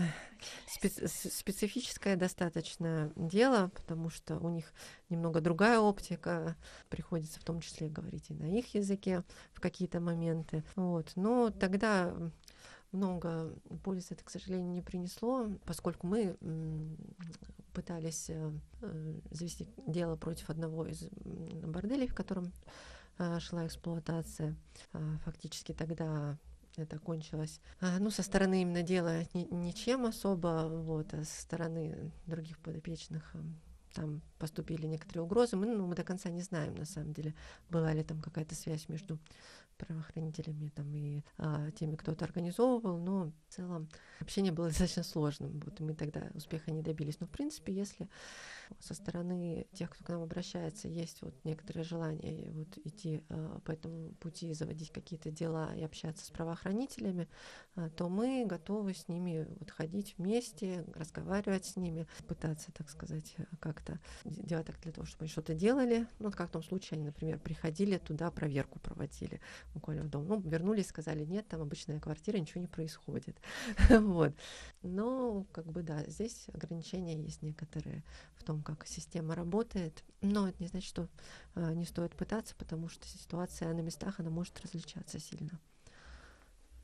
специ 0.68 1.08
специфическое 1.08 2.16
достаточно 2.16 3.12
дело, 3.16 3.70
потому 3.76 4.10
что 4.10 4.40
у 4.40 4.50
них 4.50 4.74
немного 5.10 5.42
другая 5.42 5.80
оптика, 5.80 6.56
приходится 6.90 7.40
в 7.40 7.44
том 7.44 7.62
числе 7.62 7.88
говорить 7.88 8.30
и 8.30 8.34
на 8.34 8.46
их 8.46 8.74
языке 8.74 9.24
в 9.54 9.62
какие-то 9.62 10.00
моменты. 10.00 10.64
Вот. 10.76 11.12
Но 11.16 11.52
тогда 11.52 12.14
много 12.92 13.54
пользы 13.84 14.14
это, 14.14 14.24
к 14.24 14.30
сожалению, 14.30 14.72
не 14.72 14.82
принесло, 14.82 15.48
поскольку 15.66 16.08
мы 16.08 16.38
пытались 17.74 18.30
э, 18.30 18.52
завести 19.30 19.68
дело 19.86 20.16
против 20.16 20.50
одного 20.50 20.88
из 20.88 21.04
борделей, 21.64 22.08
в 22.08 22.16
котором 22.16 22.52
э, 23.20 23.40
шла 23.40 23.68
эксплуатация. 23.68 24.56
А, 24.94 25.18
фактически 25.24 25.74
тогда 25.74 26.38
это 26.76 26.98
кончилось. 26.98 27.62
А, 27.80 28.00
ну, 28.00 28.10
со 28.10 28.24
стороны 28.24 28.64
именно 28.64 28.82
дела 28.82 29.22
ни, 29.36 29.48
ничем 29.54 30.08
особо, 30.08 30.68
вот, 30.68 31.14
а 31.14 31.24
со 31.24 31.42
стороны 31.42 32.12
других 32.26 32.58
подопечных 32.60 33.36
там 33.94 34.22
поступили 34.38 34.86
некоторые 34.86 35.24
угрозы. 35.24 35.56
Мы, 35.56 35.66
ну, 35.66 35.88
мы 35.88 35.96
до 35.96 36.04
конца 36.04 36.30
не 36.30 36.42
знаем, 36.42 36.76
на 36.76 36.86
самом 36.86 37.14
деле, 37.14 37.34
была 37.70 37.94
ли 37.94 38.04
там 38.04 38.22
какая-то 38.22 38.56
связь 38.56 38.90
между 38.90 39.20
правоохранителями 39.78 40.70
там, 40.70 40.94
и 40.94 41.24
а, 41.38 41.72
теми, 41.72 41.96
кто 41.96 42.12
это 42.12 42.26
организовывал, 42.26 42.98
но 42.98 43.32
в 43.50 43.54
целом 43.54 43.90
общение 44.20 44.52
было 44.52 44.68
достаточно 44.70 45.04
сложным. 45.04 45.60
Вот 45.66 45.80
мы 45.80 45.94
тогда 45.94 46.30
успеха 46.34 46.72
не 46.72 46.82
добились. 46.82 47.20
Но, 47.20 47.28
в 47.28 47.32
принципе, 47.32 47.74
если 47.74 48.10
со 48.80 48.94
стороны 48.94 49.68
тех, 49.74 49.90
кто 49.90 50.04
к 50.04 50.10
нам 50.10 50.24
обращается, 50.24 50.88
есть 50.88 51.22
вот 51.22 51.34
некоторое 51.44 51.84
желание 51.84 52.52
вот 52.52 52.78
идти 52.84 53.24
а, 53.30 53.60
по 53.64 53.72
этому 53.72 54.12
пути, 54.16 54.54
заводить 54.54 54.92
какие-то 54.92 55.32
дела 55.32 55.74
и 55.76 55.84
общаться 55.84 56.26
с 56.26 56.30
правоохранителями, 56.30 57.28
а, 57.76 57.90
то 57.90 58.10
мы 58.10 58.46
готовы 58.46 58.94
с 58.94 59.08
ними 59.08 59.48
вот 59.60 59.72
ходить 59.72 60.16
вместе, 60.18 60.86
разговаривать 60.96 61.66
с 61.66 61.76
ними, 61.76 62.08
пытаться, 62.28 62.72
так 62.72 62.90
сказать, 62.90 63.36
как-то 63.60 64.00
делать 64.26 64.68
так 64.68 64.80
для 64.82 64.92
того, 64.92 65.06
чтобы 65.06 65.24
они 65.24 65.30
что-то 65.30 65.54
делали. 65.54 66.08
Ну, 66.20 66.26
вот 66.26 66.36
как 66.36 66.50
в 66.50 66.52
том 66.52 66.64
случае 66.64 66.98
они, 66.98 67.06
например, 67.06 67.40
приходили 67.40 67.98
туда, 67.98 68.32
проверку 68.32 68.80
проводили 68.80 69.40
буквально 69.78 70.04
в 70.04 70.10
дом. 70.10 70.28
Ну, 70.28 70.40
вернулись, 70.42 70.88
сказали, 70.88 71.24
нет, 71.26 71.48
там 71.48 71.62
обычная 71.62 72.00
квартира, 72.00 72.38
ничего 72.38 72.62
не 72.62 72.68
происходит. 72.68 73.38
вот. 73.90 74.34
Но, 74.82 75.46
как 75.52 75.66
бы, 75.66 75.84
да, 75.84 76.04
здесь 76.06 76.48
ограничения 76.54 77.16
есть 77.22 77.42
некоторые 77.42 78.04
в 78.36 78.44
том, 78.44 78.62
как 78.62 78.86
система 78.86 79.36
работает. 79.36 80.04
Но 80.22 80.48
это 80.48 80.62
не 80.62 80.68
значит, 80.68 80.90
что 80.90 81.08
э, 81.56 81.74
не 81.74 81.86
стоит 81.86 82.16
пытаться, 82.16 82.56
потому 82.56 82.90
что 82.90 83.08
ситуация 83.08 83.74
на 83.74 83.82
местах, 83.82 84.20
она 84.20 84.30
может 84.30 84.60
различаться 84.62 85.20
сильно. 85.20 85.60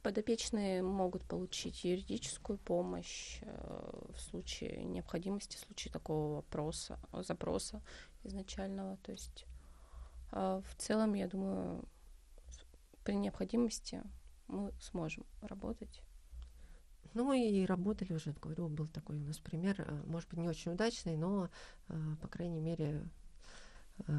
Подопечные 0.03 0.83
могут 0.83 1.23
получить 1.23 1.85
юридическую 1.85 2.59
помощь 2.59 3.39
э, 3.41 4.07
в 4.13 4.19
случае 4.19 4.83
необходимости, 4.83 5.55
в 5.55 5.61
случае 5.61 5.93
такого 5.93 6.35
вопроса, 6.35 6.99
запроса 7.13 7.81
изначального. 8.25 8.97
То 8.97 9.13
есть 9.13 9.45
э, 10.33 10.61
в 10.61 10.75
целом, 10.75 11.13
я 11.13 11.27
думаю, 11.27 11.85
при 13.03 13.13
необходимости 13.13 14.01
мы 14.47 14.73
сможем 14.79 15.25
работать. 15.41 16.01
Ну 17.13 17.31
и 17.31 17.65
работали 17.65 18.13
уже, 18.13 18.33
говорю, 18.33 18.69
был 18.69 18.87
такой 18.87 19.17
у 19.17 19.23
нас 19.23 19.37
пример, 19.37 19.75
э, 19.79 20.03
может 20.07 20.29
быть, 20.29 20.39
не 20.39 20.49
очень 20.49 20.71
удачный, 20.71 21.15
но, 21.15 21.49
э, 21.89 22.15
по 22.21 22.27
крайней 22.27 22.59
мере, 22.59 23.07
э, 24.07 24.13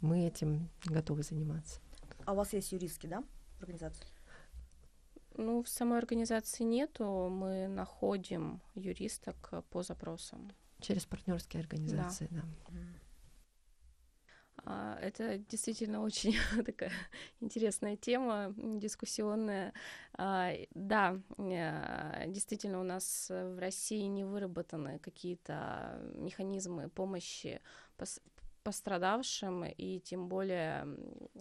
мы 0.00 0.26
этим 0.26 0.70
готовы 0.84 1.22
заниматься. 1.22 1.80
А 2.24 2.32
у 2.32 2.36
вас 2.36 2.52
есть 2.54 2.72
юристки, 2.72 3.06
да, 3.06 3.22
в 3.58 3.62
организации? 3.62 4.06
Ну, 5.36 5.62
в 5.62 5.68
самой 5.68 5.98
организации 5.98 6.64
нету, 6.64 7.28
мы 7.30 7.68
находим 7.68 8.62
юристок 8.74 9.52
по 9.70 9.82
запросам. 9.82 10.52
Через 10.80 11.04
партнерские 11.04 11.60
организации, 11.60 12.28
да. 12.30 12.42
да. 12.70 12.78
А, 14.64 14.98
это 15.00 15.38
действительно 15.38 16.02
очень 16.02 16.34
такая 16.64 16.92
интересная 17.40 17.96
тема, 17.96 18.54
дискуссионная. 18.56 19.72
А, 20.14 20.52
да, 20.74 21.20
э, 21.38 22.24
действительно 22.28 22.80
у 22.80 22.84
нас 22.84 23.28
в 23.30 23.58
России 23.58 24.02
не 24.02 24.24
выработаны 24.24 24.98
какие-то 24.98 26.00
механизмы 26.14 26.88
помощи 26.88 27.60
пострадавшим, 28.62 29.64
и 29.64 30.00
тем 30.00 30.28
более, 30.28 30.86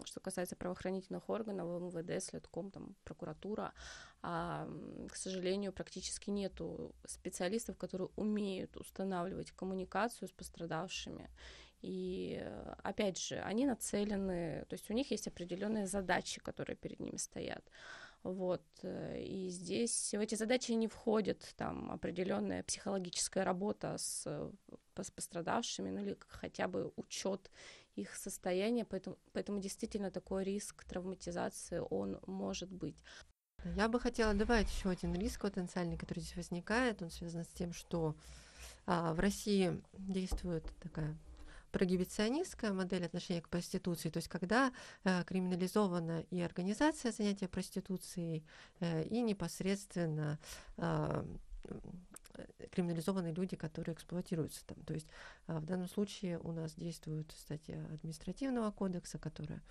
что 0.05 0.20
касается 0.20 0.55
правоохранительных 0.55 1.30
органов, 1.30 1.82
МВД, 1.82 2.24
Следком, 2.24 2.72
там, 2.72 2.95
прокуратура, 3.03 3.74
а, 4.22 4.70
к 5.11 5.15
сожалению, 5.15 5.74
практически 5.74 6.30
нету 6.30 6.95
специалистов, 7.05 7.78
которые 7.78 8.09
умеют 8.15 8.78
устанавливать 8.78 9.51
коммуникацию 9.51 10.28
с 10.28 10.32
пострадавшими. 10.32 11.30
И 11.82 12.46
опять 12.84 13.18
же, 13.18 13.40
они 13.40 13.66
нацелены, 13.66 14.66
то 14.68 14.74
есть 14.74 14.90
у 14.90 14.94
них 14.94 15.12
есть 15.12 15.28
определенные 15.28 15.88
задачи, 15.88 16.42
которые 16.42 16.76
перед 16.76 17.00
ними 17.00 17.18
стоят. 17.18 17.64
Вот. 18.24 18.64
И 18.84 19.48
здесь 19.50 20.14
в 20.14 20.20
эти 20.20 20.36
задачи 20.36 20.74
не 20.74 20.88
входит 20.88 21.54
там 21.56 21.90
определенная 21.90 22.64
психологическая 22.64 23.46
работа 23.46 23.98
с, 23.98 24.24
с 25.02 25.12
пострадавшими, 25.12 25.90
ну 25.90 26.02
или 26.02 26.18
хотя 26.28 26.68
бы 26.68 26.92
учет 26.98 27.50
их 27.96 28.16
состояния, 28.16 28.86
поэтому, 28.86 29.18
поэтому 29.34 29.60
действительно 29.60 30.12
такой 30.12 30.44
риск 30.44 30.84
травматизации, 30.84 31.82
он 31.90 32.20
может 32.28 32.72
быть. 32.72 32.98
Я 33.76 33.88
бы 33.88 34.00
хотела 34.00 34.34
добавить 34.34 34.70
еще 34.70 34.90
один 34.90 35.14
риск 35.16 35.42
потенциальный, 35.42 35.98
который 35.98 36.20
здесь 36.20 36.36
возникает. 36.36 37.02
Он 37.02 37.12
связан 37.12 37.44
с 37.44 37.50
тем, 37.50 37.74
что 37.74 38.16
а, 38.86 39.14
в 39.14 39.20
России 39.20 39.82
действует 39.98 40.64
такая 40.82 41.18
прогибиционистская 41.72 42.74
модель 42.74 43.05
отношения 43.05 43.41
к 43.41 43.49
проституции, 43.49 44.09
то 44.09 44.17
есть 44.17 44.28
когда 44.28 44.72
э, 45.03 45.24
криминализована 45.24 46.22
и 46.30 46.41
организация 46.41 47.11
занятия 47.11 47.47
проституцией, 47.47 48.45
э, 48.80 49.03
и 49.03 49.22
непосредственно 49.22 50.39
э, 50.78 51.24
криминализованные 52.72 53.34
люди, 53.34 53.55
которые 53.55 53.95
эксплуатируются 53.95 54.65
там. 54.65 54.78
То 54.84 54.93
есть 54.93 55.07
э, 55.47 55.57
в 55.57 55.65
данном 55.65 55.88
случае 55.88 56.39
у 56.39 56.51
нас 56.51 56.74
действует 56.76 57.32
статья 57.32 57.84
административного 57.93 58.72
кодекса, 58.72 59.17
которая, 59.17 59.61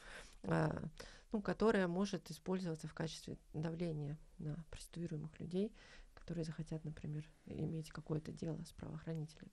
э, 0.42 0.86
ну, 1.32 1.42
которая 1.42 1.88
может 1.88 2.30
использоваться 2.30 2.88
в 2.88 2.94
качестве 2.94 3.36
давления 3.53 4.18
на 4.38 4.57
проституируемых 4.70 5.38
людей, 5.40 5.72
которые 6.14 6.44
захотят, 6.44 6.84
например, 6.84 7.24
иметь 7.46 7.90
какое-то 7.90 8.32
дело 8.32 8.62
с 8.64 8.72
правоохранителями. 8.72 9.53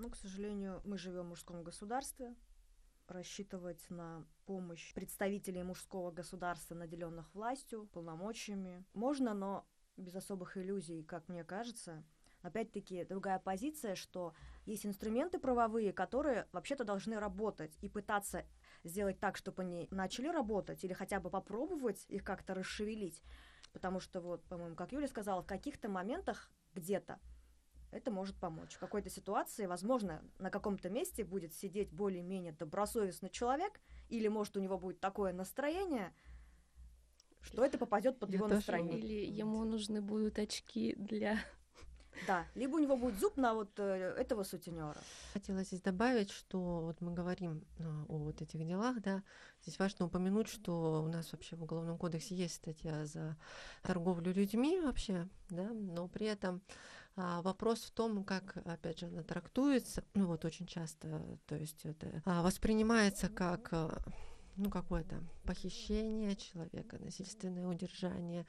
Ну, 0.00 0.10
к 0.10 0.16
сожалению, 0.16 0.80
мы 0.84 0.96
живем 0.96 1.24
в 1.24 1.30
мужском 1.30 1.64
государстве. 1.64 2.36
Рассчитывать 3.08 3.84
на 3.90 4.24
помощь 4.46 4.94
представителей 4.94 5.64
мужского 5.64 6.12
государства, 6.12 6.76
наделенных 6.76 7.34
властью, 7.34 7.88
полномочиями, 7.88 8.84
можно, 8.94 9.34
но 9.34 9.66
без 9.96 10.14
особых 10.14 10.56
иллюзий, 10.56 11.02
как 11.02 11.28
мне 11.28 11.42
кажется. 11.42 12.04
Опять-таки, 12.42 13.02
другая 13.06 13.40
позиция, 13.40 13.96
что 13.96 14.34
есть 14.66 14.86
инструменты 14.86 15.40
правовые, 15.40 15.92
которые 15.92 16.46
вообще-то 16.52 16.84
должны 16.84 17.18
работать 17.18 17.76
и 17.80 17.88
пытаться 17.88 18.46
сделать 18.84 19.18
так, 19.18 19.36
чтобы 19.36 19.62
они 19.62 19.88
начали 19.90 20.28
работать 20.28 20.84
или 20.84 20.92
хотя 20.92 21.18
бы 21.18 21.28
попробовать 21.28 22.04
их 22.06 22.22
как-то 22.22 22.54
расшевелить. 22.54 23.20
Потому 23.72 23.98
что, 23.98 24.20
вот, 24.20 24.44
по-моему, 24.44 24.76
как 24.76 24.92
Юля 24.92 25.08
сказала, 25.08 25.42
в 25.42 25.46
каких-то 25.48 25.88
моментах 25.88 26.52
где-то 26.74 27.18
это 27.90 28.10
может 28.10 28.36
помочь. 28.36 28.74
В 28.74 28.78
какой-то 28.78 29.10
ситуации, 29.10 29.66
возможно, 29.66 30.22
на 30.38 30.50
каком-то 30.50 30.90
месте 30.90 31.24
будет 31.24 31.54
сидеть 31.54 31.90
более-менее 31.90 32.52
добросовестный 32.52 33.30
человек, 33.30 33.80
или, 34.08 34.28
может, 34.28 34.56
у 34.56 34.60
него 34.60 34.78
будет 34.78 35.00
такое 35.00 35.32
настроение, 35.32 36.12
что 37.40 37.64
это 37.64 37.78
попадет 37.78 38.18
под 38.18 38.30
Я 38.30 38.36
его 38.36 38.48
настроение. 38.48 38.98
Или 38.98 39.26
ему 39.26 39.64
нужны 39.64 40.00
будут 40.00 40.38
очки 40.38 40.94
для 40.96 41.38
да, 42.26 42.46
либо 42.54 42.76
у 42.76 42.78
него 42.78 42.96
будет 42.96 43.18
зуб 43.18 43.36
на 43.36 43.54
вот 43.54 43.70
э, 43.78 44.14
этого 44.18 44.42
сутенера. 44.42 44.96
Хотела 45.32 45.62
здесь 45.62 45.80
добавить, 45.80 46.30
что 46.30 46.80
вот 46.80 47.00
мы 47.00 47.12
говорим 47.12 47.64
э, 47.78 47.84
о 48.08 48.18
вот 48.18 48.42
этих 48.42 48.66
делах, 48.66 49.00
да, 49.02 49.22
здесь 49.62 49.78
важно 49.78 50.06
упомянуть, 50.06 50.48
что 50.48 51.02
у 51.02 51.08
нас 51.08 51.32
вообще 51.32 51.56
в 51.56 51.62
Уголовном 51.62 51.98
кодексе 51.98 52.34
есть 52.34 52.54
статья 52.54 53.06
за 53.06 53.36
торговлю 53.82 54.32
людьми 54.32 54.80
вообще, 54.80 55.28
да, 55.50 55.70
но 55.70 56.08
при 56.08 56.26
этом 56.26 56.62
а, 57.20 57.42
вопрос 57.42 57.80
в 57.80 57.90
том, 57.90 58.22
как, 58.22 58.56
опять 58.64 59.00
же, 59.00 59.06
она 59.06 59.24
трактуется, 59.24 60.04
ну 60.14 60.26
вот 60.26 60.44
очень 60.44 60.66
часто, 60.66 61.38
то 61.46 61.56
есть 61.56 61.84
это 61.84 62.22
а, 62.24 62.42
воспринимается 62.42 63.28
как 63.28 63.72
а, 63.72 63.98
ну, 64.54 64.70
какое-то 64.70 65.24
похищение 65.44 66.36
человека, 66.36 66.96
насильственное 67.00 67.66
удержание, 67.66 68.46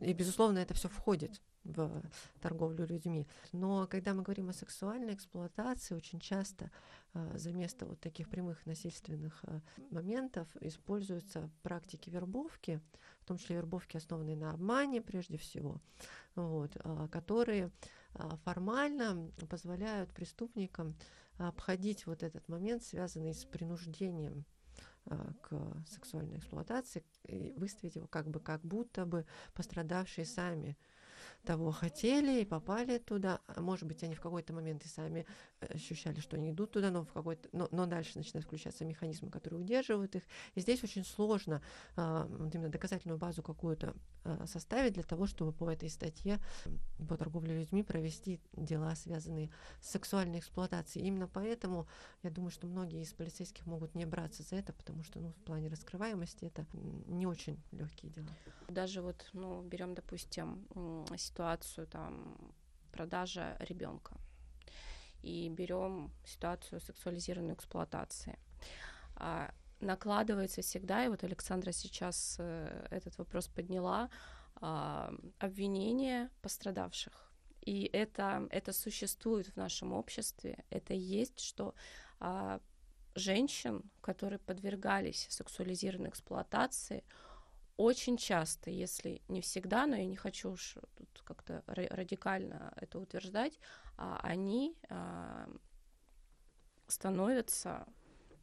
И, 0.00 0.12
безусловно, 0.12 0.58
это 0.58 0.74
все 0.74 0.88
входит 0.88 1.40
в 1.64 2.02
торговлю 2.40 2.86
людьми. 2.86 3.26
Но 3.52 3.86
когда 3.86 4.14
мы 4.14 4.22
говорим 4.22 4.50
о 4.50 4.52
сексуальной 4.52 5.14
эксплуатации, 5.14 5.94
очень 5.94 6.20
часто 6.20 6.70
э, 7.14 7.38
за 7.38 7.52
место 7.52 7.86
вот 7.86 8.00
таких 8.00 8.28
прямых 8.28 8.64
насильственных 8.66 9.40
э, 9.44 9.60
моментов 9.90 10.46
используются 10.60 11.50
практики 11.62 12.10
вербовки, 12.10 12.80
в 13.20 13.26
том 13.26 13.38
числе 13.38 13.56
вербовки, 13.56 13.96
основанные 13.96 14.36
на 14.36 14.50
обмане 14.50 15.00
прежде 15.00 15.38
всего, 15.38 15.80
вот, 16.34 16.76
э, 16.76 17.08
которые 17.10 17.70
формально 18.44 19.30
позволяют 19.48 20.12
преступникам 20.12 20.96
обходить 21.38 22.06
вот 22.06 22.22
этот 22.22 22.48
момент, 22.48 22.82
связанный 22.82 23.34
с 23.34 23.44
принуждением 23.44 24.44
к 25.42 25.84
сексуальной 25.86 26.38
эксплуатации, 26.38 27.04
и 27.24 27.52
выставить 27.56 27.96
его 27.96 28.06
как 28.06 28.28
бы 28.28 28.40
как 28.40 28.62
будто 28.62 29.04
бы 29.04 29.26
пострадавшие 29.52 30.24
сами 30.24 30.78
того 31.44 31.72
хотели 31.72 32.40
и 32.40 32.46
попали 32.46 32.98
туда. 32.98 33.40
А 33.46 33.60
может 33.60 33.86
быть, 33.86 34.02
они 34.02 34.14
в 34.14 34.20
какой-то 34.20 34.52
момент 34.52 34.84
и 34.84 34.88
сами 34.88 35.26
ощущали, 35.66 36.20
что 36.20 36.36
они 36.36 36.50
идут 36.50 36.72
туда, 36.72 36.90
но, 36.90 37.04
в 37.04 37.12
какой-то, 37.12 37.48
но, 37.52 37.68
но 37.70 37.86
дальше 37.86 38.18
начинают 38.18 38.44
включаться 38.44 38.84
механизмы, 38.84 39.30
которые 39.30 39.60
удерживают 39.60 40.16
их. 40.16 40.22
И 40.54 40.60
здесь 40.60 40.82
очень 40.82 41.04
сложно 41.04 41.62
а, 41.96 42.28
именно 42.52 42.68
доказательную 42.68 43.18
базу 43.18 43.42
какую-то 43.42 43.94
а, 44.24 44.46
составить 44.46 44.94
для 44.94 45.02
того, 45.02 45.26
чтобы 45.26 45.52
по 45.52 45.70
этой 45.70 45.88
статье 45.90 46.38
по 47.08 47.16
торговле 47.16 47.58
людьми 47.60 47.82
провести 47.82 48.40
дела, 48.52 48.94
связанные 48.94 49.50
с 49.80 49.90
сексуальной 49.90 50.38
эксплуатацией. 50.38 51.06
Именно 51.06 51.28
поэтому 51.28 51.86
я 52.22 52.30
думаю, 52.30 52.50
что 52.50 52.66
многие 52.66 53.02
из 53.02 53.12
полицейских 53.12 53.66
могут 53.66 53.94
не 53.94 54.06
браться 54.06 54.42
за 54.42 54.56
это, 54.56 54.72
потому 54.72 55.02
что 55.04 55.20
ну, 55.20 55.32
в 55.32 55.44
плане 55.44 55.68
раскрываемости 55.68 56.44
это 56.44 56.66
не 57.06 57.26
очень 57.26 57.62
легкие 57.72 58.12
дела. 58.12 58.28
Даже 58.68 59.02
вот, 59.02 59.28
ну, 59.32 59.62
берем, 59.62 59.94
допустим, 59.94 60.66
ситуацию 61.16 61.86
там 61.86 62.36
продажа 62.92 63.56
ребенка 63.60 64.16
и 65.24 65.48
берем 65.48 66.12
ситуацию 66.24 66.80
сексуализированной 66.80 67.54
эксплуатации. 67.54 68.38
А, 69.16 69.52
накладывается 69.80 70.62
всегда, 70.62 71.04
и 71.04 71.08
вот 71.08 71.24
Александра 71.24 71.72
сейчас 71.72 72.36
э, 72.38 72.86
этот 72.90 73.18
вопрос 73.18 73.48
подняла, 73.48 74.10
а, 74.56 75.12
обвинение 75.38 76.30
пострадавших. 76.42 77.12
И 77.60 77.90
это, 77.92 78.46
это 78.50 78.72
существует 78.72 79.46
в 79.48 79.56
нашем 79.56 79.92
обществе, 79.92 80.64
это 80.70 80.94
есть, 80.94 81.40
что 81.40 81.74
а, 82.20 82.60
женщин, 83.14 83.82
которые 84.00 84.38
подвергались 84.38 85.26
сексуализированной 85.30 86.10
эксплуатации, 86.10 87.04
очень 87.76 88.16
часто, 88.16 88.70
если 88.70 89.20
не 89.28 89.40
всегда, 89.40 89.86
но 89.86 89.96
я 89.96 90.06
не 90.06 90.16
хочу 90.16 90.50
уж 90.50 90.76
тут 90.96 91.22
как-то 91.24 91.62
радикально 91.66 92.72
это 92.76 92.98
утверждать, 92.98 93.58
а, 93.96 94.20
они 94.22 94.76
а, 94.88 95.48
становятся 96.86 97.86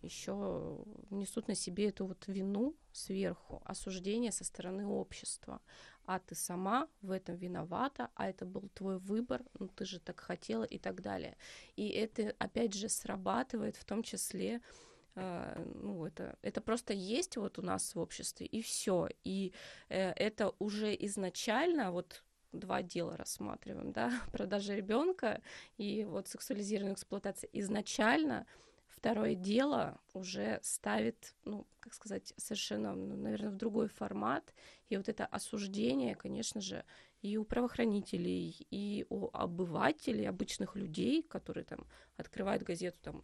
еще 0.02 0.84
несут 1.12 1.48
на 1.48 1.56
себе 1.56 1.90
эту 1.90 2.08
вот 2.08 2.28
вину 2.28 2.76
сверху, 2.92 3.62
осуждение 3.66 4.32
со 4.32 4.44
стороны 4.44 4.86
общества. 4.86 5.62
А 6.06 6.20
ты 6.20 6.34
сама 6.34 6.88
в 7.02 7.12
этом 7.12 7.36
виновата, 7.36 8.10
а 8.16 8.28
это 8.28 8.46
был 8.46 8.70
твой 8.74 8.98
выбор, 8.98 9.44
ну 9.60 9.68
ты 9.68 9.86
же 9.86 10.00
так 10.00 10.20
хотела 10.20 10.64
и 10.64 10.80
так 10.80 11.02
далее. 11.02 11.38
И 11.76 11.90
это 11.90 12.36
опять 12.40 12.74
же 12.74 12.90
срабатывает 12.90 13.76
в 13.76 13.86
том 13.86 14.02
числе 14.02 14.58
а, 14.58 14.91
ну, 15.16 16.06
это, 16.06 16.38
это 16.42 16.62
просто 16.62 16.94
есть 16.94 17.38
вот 17.38 17.60
у 17.60 17.62
нас 17.62 17.96
в 17.96 18.00
обществе, 18.00 18.46
и 18.46 18.62
все. 18.62 19.10
И 19.24 19.54
э, 19.90 20.12
это 20.12 20.54
уже 20.60 20.96
изначально, 21.06 21.92
вот 21.92 22.24
два 22.52 22.82
дела 22.82 23.18
рассматриваем, 23.18 23.92
да, 23.92 24.12
продажа 24.32 24.76
ребенка 24.76 25.42
и 25.78 26.06
вот 26.06 26.28
сексуализированная 26.28 26.94
эксплуатация. 26.94 27.50
Изначально 27.54 28.46
второе 28.88 29.36
дело 29.36 30.00
уже 30.14 30.60
ставит, 30.62 31.34
ну, 31.46 31.66
как 31.80 31.94
сказать, 31.94 32.34
совершенно, 32.38 32.94
ну, 32.94 33.16
наверное, 33.16 33.52
в 33.52 33.58
другой 33.58 33.88
формат. 33.88 34.54
И 34.90 34.98
вот 34.98 35.10
это 35.10 35.26
осуждение, 35.26 36.16
конечно 36.16 36.62
же, 36.62 36.84
и 37.22 37.38
у 37.38 37.46
правоохранителей, 37.46 38.68
и 38.72 39.06
у 39.10 39.30
обывателей, 39.32 40.28
обычных 40.28 40.76
людей, 40.76 41.24
которые 41.24 41.64
там 41.64 41.86
открывают 42.18 42.64
газету 42.64 42.98
там 43.02 43.24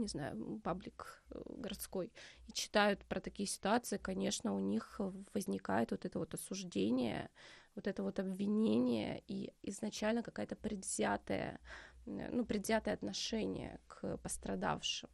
не 0.00 0.08
знаю, 0.08 0.60
паблик 0.62 1.22
э, 1.30 1.40
городской, 1.56 2.12
и 2.46 2.52
читают 2.52 3.04
про 3.04 3.20
такие 3.20 3.46
ситуации, 3.46 3.98
конечно, 3.98 4.54
у 4.54 4.60
них 4.60 5.00
возникает 5.32 5.90
вот 5.90 6.04
это 6.04 6.18
вот 6.18 6.34
осуждение, 6.34 7.30
вот 7.74 7.86
это 7.86 8.02
вот 8.02 8.18
обвинение 8.18 9.22
и 9.26 9.52
изначально 9.62 10.22
какая-то 10.22 10.56
предвзятая, 10.56 11.60
ну, 12.06 12.44
предвзятое 12.44 12.94
отношение 12.94 13.80
к 13.86 14.16
пострадавшим. 14.18 15.10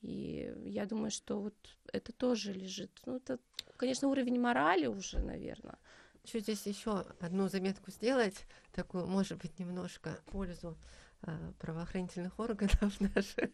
И 0.00 0.52
я 0.64 0.84
думаю, 0.84 1.10
что 1.10 1.40
вот 1.40 1.54
это 1.92 2.12
тоже 2.12 2.52
лежит. 2.52 2.90
Ну, 3.06 3.16
это, 3.16 3.38
конечно, 3.76 4.08
уровень 4.08 4.40
морали 4.40 4.86
уже, 4.86 5.20
наверное. 5.20 5.78
Хочу 6.22 6.40
здесь 6.40 6.66
еще 6.66 7.04
одну 7.20 7.48
заметку 7.48 7.90
сделать, 7.90 8.44
такую, 8.72 9.06
может 9.06 9.38
быть, 9.38 9.58
немножко 9.58 10.18
пользу 10.26 10.76
правоохранительных 11.58 12.38
органов 12.38 13.00
наших, 13.14 13.50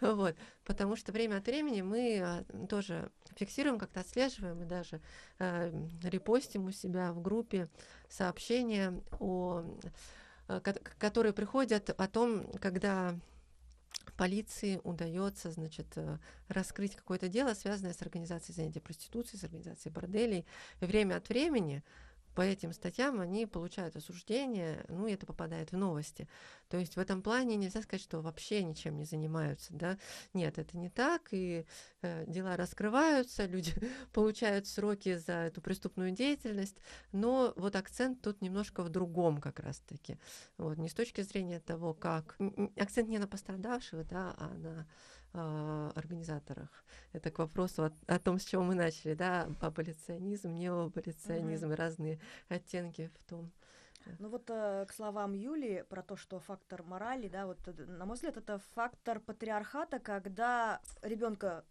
вот, 0.00 0.36
потому 0.64 0.96
что 0.96 1.12
время 1.12 1.36
от 1.36 1.46
времени 1.46 1.82
мы 1.82 2.20
а, 2.20 2.44
тоже 2.68 3.10
фиксируем, 3.36 3.78
как-то 3.78 4.00
отслеживаем 4.00 4.62
и 4.62 4.66
даже 4.66 5.00
э, 5.38 5.72
репостим 6.02 6.66
у 6.66 6.72
себя 6.72 7.12
в 7.12 7.22
группе 7.22 7.68
сообщения, 8.08 9.00
о, 9.20 9.64
которые 10.98 11.32
приходят 11.32 11.90
о 11.90 12.08
том, 12.08 12.50
когда 12.60 13.14
полиции 14.16 14.80
удается, 14.84 15.50
значит, 15.50 15.96
раскрыть 16.48 16.96
какое-то 16.96 17.28
дело, 17.28 17.54
связанное 17.54 17.92
с 17.92 18.02
организацией 18.02 18.56
занятия 18.56 18.80
проституцией, 18.80 19.40
с 19.40 19.44
организацией 19.44 19.92
борделей. 19.92 20.46
Время 20.80 21.16
от 21.16 21.28
времени 21.28 21.82
по 22.34 22.40
этим 22.40 22.72
статьям 22.72 23.20
они 23.20 23.46
получают 23.46 23.96
осуждение, 23.96 24.84
ну, 24.88 25.06
и 25.06 25.12
это 25.12 25.26
попадает 25.26 25.72
в 25.72 25.76
новости. 25.76 26.28
То 26.68 26.78
есть 26.78 26.96
в 26.96 26.98
этом 26.98 27.22
плане 27.22 27.56
нельзя 27.56 27.82
сказать, 27.82 28.02
что 28.02 28.20
вообще 28.20 28.62
ничем 28.62 28.96
не 28.96 29.04
занимаются, 29.04 29.74
да. 29.74 29.98
Нет, 30.32 30.58
это 30.58 30.76
не 30.78 30.88
так, 30.88 31.28
и 31.32 31.66
э, 32.00 32.24
дела 32.26 32.56
раскрываются, 32.56 33.46
люди 33.46 33.74
получают 34.12 34.66
сроки 34.66 35.16
за 35.16 35.32
эту 35.32 35.60
преступную 35.60 36.12
деятельность, 36.12 36.78
но 37.12 37.52
вот 37.56 37.76
акцент 37.76 38.22
тут 38.22 38.40
немножко 38.40 38.82
в 38.82 38.88
другом 38.88 39.40
как 39.40 39.60
раз-таки. 39.60 40.18
Вот, 40.56 40.78
не 40.78 40.88
с 40.88 40.94
точки 40.94 41.20
зрения 41.20 41.60
того, 41.60 41.94
как... 41.94 42.36
Акцент 42.76 43.08
не 43.08 43.18
на 43.18 43.28
пострадавшего, 43.28 44.04
да, 44.04 44.34
а 44.38 44.48
на 44.54 44.86
э, 45.32 45.90
организаторах. 45.94 46.84
Это 47.12 47.30
к 47.30 47.38
вопросу 47.38 47.84
о, 47.84 47.92
о 48.06 48.18
том, 48.18 48.38
с 48.38 48.44
чего 48.44 48.62
мы 48.62 48.74
начали, 48.74 49.14
да, 49.14 49.48
аболиционизм, 49.60 50.54
неоаболиционизм, 50.54 51.70
mm-hmm. 51.70 51.76
разные 51.76 52.20
оттенки 52.48 53.10
в 53.14 53.28
том. 53.28 53.52
Ну 54.18 54.28
вот 54.28 54.50
э, 54.50 54.84
к 54.86 54.92
словам 54.92 55.32
Юли 55.32 55.84
про 55.88 56.02
то, 56.02 56.16
что 56.16 56.40
фактор 56.40 56.82
морали, 56.82 57.28
да, 57.28 57.46
вот 57.46 57.58
э, 57.66 57.72
на 57.72 58.04
мой 58.04 58.16
взгляд 58.16 58.36
это 58.36 58.58
фактор 58.74 59.20
патриархата, 59.20 59.98
когда 59.98 60.80
ребенка 61.02 61.64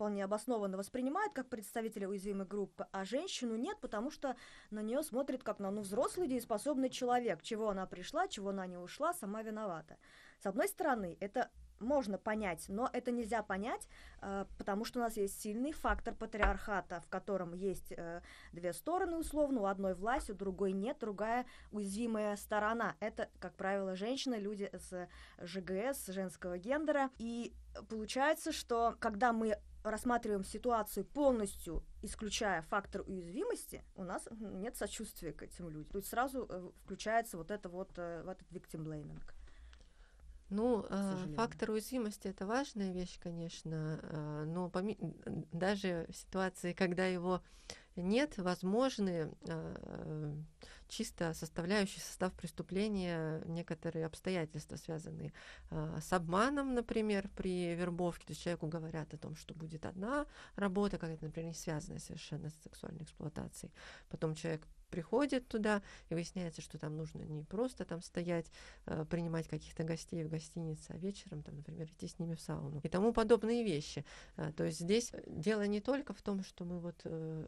вполне 0.00 0.24
обоснованно 0.24 0.78
воспринимают 0.78 1.34
как 1.34 1.48
представителя 1.48 2.08
уязвимой 2.08 2.46
группы, 2.46 2.86
а 2.90 3.04
женщину 3.04 3.56
нет, 3.56 3.78
потому 3.80 4.10
что 4.10 4.34
на 4.70 4.80
нее 4.80 5.02
смотрит 5.02 5.42
как 5.42 5.58
на 5.58 5.70
ну, 5.70 5.82
взрослый 5.82 6.26
дееспособный 6.26 6.88
человек, 6.88 7.42
чего 7.42 7.68
она 7.68 7.84
пришла, 7.84 8.26
чего 8.26 8.48
она 8.48 8.66
не 8.66 8.78
ушла, 8.78 9.12
сама 9.12 9.42
виновата. 9.42 9.98
С 10.38 10.46
одной 10.46 10.68
стороны, 10.68 11.18
это 11.20 11.50
можно 11.80 12.18
понять, 12.18 12.66
но 12.68 12.88
это 12.92 13.10
нельзя 13.10 13.42
понять, 13.42 13.88
э, 14.20 14.44
потому 14.58 14.84
что 14.84 15.00
у 15.00 15.02
нас 15.02 15.16
есть 15.16 15.40
сильный 15.40 15.72
фактор 15.72 16.14
патриархата, 16.14 17.00
в 17.00 17.08
котором 17.08 17.54
есть 17.54 17.92
э, 17.96 18.20
две 18.52 18.72
стороны 18.72 19.16
условно, 19.16 19.62
у 19.62 19.64
одной 19.66 19.94
власть, 19.94 20.30
у 20.30 20.34
другой 20.34 20.72
нет, 20.72 20.98
другая 21.00 21.46
уязвимая 21.72 22.36
сторона. 22.36 22.96
Это, 23.00 23.28
как 23.38 23.54
правило, 23.56 23.96
женщины, 23.96 24.34
люди 24.36 24.70
с 24.72 25.08
ЖГС, 25.40 26.06
женского 26.08 26.58
гендера. 26.58 27.10
И 27.18 27.54
получается, 27.88 28.52
что 28.52 28.96
когда 29.00 29.32
мы 29.32 29.56
рассматриваем 29.82 30.44
ситуацию 30.44 31.06
полностью, 31.06 31.82
исключая 32.02 32.62
фактор 32.62 33.02
уязвимости, 33.06 33.82
у 33.94 34.04
нас 34.04 34.28
нет 34.30 34.76
сочувствия 34.76 35.32
к 35.32 35.42
этим 35.42 35.70
людям. 35.70 35.90
То 35.90 35.98
есть 35.98 36.10
сразу 36.10 36.46
э, 36.48 36.70
включается 36.84 37.38
вот 37.38 37.50
это 37.50 37.68
вот, 37.68 37.96
в 37.96 38.28
этот 38.28 38.50
victim 38.52 38.84
blaming. 38.84 39.22
Ну, 40.50 40.84
э, 40.88 41.16
фактор 41.36 41.70
уязвимости 41.70 42.26
это 42.28 42.44
важная 42.44 42.92
вещь, 42.92 43.18
конечно, 43.20 44.00
э, 44.02 44.44
но 44.46 44.68
поми- 44.68 44.98
даже 45.52 46.06
в 46.08 46.16
ситуации, 46.16 46.72
когда 46.72 47.06
его 47.06 47.40
нет, 47.94 48.36
возможны 48.38 49.30
э, 49.46 50.34
чисто 50.88 51.34
составляющий 51.34 52.00
состав 52.00 52.32
преступления 52.32 53.42
некоторые 53.46 54.06
обстоятельства, 54.06 54.76
связанные 54.76 55.32
с 55.70 56.12
обманом, 56.12 56.74
например, 56.74 57.28
при 57.36 57.74
вербовке. 57.76 58.26
То 58.26 58.32
есть 58.32 58.42
человеку 58.42 58.66
говорят 58.66 59.14
о 59.14 59.18
том, 59.18 59.36
что 59.36 59.54
будет 59.54 59.86
одна 59.86 60.26
работа, 60.56 60.98
какая-то, 60.98 61.26
например, 61.26 61.50
не 61.50 61.54
связанная 61.54 62.00
совершенно 62.00 62.50
с 62.50 62.54
сексуальной 62.64 63.04
эксплуатацией. 63.04 63.72
Потом 64.08 64.34
человек 64.34 64.66
приходит 64.90 65.48
туда, 65.48 65.82
и 66.08 66.14
выясняется, 66.14 66.60
что 66.60 66.78
там 66.78 66.96
нужно 66.96 67.22
не 67.22 67.44
просто 67.44 67.84
там 67.84 68.02
стоять, 68.02 68.50
э, 68.86 69.04
принимать 69.08 69.48
каких-то 69.48 69.84
гостей 69.84 70.24
в 70.24 70.28
гостинице, 70.28 70.90
а 70.90 70.96
вечером, 70.98 71.42
там, 71.42 71.56
например, 71.56 71.86
идти 71.86 72.08
с 72.08 72.18
ними 72.18 72.34
в 72.34 72.40
сауну 72.40 72.80
и 72.82 72.88
тому 72.88 73.12
подобные 73.12 73.64
вещи. 73.64 74.04
Э, 74.36 74.52
то 74.52 74.64
есть 74.64 74.80
здесь 74.80 75.12
дело 75.26 75.66
не 75.66 75.80
только 75.80 76.12
в 76.12 76.22
том, 76.22 76.42
что 76.42 76.64
мы 76.64 76.80
вот 76.80 77.00
э, 77.04 77.46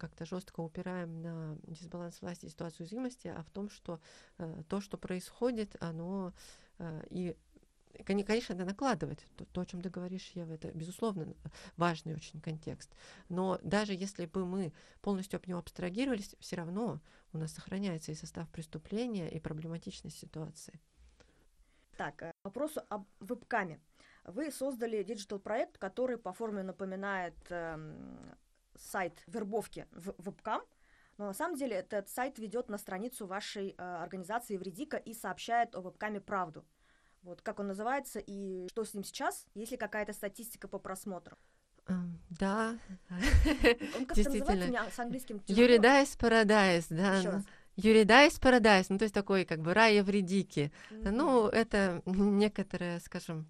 как-то 0.00 0.24
жестко 0.24 0.60
упираем 0.60 1.22
на 1.22 1.56
дисбаланс 1.64 2.20
власти 2.22 2.46
и 2.46 2.48
ситуацию 2.48 2.84
уязвимости, 2.84 3.28
а 3.28 3.42
в 3.42 3.50
том, 3.50 3.68
что 3.68 4.00
э, 4.38 4.62
то, 4.68 4.80
что 4.80 4.96
происходит, 4.96 5.76
оно 5.80 6.32
э, 6.78 7.02
и 7.10 7.36
Конечно, 8.04 8.54
это 8.54 8.64
накладывать. 8.64 9.24
То, 9.36 9.44
то, 9.44 9.60
о 9.60 9.66
чем 9.66 9.82
ты 9.82 9.90
говоришь, 9.90 10.30
Ева, 10.34 10.52
это, 10.52 10.70
безусловно, 10.72 11.34
важный 11.76 12.14
очень 12.14 12.40
контекст. 12.40 12.90
Но 13.28 13.58
даже 13.62 13.94
если 13.94 14.26
бы 14.26 14.46
мы 14.46 14.72
полностью 15.00 15.38
от 15.38 15.46
него 15.46 15.58
абстрагировались, 15.58 16.36
все 16.40 16.56
равно 16.56 17.00
у 17.32 17.38
нас 17.38 17.52
сохраняется 17.52 18.12
и 18.12 18.14
состав 18.14 18.48
преступления, 18.48 19.28
и 19.28 19.40
проблематичность 19.40 20.18
ситуации. 20.18 20.80
Так, 21.96 22.22
э, 22.22 22.32
вопросу 22.44 22.80
об 22.88 23.06
вебкаме. 23.20 23.80
Вы 24.24 24.50
создали 24.50 25.02
digital 25.02 25.38
-проект, 25.38 25.78
который 25.78 26.16
по 26.16 26.32
форме 26.32 26.62
напоминает 26.62 27.36
э, 27.50 27.78
сайт 28.76 29.22
вербовки 29.26 29.86
в 29.92 30.14
вебкам, 30.18 30.62
но 31.18 31.26
на 31.26 31.34
самом 31.34 31.56
деле 31.56 31.76
этот 31.76 32.08
сайт 32.08 32.38
ведет 32.38 32.70
на 32.70 32.78
страницу 32.78 33.26
вашей 33.26 33.74
э, 33.76 33.82
организации 33.82 34.56
Вредика 34.56 34.96
и 34.96 35.12
сообщает 35.12 35.74
о 35.74 35.82
вебкаме 35.82 36.20
правду. 36.20 36.64
Вот 37.22 37.42
как 37.42 37.60
он 37.60 37.68
называется 37.68 38.18
и 38.18 38.68
что 38.68 38.84
с 38.84 38.94
ним 38.94 39.04
сейчас? 39.04 39.46
Есть 39.54 39.72
ли 39.72 39.76
какая-то 39.76 40.12
статистика 40.12 40.68
по 40.68 40.78
просмотрам? 40.78 41.38
Да, 42.30 42.78
он 43.96 44.06
действительно. 44.14 44.66
Меня 44.66 44.90
с 44.90 44.98
английским 44.98 45.42
Юридайс 45.48 46.16
Парадайс, 46.16 46.86
да. 46.88 47.42
Юридайс 47.76 48.38
Парадайс, 48.38 48.88
ну 48.90 48.98
то 48.98 49.04
есть 49.04 49.14
такой 49.14 49.44
как 49.44 49.60
бы 49.60 49.74
рай 49.74 49.96
Евредики. 49.96 50.72
Mm-hmm. 50.90 51.10
Ну 51.10 51.48
это 51.48 52.02
некоторые, 52.06 53.00
скажем, 53.00 53.48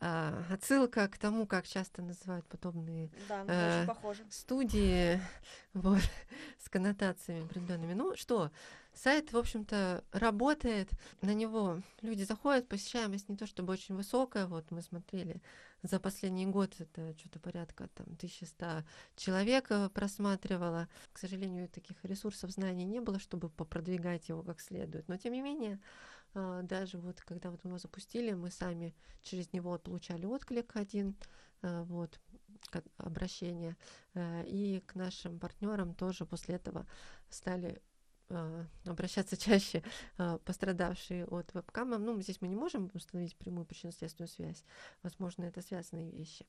а, 0.00 0.44
отсылка 0.50 1.08
к 1.08 1.18
тому, 1.18 1.46
как 1.46 1.66
часто 1.66 2.02
называют 2.02 2.46
подобные 2.46 3.10
да, 3.28 3.44
э, 3.46 3.86
студии 4.28 5.20
вот, 5.72 6.02
с 6.58 6.68
коннотациями 6.68 7.44
определенными. 7.44 7.94
Ну 7.94 8.16
что, 8.16 8.50
сайт, 8.94 9.32
в 9.32 9.36
общем-то, 9.36 10.04
работает, 10.12 10.90
на 11.20 11.34
него 11.34 11.82
люди 12.02 12.22
заходят, 12.22 12.68
посещаемость 12.68 13.28
не 13.28 13.36
то 13.36 13.46
чтобы 13.46 13.72
очень 13.72 13.94
высокая, 13.94 14.46
вот 14.46 14.70
мы 14.70 14.82
смотрели 14.82 15.42
за 15.82 16.00
последний 16.00 16.46
год 16.46 16.74
это 16.78 17.14
что-то 17.18 17.38
порядка 17.40 17.88
там 17.94 18.06
1100 18.06 18.84
человек 19.16 19.70
э, 19.70 19.90
просматривало. 19.90 20.88
К 21.12 21.18
сожалению, 21.18 21.68
таких 21.68 22.02
ресурсов 22.04 22.50
знаний 22.52 22.86
не 22.86 23.00
было, 23.00 23.18
чтобы 23.18 23.50
попродвигать 23.50 24.30
его 24.30 24.42
как 24.42 24.60
следует. 24.60 25.06
Но 25.08 25.18
тем 25.18 25.34
не 25.34 25.42
менее, 25.42 25.78
а, 26.32 26.62
даже 26.62 26.96
вот 26.98 27.20
когда 27.20 27.50
вот 27.50 27.62
мы 27.64 27.70
его 27.70 27.78
запустили, 27.78 28.32
мы 28.32 28.50
сами 28.50 28.94
через 29.22 29.52
него 29.52 29.78
получали 29.78 30.24
отклик 30.24 30.74
один, 30.74 31.16
а, 31.60 31.84
вот, 31.84 32.18
обращение, 32.96 33.76
э, 34.14 34.44
и 34.46 34.80
к 34.86 34.94
нашим 34.94 35.38
партнерам 35.38 35.94
тоже 35.94 36.24
после 36.24 36.54
этого 36.56 36.86
стали 37.28 37.82
обращаться 38.84 39.36
чаще 39.38 39.82
пострадавшие 40.44 41.26
от 41.26 41.52
вебкама. 41.54 41.98
Ну, 41.98 42.20
здесь 42.20 42.40
мы 42.40 42.48
не 42.48 42.56
можем 42.56 42.90
установить 42.94 43.36
прямую 43.36 43.66
причинно-следственную 43.66 44.28
связь. 44.28 44.64
Возможно, 45.02 45.44
это 45.44 45.62
связанные 45.62 46.10
вещи. 46.10 46.46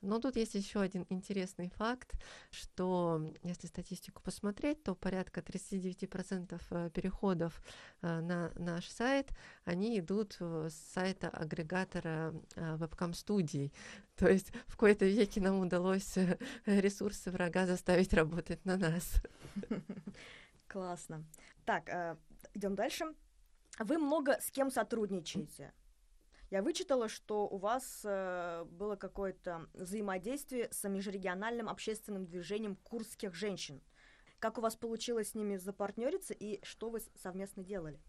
Но 0.00 0.20
тут 0.20 0.36
есть 0.36 0.54
еще 0.54 0.80
один 0.80 1.06
интересный 1.08 1.70
факт, 1.70 2.12
что 2.50 3.34
если 3.42 3.66
статистику 3.66 4.22
посмотреть, 4.22 4.82
то 4.84 4.94
порядка 4.94 5.40
39% 5.40 6.60
э, 6.70 6.90
переходов 6.90 7.60
э, 8.02 8.20
на 8.20 8.52
наш 8.54 8.86
сайт, 8.88 9.30
они 9.64 9.98
идут 9.98 10.36
с 10.40 10.72
сайта 10.94 11.28
агрегатора 11.28 12.32
э, 12.54 12.76
вебкам-студий. 12.76 13.72
То 14.16 14.28
есть 14.28 14.52
в 14.66 14.72
какой-то 14.72 15.04
веке 15.04 15.40
нам 15.40 15.60
удалось 15.60 16.16
ресурсы 16.66 17.30
врага 17.30 17.66
заставить 17.66 18.14
работать 18.14 18.64
на 18.64 18.76
нас. 18.76 19.14
Классно. 20.68 21.24
Так, 21.64 21.88
идем 22.54 22.74
дальше. 22.74 23.06
Вы 23.78 23.98
много 23.98 24.38
с 24.40 24.50
кем 24.50 24.70
сотрудничаете? 24.70 25.72
Я 26.50 26.62
вычитала, 26.62 27.08
что 27.08 27.46
у 27.46 27.58
вас 27.58 28.00
э, 28.04 28.64
было 28.70 28.96
какое-то 28.96 29.66
взаимодействие 29.74 30.68
с 30.72 30.88
межрегиональным 30.88 31.68
общественным 31.68 32.24
движением 32.24 32.76
курских 32.76 33.34
женщин. 33.34 33.82
Как 34.38 34.56
у 34.56 34.62
вас 34.62 34.74
получилось 34.74 35.30
с 35.30 35.34
ними 35.34 35.56
запартнериться 35.56 36.32
и 36.32 36.64
что 36.64 36.88
вы 36.88 37.00
совместно 37.22 37.62
делали? 37.62 38.00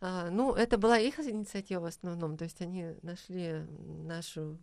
А, 0.00 0.28
ну, 0.30 0.54
это 0.54 0.76
была 0.76 0.98
их 0.98 1.20
инициатива 1.20 1.82
в 1.82 1.84
основном, 1.84 2.36
то 2.36 2.42
есть 2.42 2.60
они 2.60 2.96
нашли 3.02 3.64
нашу 3.78 4.58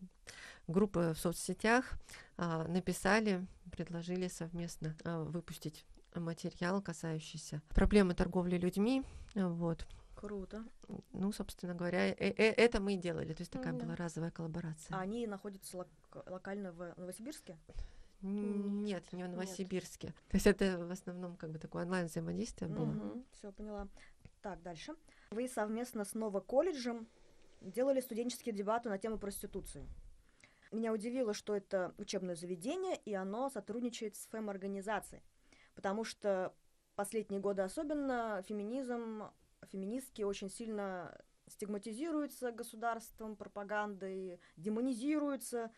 группу 0.68 1.00
в 1.00 1.16
соцсетях, 1.16 1.94
а, 2.36 2.68
написали, 2.68 3.48
предложили 3.72 4.28
совместно 4.28 4.98
а, 5.06 5.24
выпустить 5.24 5.86
материал, 6.16 6.82
касающийся 6.82 7.62
проблемы 7.70 8.14
торговли 8.14 8.58
людьми, 8.58 9.04
вот, 9.36 9.86
Круто. 10.20 10.66
Ну, 11.14 11.32
собственно 11.32 11.74
говоря, 11.74 12.10
э 12.10 12.14
-э 12.14 12.54
это 12.58 12.82
мы 12.82 12.96
и 12.96 12.98
делали. 12.98 13.34
То 13.34 13.42
есть 13.42 13.52
такая 13.54 13.72
да. 13.72 13.86
была 13.86 13.96
разовая 13.96 14.32
коллаборация. 14.32 14.98
А 14.98 15.00
они 15.00 15.26
находятся 15.26 15.78
лок 15.78 15.88
локально 16.26 16.74
в 16.74 16.94
Новосибирске? 16.98 17.58
Нет, 18.22 19.14
не 19.14 19.24
в 19.24 19.30
Новосибирске. 19.30 20.08
Нет. 20.08 20.16
То 20.28 20.36
есть 20.36 20.48
это 20.48 20.78
в 20.78 20.92
основном 20.92 21.38
как 21.38 21.52
бы 21.52 21.58
такое 21.58 21.84
онлайн 21.84 22.08
взаимодействие 22.08 22.70
было. 22.70 22.92
Угу, 22.92 23.24
Все 23.32 23.52
поняла. 23.54 23.88
Так, 24.42 24.62
дальше. 24.62 24.94
Вы 25.32 25.48
совместно 25.48 26.04
с 26.04 26.14
Ново 26.14 26.42
колледжем 26.42 27.08
делали 27.62 28.02
студенческие 28.02 28.54
дебаты 28.54 28.90
на 28.90 28.98
тему 28.98 29.18
проституции. 29.18 29.88
Меня 30.72 30.92
удивило, 30.92 31.34
что 31.34 31.56
это 31.56 31.94
учебное 31.98 32.36
заведение, 32.36 32.98
и 33.06 33.14
оно 33.14 33.50
сотрудничает 33.50 34.18
с 34.18 34.28
фэм-организацией, 34.28 35.24
потому 35.80 36.04
что 36.04 36.54
последние 36.96 37.40
годы 37.40 37.62
особенно 37.62 38.44
феминизм 38.46 39.30
феминистки 39.72 40.24
очень 40.24 40.50
сильно 40.50 41.18
стигматизируются 41.48 42.52
государством, 42.52 43.38
пропагандой, 43.38 44.42
демонизируются. 44.58 45.72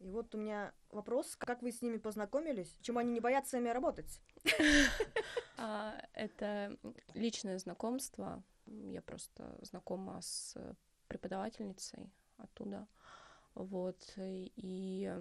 И 0.00 0.10
вот 0.10 0.34
у 0.34 0.38
меня 0.38 0.74
вопрос, 0.90 1.34
как 1.34 1.62
вы 1.62 1.72
с 1.72 1.80
ними 1.80 1.96
познакомились? 1.96 2.68
Почему 2.74 2.98
они 2.98 3.10
не 3.10 3.20
боятся 3.20 3.52
с 3.52 3.52
вами 3.54 3.70
работать? 3.70 4.20
А, 5.60 5.98
это 6.12 6.78
личное 7.14 7.58
знакомство. 7.58 8.44
Я 8.66 9.00
просто 9.00 9.58
знакома 9.62 10.20
с 10.20 10.54
преподавательницей 11.08 12.12
оттуда. 12.36 12.86
Вот, 13.58 13.96
и 14.16 15.12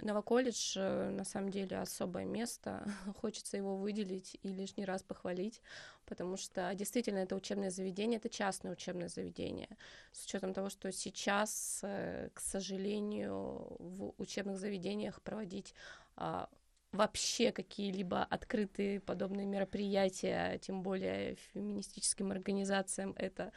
Новоколледж, 0.00 0.78
э, 0.78 1.10
на 1.10 1.24
самом 1.24 1.50
деле, 1.50 1.76
особое 1.76 2.24
место, 2.24 2.86
хочется 3.20 3.58
его 3.58 3.76
выделить 3.76 4.38
и 4.42 4.48
лишний 4.48 4.86
раз 4.86 5.02
похвалить, 5.02 5.60
потому 6.06 6.38
что 6.38 6.74
действительно 6.74 7.18
это 7.18 7.36
учебное 7.36 7.68
заведение, 7.68 8.16
это 8.16 8.30
частное 8.30 8.72
учебное 8.72 9.08
заведение, 9.08 9.68
с 10.12 10.24
учетом 10.24 10.54
того, 10.54 10.70
что 10.70 10.90
сейчас, 10.90 11.80
э, 11.82 12.30
к 12.32 12.40
сожалению, 12.40 13.76
в 13.78 14.14
учебных 14.16 14.58
заведениях 14.58 15.20
проводить 15.20 15.74
а, 16.16 16.48
вообще 16.92 17.52
какие-либо 17.52 18.24
открытые 18.24 19.00
подобные 19.00 19.46
мероприятия, 19.46 20.56
тем 20.62 20.82
более 20.82 21.34
феминистическим 21.52 22.30
организациям, 22.32 23.12
это 23.18 23.52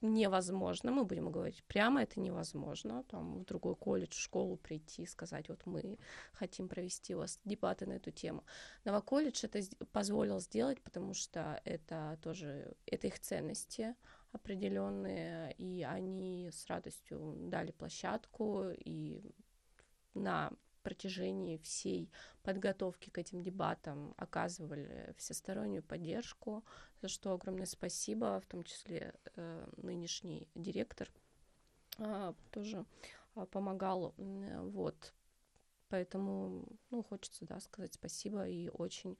невозможно, 0.00 0.90
мы 0.90 1.04
будем 1.04 1.30
говорить 1.30 1.64
прямо, 1.64 2.02
это 2.02 2.20
невозможно, 2.20 3.04
там 3.04 3.38
в 3.38 3.44
другой 3.44 3.74
колледж, 3.76 4.14
в 4.14 4.20
школу 4.20 4.56
прийти, 4.56 5.06
сказать, 5.06 5.48
вот 5.48 5.66
мы 5.66 5.98
хотим 6.32 6.68
провести 6.68 7.14
у 7.14 7.18
вас 7.18 7.40
дебаты 7.44 7.86
на 7.86 7.94
эту 7.94 8.10
тему. 8.10 8.44
Новоколледж 8.84 9.44
это 9.44 9.60
позволил 9.92 10.40
сделать, 10.40 10.80
потому 10.82 11.14
что 11.14 11.60
это 11.64 12.18
тоже, 12.22 12.74
это 12.86 13.06
их 13.06 13.18
ценности 13.18 13.94
определенные, 14.32 15.52
и 15.54 15.82
они 15.82 16.50
с 16.52 16.66
радостью 16.66 17.34
дали 17.38 17.70
площадку, 17.70 18.70
и 18.70 19.22
на 20.14 20.52
протяжении 20.88 21.58
всей 21.58 22.10
подготовки 22.42 23.10
к 23.10 23.18
этим 23.18 23.42
дебатам 23.42 24.14
оказывали 24.16 25.14
всестороннюю 25.18 25.82
поддержку, 25.82 26.64
за 27.02 27.08
что 27.08 27.34
огромное 27.34 27.66
спасибо, 27.66 28.40
в 28.40 28.46
том 28.46 28.62
числе 28.64 29.12
э, 29.36 29.68
нынешний 29.76 30.48
директор 30.54 31.10
э, 31.98 32.32
тоже 32.50 32.86
э, 33.36 33.44
помогал, 33.50 34.14
э, 34.16 34.60
вот, 34.62 35.12
поэтому, 35.90 36.64
ну, 36.90 37.02
хочется, 37.02 37.44
да, 37.44 37.60
сказать 37.60 37.92
спасибо, 37.92 38.48
и 38.48 38.70
очень, 38.70 39.18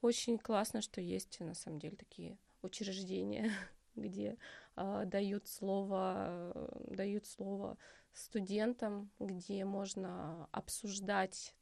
очень 0.00 0.38
классно, 0.38 0.82
что 0.82 1.00
есть, 1.00 1.40
на 1.40 1.54
самом 1.54 1.80
деле, 1.80 1.96
такие 1.96 2.38
учреждения, 2.62 3.50
где 3.96 4.36
э, 4.76 5.02
дают 5.04 5.48
слово, 5.48 6.70
дают 6.86 7.26
слово 7.26 7.76
студентам, 8.18 9.10
где 9.18 9.64
можно 9.64 10.48
обсуждать 10.52 11.54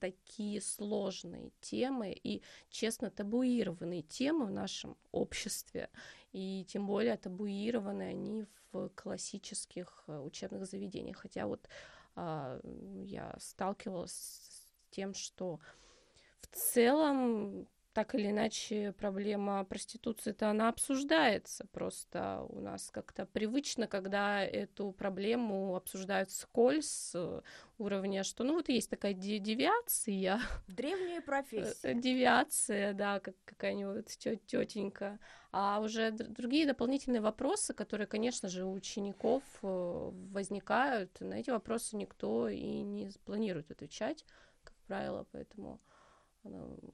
такие 0.00 0.60
сложные 0.60 1.52
темы 1.60 2.12
и, 2.12 2.42
честно, 2.70 3.10
табуированные 3.10 4.02
темы 4.02 4.46
в 4.46 4.50
нашем 4.50 4.96
обществе, 5.12 5.90
и 6.32 6.64
тем 6.68 6.86
более 6.86 7.16
табуированы 7.16 8.02
они 8.02 8.46
в 8.72 8.88
классических 8.90 10.04
э, 10.06 10.18
учебных 10.18 10.66
заведениях. 10.66 11.18
Хотя 11.18 11.46
вот 11.46 11.68
а, 12.14 12.60
я 13.04 13.34
сталкивалась 13.38 14.12
с 14.12 14.66
тем, 14.90 15.14
что 15.14 15.60
в 16.40 16.46
целом 16.48 17.68
так 17.96 18.14
или 18.14 18.28
иначе 18.28 18.92
проблема 18.92 19.64
проституции-то 19.64 20.50
она 20.50 20.68
обсуждается. 20.68 21.66
Просто 21.72 22.44
у 22.50 22.60
нас 22.60 22.90
как-то 22.90 23.24
привычно, 23.24 23.86
когда 23.86 24.44
эту 24.44 24.92
проблему 24.92 25.74
обсуждают 25.74 26.30
скользь 26.30 26.90
с 26.90 27.42
уровня, 27.78 28.22
что 28.22 28.44
ну 28.44 28.52
вот 28.52 28.68
есть 28.68 28.90
такая 28.90 29.14
девиация. 29.14 30.40
Древняя 30.68 31.22
профессия. 31.22 31.92
Э, 31.92 31.94
девиация, 31.94 32.92
да, 32.92 33.18
как 33.18 33.34
какая-нибудь 33.46 34.18
тетенька. 34.18 35.18
А 35.50 35.80
уже 35.80 36.10
другие 36.10 36.66
дополнительные 36.66 37.22
вопросы, 37.22 37.72
которые, 37.72 38.06
конечно 38.06 38.50
же, 38.50 38.66
у 38.66 38.72
учеников 38.72 39.42
э, 39.62 40.10
возникают, 40.32 41.18
на 41.20 41.40
эти 41.40 41.48
вопросы 41.48 41.96
никто 41.96 42.50
и 42.50 42.82
не 42.82 43.10
планирует 43.24 43.70
отвечать, 43.70 44.26
как 44.64 44.74
правило, 44.86 45.26
поэтому 45.32 45.80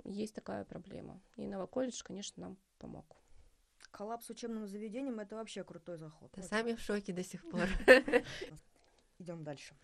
есть 0.04 0.34
такая 0.34 0.64
проблема. 0.64 1.20
И 1.36 1.46
Новоколледж, 1.46 2.02
конечно, 2.02 2.42
нам 2.42 2.58
помог. 2.78 3.16
Коллапс 3.90 4.26
с 4.26 4.30
учебным 4.30 4.66
заведением 4.66 5.20
это 5.20 5.36
вообще 5.36 5.64
крутой 5.64 5.98
заход. 5.98 6.30
Да, 6.34 6.42
сами 6.42 6.74
в 6.74 6.80
шоке 6.80 7.12
до 7.12 7.22
сих 7.22 7.42
пор. 7.48 7.68
Идем 9.18 9.44
дальше. 9.44 9.74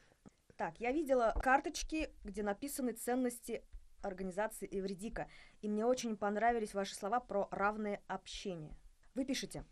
Так, 0.56 0.80
я 0.80 0.92
видела 0.92 1.34
карточки, 1.40 2.10
где 2.24 2.42
написаны 2.42 2.92
ценности 2.92 3.62
организации 4.02 4.68
Эвредика, 4.70 5.28
и 5.60 5.68
мне 5.68 5.84
очень 5.84 6.16
понравились 6.16 6.74
ваши 6.74 6.94
слова 6.94 7.20
про 7.20 7.48
равное 7.50 8.02
общение. 8.06 8.76
Вы 9.14 9.24
пишете, 9.24 9.64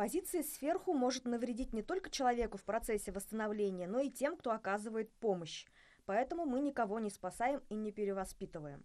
Позиция 0.00 0.42
сверху 0.42 0.94
может 0.94 1.26
навредить 1.26 1.74
не 1.74 1.82
только 1.82 2.08
человеку 2.08 2.56
в 2.56 2.64
процессе 2.64 3.12
восстановления, 3.12 3.86
но 3.86 4.00
и 4.00 4.08
тем, 4.08 4.38
кто 4.38 4.50
оказывает 4.50 5.12
помощь. 5.12 5.66
Поэтому 6.06 6.46
мы 6.46 6.60
никого 6.60 6.98
не 7.00 7.10
спасаем 7.10 7.60
и 7.68 7.74
не 7.74 7.92
перевоспитываем. 7.92 8.82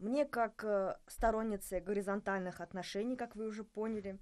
Мне, 0.00 0.24
как 0.24 0.64
э, 0.64 0.96
стороннице 1.06 1.78
горизонтальных 1.78 2.62
отношений, 2.62 3.16
как 3.16 3.36
вы 3.36 3.46
уже 3.46 3.64
поняли, 3.64 4.18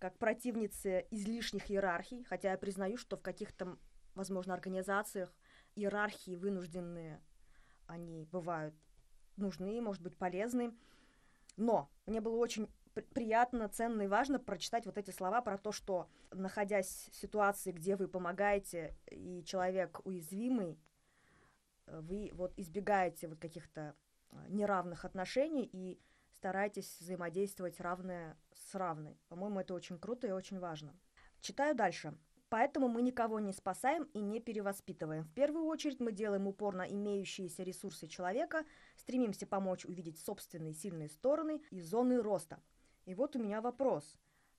как 0.00 0.18
противнице 0.18 1.06
излишних 1.12 1.70
иерархий, 1.70 2.24
хотя 2.24 2.50
я 2.50 2.58
признаю, 2.58 2.96
что 2.96 3.16
в 3.16 3.22
каких-то, 3.22 3.78
возможно, 4.16 4.54
организациях 4.54 5.32
иерархии 5.76 6.34
вынужденные, 6.34 7.22
они 7.86 8.24
бывают 8.24 8.74
нужны, 9.36 9.80
может 9.80 10.02
быть, 10.02 10.16
полезны. 10.16 10.74
Но 11.56 11.88
мне 12.06 12.20
было 12.20 12.34
очень 12.34 12.68
приятно, 13.14 13.68
ценно 13.68 14.02
и 14.02 14.08
важно 14.08 14.40
прочитать 14.40 14.84
вот 14.84 14.98
эти 14.98 15.12
слова 15.12 15.42
про 15.42 15.58
то, 15.58 15.70
что, 15.70 16.08
находясь 16.32 17.08
в 17.12 17.14
ситуации, 17.14 17.70
где 17.70 17.94
вы 17.94 18.08
помогаете, 18.08 18.96
и 19.08 19.44
человек 19.44 20.00
уязвимый, 20.04 20.76
э, 21.86 22.00
вы 22.00 22.30
вот 22.32 22.52
избегаете 22.56 23.28
вот 23.28 23.38
каких-то 23.38 23.94
неравных 24.48 25.04
отношений 25.04 25.68
и 25.72 26.00
старайтесь 26.30 26.98
взаимодействовать 27.00 27.80
равное 27.80 28.36
с 28.54 28.74
равной. 28.74 29.18
По-моему, 29.28 29.60
это 29.60 29.74
очень 29.74 29.98
круто 29.98 30.26
и 30.26 30.32
очень 30.32 30.58
важно. 30.58 30.94
Читаю 31.40 31.74
дальше. 31.74 32.14
Поэтому 32.50 32.88
мы 32.88 33.02
никого 33.02 33.38
не 33.38 33.52
спасаем 33.52 34.04
и 34.12 34.20
не 34.20 34.40
перевоспитываем. 34.40 35.22
В 35.22 35.32
первую 35.32 35.66
очередь 35.66 36.00
мы 36.00 36.10
делаем 36.10 36.48
упор 36.48 36.74
на 36.74 36.84
имеющиеся 36.84 37.62
ресурсы 37.62 38.08
человека, 38.08 38.64
стремимся 38.96 39.46
помочь 39.46 39.84
увидеть 39.84 40.18
собственные 40.18 40.74
сильные 40.74 41.08
стороны 41.08 41.62
и 41.70 41.80
зоны 41.80 42.20
роста. 42.20 42.60
И 43.06 43.14
вот 43.14 43.36
у 43.36 43.38
меня 43.38 43.60
вопрос. 43.60 44.16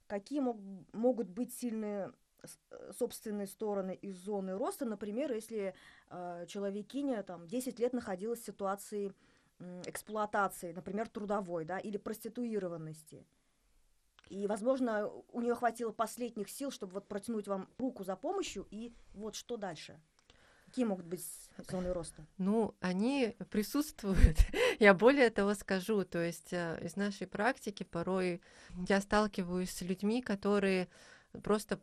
Какие 0.08 0.40
мог, 0.40 0.58
могут 0.94 1.28
быть 1.28 1.54
сильные 1.54 2.14
э, 2.44 2.92
собственные 2.98 3.48
стороны 3.48 3.94
и 3.94 4.14
зоны 4.14 4.58
роста, 4.58 4.86
например, 4.86 5.34
если 5.34 5.74
э, 6.10 6.46
человекиня 6.48 7.24
там 7.24 7.46
10 7.46 7.78
лет 7.78 7.92
находилась 7.92 8.40
в 8.40 8.46
ситуации 8.46 9.14
эксплуатации, 9.86 10.72
например, 10.74 11.08
трудовой, 11.10 11.66
да, 11.66 11.80
или 11.80 11.98
проституированности. 11.98 13.26
И, 14.30 14.48
возможно, 14.48 15.12
у 15.34 15.42
нее 15.42 15.56
хватило 15.56 15.92
последних 15.92 16.50
сил, 16.50 16.72
чтобы 16.72 16.94
вот 16.94 17.08
протянуть 17.08 17.48
вам 17.48 17.68
руку 17.78 18.04
за 18.04 18.16
помощью, 18.16 18.66
и 18.72 18.94
вот 19.14 19.36
что 19.36 19.58
дальше? 19.58 20.00
Какие 20.66 20.86
могут 20.86 21.06
быть 21.06 21.26
зоны 21.70 21.92
роста? 21.92 22.26
Ну, 22.38 22.74
они 22.80 23.36
присутствуют. 23.50 24.38
я 24.80 24.94
более 24.94 25.30
того 25.30 25.54
скажу, 25.54 26.06
то 26.06 26.20
есть 26.20 26.54
э, 26.54 26.80
из 26.82 26.96
нашей 26.96 27.28
практики 27.28 27.84
порой 27.84 28.42
я 28.88 29.02
сталкиваюсь 29.02 29.70
с 29.70 29.82
людьми, 29.82 30.22
которые 30.22 30.88
просто 31.44 31.78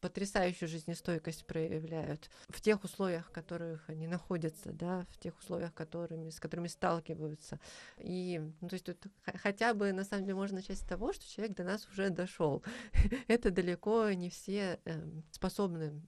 потрясающую 0.00 0.68
жизнестойкость 0.68 1.46
проявляют 1.46 2.30
в 2.48 2.60
тех 2.60 2.84
условиях, 2.84 3.26
в 3.26 3.30
которых 3.30 3.88
они 3.88 4.06
находятся, 4.06 4.72
да, 4.72 5.06
в 5.10 5.18
тех 5.18 5.38
условиях, 5.38 5.74
которыми, 5.74 6.30
с 6.30 6.40
которыми 6.40 6.68
сталкиваются. 6.68 7.58
И, 7.98 8.40
ну, 8.60 8.68
то 8.68 8.74
есть 8.74 8.84
тут 8.84 9.06
хотя 9.36 9.74
бы, 9.74 9.92
на 9.92 10.04
самом 10.04 10.24
деле, 10.24 10.34
можно 10.36 10.56
начать 10.56 10.78
с 10.78 10.82
того, 10.82 11.12
что 11.12 11.28
человек 11.28 11.56
до 11.56 11.64
нас 11.64 11.88
уже 11.88 12.10
дошел. 12.10 12.62
Это 13.28 13.50
далеко 13.50 14.10
не 14.12 14.30
все 14.30 14.78
э, 14.84 15.10
способны 15.30 16.00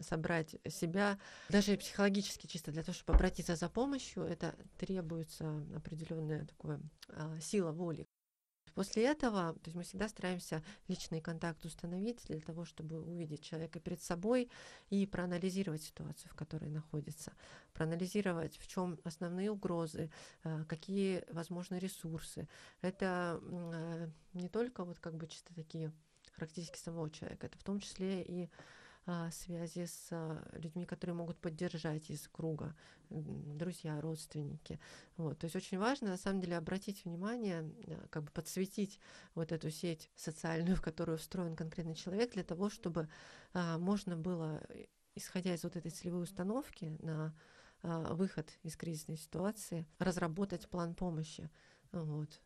собрать 0.00 0.56
себя, 0.68 1.18
даже 1.48 1.76
психологически 1.76 2.46
чисто 2.46 2.72
для 2.72 2.82
того, 2.82 2.94
чтобы 2.94 3.16
обратиться 3.16 3.56
за 3.56 3.68
помощью, 3.68 4.24
это 4.24 4.54
требуется 4.78 5.62
определенная 5.74 6.46
такая 6.46 6.80
сила 7.40 7.72
воли, 7.72 8.06
После 8.74 9.04
этого, 9.04 9.54
то 9.54 9.60
есть 9.66 9.76
мы 9.76 9.84
всегда 9.84 10.08
стараемся 10.08 10.62
личный 10.88 11.20
контакт 11.20 11.64
установить 11.64 12.24
для 12.26 12.40
того, 12.40 12.64
чтобы 12.64 13.00
увидеть 13.00 13.42
человека 13.42 13.78
перед 13.78 14.02
собой 14.02 14.50
и 14.90 15.06
проанализировать 15.06 15.82
ситуацию, 15.82 16.30
в 16.30 16.34
которой 16.34 16.70
находится, 16.70 17.32
проанализировать, 17.72 18.56
в 18.58 18.66
чем 18.66 18.98
основные 19.04 19.50
угрозы, 19.50 20.10
э, 20.42 20.64
какие 20.64 21.24
возможны 21.30 21.76
ресурсы. 21.76 22.48
Это 22.80 23.40
э, 23.42 24.08
не 24.32 24.48
только 24.48 24.84
вот 24.84 24.98
как 24.98 25.14
бы 25.14 25.28
чисто 25.28 25.54
такие 25.54 25.92
характеристики 26.32 26.78
самого 26.78 27.10
человека, 27.10 27.46
это 27.46 27.58
в 27.58 27.62
том 27.62 27.78
числе 27.78 28.22
и 28.22 28.50
связи 29.32 29.86
с 29.86 30.08
а, 30.10 30.42
людьми, 30.52 30.86
которые 30.86 31.14
могут 31.14 31.38
поддержать 31.38 32.08
из 32.10 32.26
круга, 32.28 32.74
друзья, 33.10 34.00
родственники. 34.00 34.80
Вот. 35.16 35.38
То 35.38 35.44
есть 35.44 35.56
очень 35.56 35.78
важно, 35.78 36.08
на 36.08 36.16
самом 36.16 36.40
деле, 36.40 36.56
обратить 36.56 37.04
внимание, 37.04 37.70
а, 37.86 38.06
как 38.08 38.24
бы 38.24 38.30
подсветить 38.30 38.98
вот 39.34 39.52
эту 39.52 39.70
сеть 39.70 40.10
социальную, 40.16 40.76
в 40.76 40.82
которую 40.82 41.18
встроен 41.18 41.54
конкретный 41.54 41.94
человек, 41.94 42.32
для 42.32 42.44
того, 42.44 42.70
чтобы 42.70 43.08
можно 43.52 44.16
было, 44.16 44.60
исходя 45.14 45.54
из 45.54 45.62
вот 45.62 45.76
этой 45.76 45.92
целевой 45.92 46.24
установки 46.24 46.96
на 47.00 47.32
выход 47.82 48.50
из 48.64 48.76
кризисной 48.76 49.16
ситуации, 49.16 49.86
разработать 50.00 50.68
план 50.68 50.94
помощи, 50.94 51.48
вот, 51.92 52.40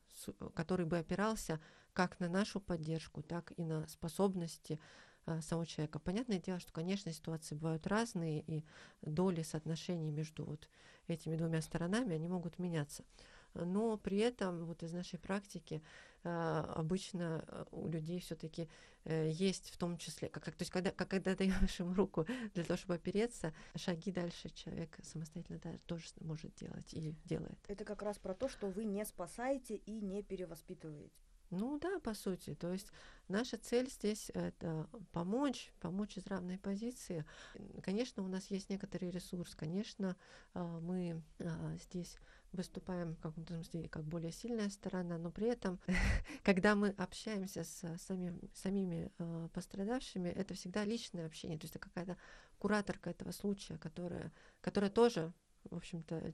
который 0.54 0.84
бы 0.84 0.98
опирался 0.98 1.60
как 1.98 2.20
на 2.20 2.28
нашу 2.28 2.60
поддержку, 2.60 3.22
так 3.22 3.52
и 3.56 3.64
на 3.64 3.86
способности 3.88 4.78
а, 4.78 5.07
самого 5.42 5.66
человека. 5.66 5.98
Понятное 5.98 6.38
дело, 6.38 6.58
что, 6.60 6.72
конечно, 6.72 7.12
ситуации 7.12 7.54
бывают 7.54 7.86
разные, 7.86 8.42
и 8.46 8.64
доли 9.02 9.42
соотношений 9.42 10.10
между 10.10 10.44
вот 10.44 10.68
этими 11.06 11.36
двумя 11.36 11.62
сторонами, 11.62 12.14
они 12.14 12.28
могут 12.28 12.58
меняться. 12.58 13.04
Но 13.54 13.96
при 13.96 14.18
этом 14.18 14.66
вот 14.66 14.82
из 14.82 14.92
нашей 14.92 15.18
практики 15.18 15.82
э, 16.22 16.64
обычно 16.74 17.44
у 17.70 17.88
людей 17.88 18.20
все-таки 18.20 18.68
э, 19.04 19.30
есть 19.30 19.70
в 19.70 19.78
том 19.78 19.96
числе, 19.96 20.28
как, 20.28 20.44
то 20.44 20.54
есть 20.58 20.70
когда, 20.70 20.90
как, 20.90 21.08
когда 21.08 21.34
даешь 21.34 21.80
им 21.80 21.92
руку 21.94 22.26
для 22.54 22.64
того, 22.64 22.76
чтобы 22.76 22.94
опереться, 22.94 23.54
шаги 23.74 24.12
дальше 24.12 24.50
человек 24.50 24.98
самостоятельно 25.02 25.58
да, 25.62 25.78
тоже 25.86 26.04
может 26.20 26.54
делать 26.56 26.92
и 26.92 27.14
делает. 27.24 27.58
Это 27.68 27.84
как 27.84 28.02
раз 28.02 28.18
про 28.18 28.34
то, 28.34 28.48
что 28.48 28.68
вы 28.68 28.84
не 28.84 29.04
спасаете 29.04 29.76
и 29.76 30.00
не 30.00 30.22
перевоспитываете. 30.22 31.27
Ну 31.50 31.78
да, 31.78 31.98
по 32.00 32.14
сути. 32.14 32.54
То 32.54 32.72
есть 32.72 32.92
наша 33.28 33.56
цель 33.56 33.88
здесь 33.88 34.30
это 34.34 34.88
помочь, 35.12 35.72
помочь 35.80 36.18
из 36.18 36.26
равной 36.26 36.58
позиции. 36.58 37.24
Конечно, 37.82 38.22
у 38.22 38.28
нас 38.28 38.50
есть 38.50 38.68
некоторый 38.68 39.10
ресурс. 39.10 39.54
Конечно, 39.54 40.16
а, 40.54 40.80
мы 40.80 41.22
а, 41.38 41.76
здесь 41.76 42.16
выступаем 42.52 43.16
в 43.22 43.88
как 43.88 44.04
более 44.04 44.32
сильная 44.32 44.70
сторона, 44.70 45.18
но 45.18 45.30
при 45.30 45.48
этом, 45.48 45.78
когда 46.42 46.74
мы 46.74 46.90
общаемся 46.90 47.64
с 47.64 47.98
самим, 47.98 48.40
самими 48.54 49.10
э, 49.18 49.48
пострадавшими, 49.52 50.28
это 50.28 50.54
всегда 50.54 50.84
личное 50.84 51.26
общение, 51.26 51.58
то 51.58 51.64
есть 51.64 51.76
это 51.76 51.84
какая-то 51.88 52.16
кураторка 52.58 53.10
этого 53.10 53.32
случая, 53.32 53.76
которая, 53.76 54.32
которая 54.62 54.90
тоже, 54.90 55.32
в 55.64 55.76
общем-то, 55.76 56.32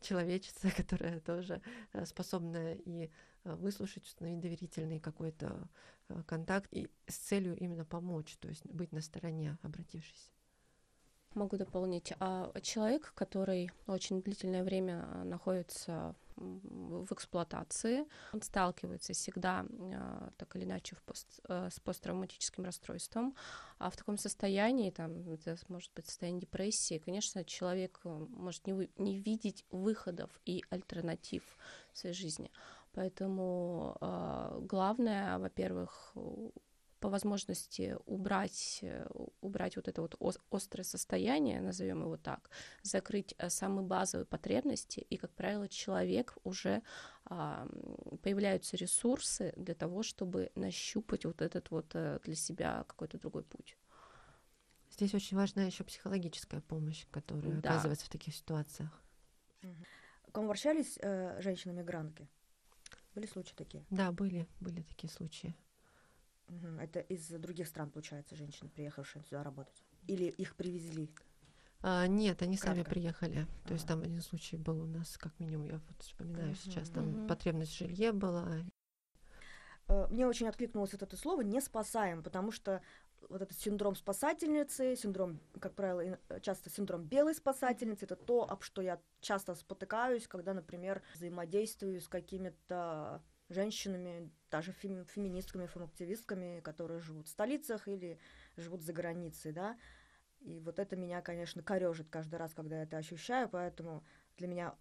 человечество, 0.00 0.68
которое 0.76 1.20
тоже 1.20 1.60
э, 1.92 2.04
способно 2.06 2.74
и 2.74 3.04
э, 3.04 3.10
выслушать, 3.44 4.04
установить 4.04 4.40
доверительный 4.40 5.00
какой-то 5.00 5.68
э, 6.08 6.22
контакт 6.26 6.68
и 6.72 6.88
с 7.06 7.16
целью 7.16 7.56
именно 7.56 7.84
помочь, 7.84 8.36
то 8.38 8.48
есть 8.48 8.64
быть 8.66 8.92
на 8.92 9.00
стороне 9.00 9.58
обратившись. 9.62 10.30
Могу 11.34 11.56
дополнить. 11.56 12.12
А 12.20 12.52
человек, 12.60 13.12
который 13.14 13.70
очень 13.88 14.22
длительное 14.22 14.62
время 14.62 15.04
находится 15.24 16.14
в 16.36 17.12
эксплуатации, 17.12 18.06
он 18.32 18.42
сталкивается 18.42 19.12
всегда 19.12 19.64
так 20.36 20.56
или 20.56 20.64
иначе 20.64 20.96
пост, 21.06 21.40
э, 21.48 21.68
с 21.70 21.80
посттравматическим 21.80 22.64
расстройством, 22.64 23.34
а 23.78 23.90
в 23.90 23.96
таком 23.96 24.16
состоянии, 24.16 24.90
там, 24.90 25.28
это 25.28 25.56
может 25.68 25.92
быть 25.94 26.06
состояние 26.06 26.40
депрессии, 26.40 26.98
конечно, 26.98 27.44
человек 27.44 28.00
э, 28.04 28.26
может 28.30 28.66
не, 28.66 28.72
вы, 28.72 28.90
не 28.98 29.18
видеть 29.18 29.64
выходов 29.70 30.30
и 30.44 30.64
альтернатив 30.70 31.42
в 31.92 31.98
своей 31.98 32.14
жизни. 32.14 32.50
Поэтому 32.94 33.96
э, 34.00 34.60
главное, 34.62 35.38
во-первых, 35.38 36.14
по 37.04 37.10
возможности 37.10 37.98
убрать, 38.06 38.78
э, 38.80 39.06
убрать 39.42 39.76
вот 39.76 39.88
это 39.88 40.00
вот 40.00 40.16
острое 40.50 40.84
состояние, 40.84 41.60
назовем 41.60 42.00
его 42.00 42.16
так, 42.16 42.48
закрыть 42.82 43.34
э, 43.36 43.50
самые 43.50 43.86
базовые 43.86 44.24
потребности, 44.24 45.00
и, 45.00 45.18
как 45.18 45.30
правило, 45.34 45.68
человек 45.68 46.38
уже 46.44 46.82
а, 47.26 47.66
появляются 48.22 48.78
ресурсы 48.78 49.52
для 49.56 49.74
того, 49.74 50.02
чтобы 50.02 50.50
нащупать 50.54 51.26
вот 51.26 51.42
этот 51.42 51.70
вот 51.70 51.94
э, 51.94 52.20
для 52.24 52.34
себя 52.34 52.84
какой-то 52.88 53.18
другой 53.18 53.42
путь. 53.44 53.76
Здесь 54.90 55.12
очень 55.12 55.36
важна 55.36 55.64
еще 55.64 55.84
психологическая 55.84 56.62
помощь, 56.62 57.04
которая 57.10 57.60
да. 57.60 57.70
оказывается 57.70 58.06
в 58.06 58.08
таких 58.08 58.34
ситуациях. 58.34 58.90
К 60.32 60.36
вам 60.38 60.46
обращались 60.46 60.98
э, 61.02 61.38
женщины-мигрантки? 61.42 62.28
Были 63.14 63.26
случаи 63.26 63.54
такие? 63.54 63.84
Да, 63.90 64.12
были, 64.12 64.46
были 64.60 64.82
такие 64.82 65.10
случаи. 65.10 65.54
Это 66.78 67.00
из 67.00 67.28
других 67.28 67.68
стран, 67.68 67.90
получается, 67.90 68.36
женщины, 68.36 68.68
приехавшие 68.68 69.22
сюда 69.24 69.42
работать? 69.42 69.82
Или 70.06 70.24
их 70.24 70.56
привезли? 70.56 71.10
А, 71.80 72.06
нет, 72.06 72.42
они 72.42 72.56
Кратко. 72.56 72.82
сами 72.82 72.82
приехали. 72.82 73.46
То 73.66 73.74
есть 73.74 73.86
там 73.86 74.02
один 74.02 74.20
случай 74.20 74.56
был 74.56 74.82
у 74.82 74.86
нас, 74.86 75.16
как 75.16 75.38
минимум, 75.38 75.66
я 75.66 75.80
вот 75.88 76.02
вспоминаю 76.02 76.52
uh-huh, 76.52 76.58
сейчас, 76.62 76.90
там 76.90 77.08
uh-huh. 77.08 77.28
потребность 77.28 77.72
в 77.72 77.78
жилье 77.78 78.12
была. 78.12 78.64
Э, 79.88 80.06
мне 80.08 80.26
очень 80.26 80.48
откликнулось 80.48 80.92
вот 80.92 81.02
это 81.02 81.16
слово 81.16 81.42
«не 81.42 81.60
спасаем», 81.60 82.22
потому 82.22 82.52
что 82.52 82.82
вот 83.28 83.42
этот 83.42 83.58
синдром 83.58 83.94
спасательницы, 83.94 84.96
синдром, 84.96 85.40
как 85.60 85.74
правило, 85.74 86.18
часто 86.40 86.70
синдром 86.70 87.04
белой 87.04 87.34
спасательницы, 87.34 88.04
это 88.04 88.16
то, 88.16 88.48
об 88.48 88.62
что 88.62 88.82
я 88.82 89.00
часто 89.20 89.54
спотыкаюсь, 89.54 90.26
когда, 90.26 90.54
например, 90.54 91.02
взаимодействую 91.14 92.00
с 92.00 92.08
какими-то 92.08 93.22
женщинами, 93.48 94.30
даже 94.50 94.72
фем, 94.72 95.04
феминистками, 95.06 95.66
фемактивистками, 95.66 96.60
которые 96.60 97.00
живут 97.00 97.28
в 97.28 97.30
столицах 97.30 97.88
или 97.88 98.18
живут 98.56 98.82
за 98.82 98.92
границей, 98.92 99.52
да. 99.52 99.78
И 100.40 100.60
вот 100.60 100.78
это 100.78 100.96
меня, 100.96 101.22
конечно, 101.22 101.62
корежит 101.62 102.08
каждый 102.10 102.36
раз, 102.36 102.54
когда 102.54 102.76
я 102.76 102.82
это 102.82 102.96
ощущаю, 102.96 103.48
поэтому 103.48 104.04
для 104.36 104.48
меня 104.48 104.74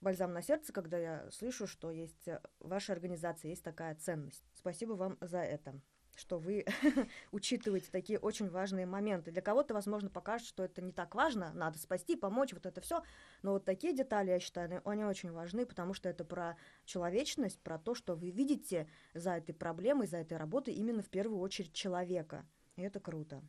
бальзам 0.00 0.32
на 0.32 0.42
сердце, 0.42 0.72
когда 0.72 0.98
я 0.98 1.30
слышу, 1.30 1.66
что 1.66 1.90
есть 1.90 2.26
в 2.26 2.68
вашей 2.68 2.92
организации 2.92 3.48
есть 3.48 3.64
такая 3.64 3.94
ценность. 3.94 4.44
Спасибо 4.54 4.92
вам 4.92 5.16
за 5.20 5.38
это 5.38 5.80
что 6.16 6.38
вы 6.38 6.64
учитываете 7.32 7.90
такие 7.90 8.18
очень 8.18 8.48
важные 8.48 8.86
моменты. 8.86 9.30
Для 9.30 9.42
кого-то, 9.42 9.74
возможно, 9.74 10.10
покажет, 10.10 10.46
что 10.46 10.64
это 10.64 10.82
не 10.82 10.92
так 10.92 11.14
важно, 11.14 11.52
надо 11.54 11.78
спасти, 11.78 12.16
помочь, 12.16 12.52
вот 12.52 12.66
это 12.66 12.80
все. 12.80 13.02
Но 13.42 13.52
вот 13.52 13.64
такие 13.64 13.94
детали, 13.94 14.30
я 14.30 14.40
считаю, 14.40 14.80
они 14.84 15.04
очень 15.04 15.32
важны, 15.32 15.66
потому 15.66 15.94
что 15.94 16.08
это 16.08 16.24
про 16.24 16.56
человечность, 16.84 17.60
про 17.60 17.78
то, 17.78 17.94
что 17.94 18.14
вы 18.14 18.30
видите 18.30 18.88
за 19.14 19.32
этой 19.32 19.54
проблемой, 19.54 20.06
за 20.06 20.18
этой 20.18 20.38
работой 20.38 20.74
именно 20.74 21.02
в 21.02 21.08
первую 21.08 21.40
очередь 21.40 21.72
человека. 21.72 22.46
И 22.76 22.82
это 22.82 23.00
круто. 23.00 23.42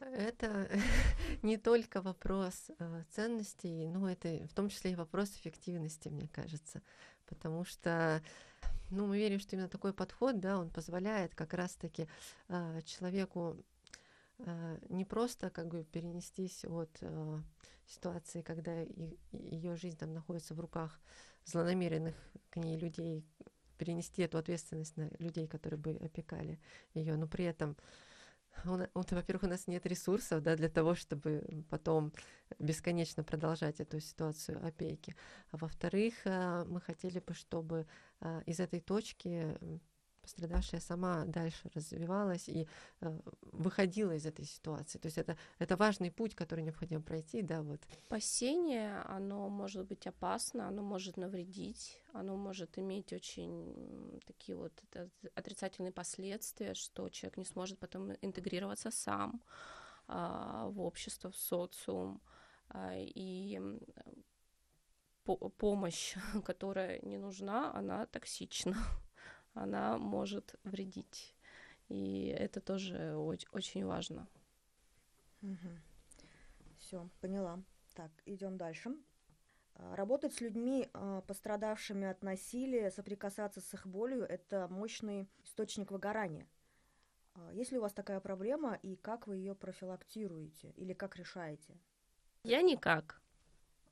Это 0.00 0.68
не 1.42 1.56
только 1.56 2.00
вопрос 2.00 2.70
э, 2.78 3.04
ценностей, 3.10 3.88
но 3.88 4.10
это 4.10 4.46
в 4.46 4.54
том 4.54 4.68
числе 4.68 4.92
и 4.92 4.96
вопрос 4.96 5.30
эффективности, 5.30 6.08
мне 6.08 6.28
кажется. 6.28 6.82
Потому 7.26 7.64
что 7.64 8.22
ну, 8.90 9.06
мы 9.06 9.18
верим, 9.18 9.38
что 9.38 9.56
именно 9.56 9.68
такой 9.68 9.92
подход, 9.92 10.40
да, 10.40 10.58
он 10.58 10.70
позволяет 10.70 11.34
как 11.34 11.54
раз-таки 11.54 12.08
э, 12.48 12.80
человеку 12.84 13.56
э, 14.38 14.78
не 14.88 15.04
просто 15.04 15.50
как 15.50 15.68
бы 15.68 15.84
перенестись 15.84 16.64
от 16.64 16.90
э, 17.00 17.40
ситуации, 17.86 18.42
когда 18.42 18.82
ее 19.32 19.76
жизнь 19.76 19.96
там 19.96 20.12
находится 20.12 20.54
в 20.54 20.60
руках 20.60 21.00
злонамеренных 21.44 22.14
к 22.50 22.56
ней 22.56 22.78
людей, 22.78 23.24
перенести 23.78 24.22
эту 24.22 24.38
ответственность 24.38 24.96
на 24.96 25.10
людей, 25.18 25.46
которые 25.46 25.78
бы 25.78 25.92
опекали 25.92 26.58
ее, 26.94 27.16
но 27.16 27.26
при 27.26 27.44
этом 27.44 27.76
во-первых, 28.64 29.42
у 29.42 29.46
нас 29.46 29.66
нет 29.66 29.86
ресурсов 29.86 30.42
да, 30.42 30.56
для 30.56 30.68
того, 30.68 30.94
чтобы 30.94 31.64
потом 31.70 32.12
бесконечно 32.58 33.24
продолжать 33.24 33.80
эту 33.80 34.00
ситуацию 34.00 34.64
опеки. 34.66 35.14
А 35.50 35.56
во-вторых, 35.56 36.14
э, 36.24 36.64
мы 36.64 36.80
хотели 36.80 37.20
бы, 37.20 37.34
чтобы 37.34 37.86
э, 38.20 38.42
из 38.46 38.60
этой 38.60 38.80
точки 38.80 39.58
пострадавшая 40.28 40.80
сама 40.80 41.24
дальше 41.24 41.70
развивалась 41.74 42.48
и 42.48 42.68
э, 43.00 43.20
выходила 43.52 44.12
из 44.12 44.26
этой 44.26 44.44
ситуации. 44.44 44.98
То 44.98 45.06
есть 45.06 45.18
это, 45.18 45.36
это 45.58 45.76
важный 45.76 46.10
путь, 46.10 46.34
который 46.34 46.64
необходимо 46.64 47.02
пройти, 47.02 47.42
да, 47.42 47.62
вот. 47.62 47.80
Спасение, 48.06 48.98
оно 49.08 49.48
может 49.48 49.86
быть 49.86 50.06
опасно, 50.06 50.68
оно 50.68 50.82
может 50.82 51.16
навредить, 51.16 52.02
оно 52.12 52.36
может 52.36 52.78
иметь 52.78 53.12
очень 53.12 54.20
такие 54.26 54.56
вот 54.56 54.72
отрицательные 55.34 55.92
последствия, 55.92 56.74
что 56.74 57.08
человек 57.08 57.38
не 57.38 57.44
сможет 57.44 57.78
потом 57.78 58.12
интегрироваться 58.20 58.90
сам 58.90 59.42
а, 60.06 60.68
в 60.68 60.80
общество, 60.80 61.30
в 61.30 61.36
социум. 61.36 62.20
А, 62.68 62.92
и 62.96 63.60
помощь, 65.56 66.16
которая 66.44 67.00
не 67.02 67.16
нужна, 67.16 67.72
она 67.74 68.06
токсична 68.06 68.76
она 69.62 69.98
может 69.98 70.54
вредить. 70.64 71.34
И 71.88 72.26
это 72.26 72.60
тоже 72.60 73.16
очень, 73.16 73.84
важно. 73.84 74.28
Угу. 75.42 75.68
Все, 76.78 77.08
поняла. 77.20 77.62
Так, 77.94 78.10
идем 78.26 78.56
дальше. 78.56 78.94
А, 79.74 79.96
работать 79.96 80.34
с 80.34 80.40
людьми, 80.40 80.88
а, 80.92 81.22
пострадавшими 81.22 82.06
от 82.06 82.22
насилия, 82.22 82.90
соприкасаться 82.90 83.60
с 83.60 83.74
их 83.74 83.86
болью– 83.86 84.24
это 84.28 84.68
мощный 84.68 85.28
источник 85.44 85.90
выгорания. 85.90 86.46
А, 87.34 87.52
есть 87.52 87.72
ли 87.72 87.78
у 87.78 87.82
вас 87.82 87.92
такая 87.92 88.20
проблема, 88.20 88.78
и 88.82 88.96
как 88.96 89.26
вы 89.26 89.36
ее 89.36 89.54
профилактируете 89.54 90.70
или 90.76 90.92
как 90.92 91.16
решаете? 91.16 91.76
Я 92.44 92.62
никак 92.62 93.20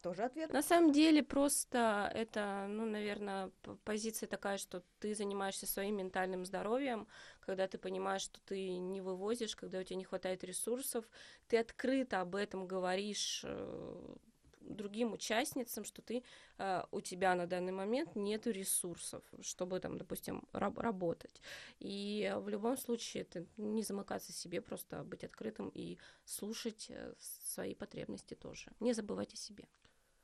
тоже 0.02 0.22
ответ. 0.24 0.52
На 0.52 0.62
самом 0.62 0.92
деле 0.92 1.22
просто 1.22 2.10
это, 2.14 2.66
ну, 2.68 2.84
наверное, 2.86 3.50
позиция 3.84 4.28
такая, 4.28 4.58
что 4.58 4.82
ты 5.00 5.14
занимаешься 5.14 5.66
своим 5.66 5.96
ментальным 5.96 6.44
здоровьем, 6.44 7.06
когда 7.40 7.66
ты 7.66 7.78
понимаешь, 7.78 8.22
что 8.22 8.40
ты 8.40 8.78
не 8.78 9.00
вывозишь, 9.00 9.56
когда 9.56 9.78
у 9.78 9.82
тебя 9.82 9.96
не 9.96 10.04
хватает 10.04 10.44
ресурсов, 10.44 11.04
ты 11.48 11.58
открыто 11.58 12.20
об 12.20 12.34
этом 12.34 12.66
говоришь 12.66 13.42
э, 13.44 14.16
другим 14.60 15.12
участницам, 15.12 15.84
что 15.84 16.02
ты 16.02 16.22
э, 16.58 16.82
у 16.90 17.00
тебя 17.00 17.34
на 17.34 17.46
данный 17.46 17.72
момент 17.72 18.16
нет 18.16 18.46
ресурсов, 18.46 19.22
чтобы 19.40 19.80
там, 19.80 19.98
допустим, 19.98 20.46
раб- 20.52 20.78
работать. 20.78 21.40
И 21.78 22.32
в 22.36 22.48
любом 22.48 22.76
случае 22.76 23.22
это 23.22 23.46
не 23.56 23.82
замыкаться 23.82 24.32
себе, 24.32 24.60
просто 24.60 25.04
быть 25.04 25.24
открытым 25.24 25.70
и 25.74 25.98
слушать 26.24 26.86
э, 26.90 27.14
свои 27.18 27.74
потребности 27.74 28.34
тоже. 28.34 28.70
Не 28.80 28.92
забывать 28.92 29.32
о 29.32 29.36
себе. 29.36 29.66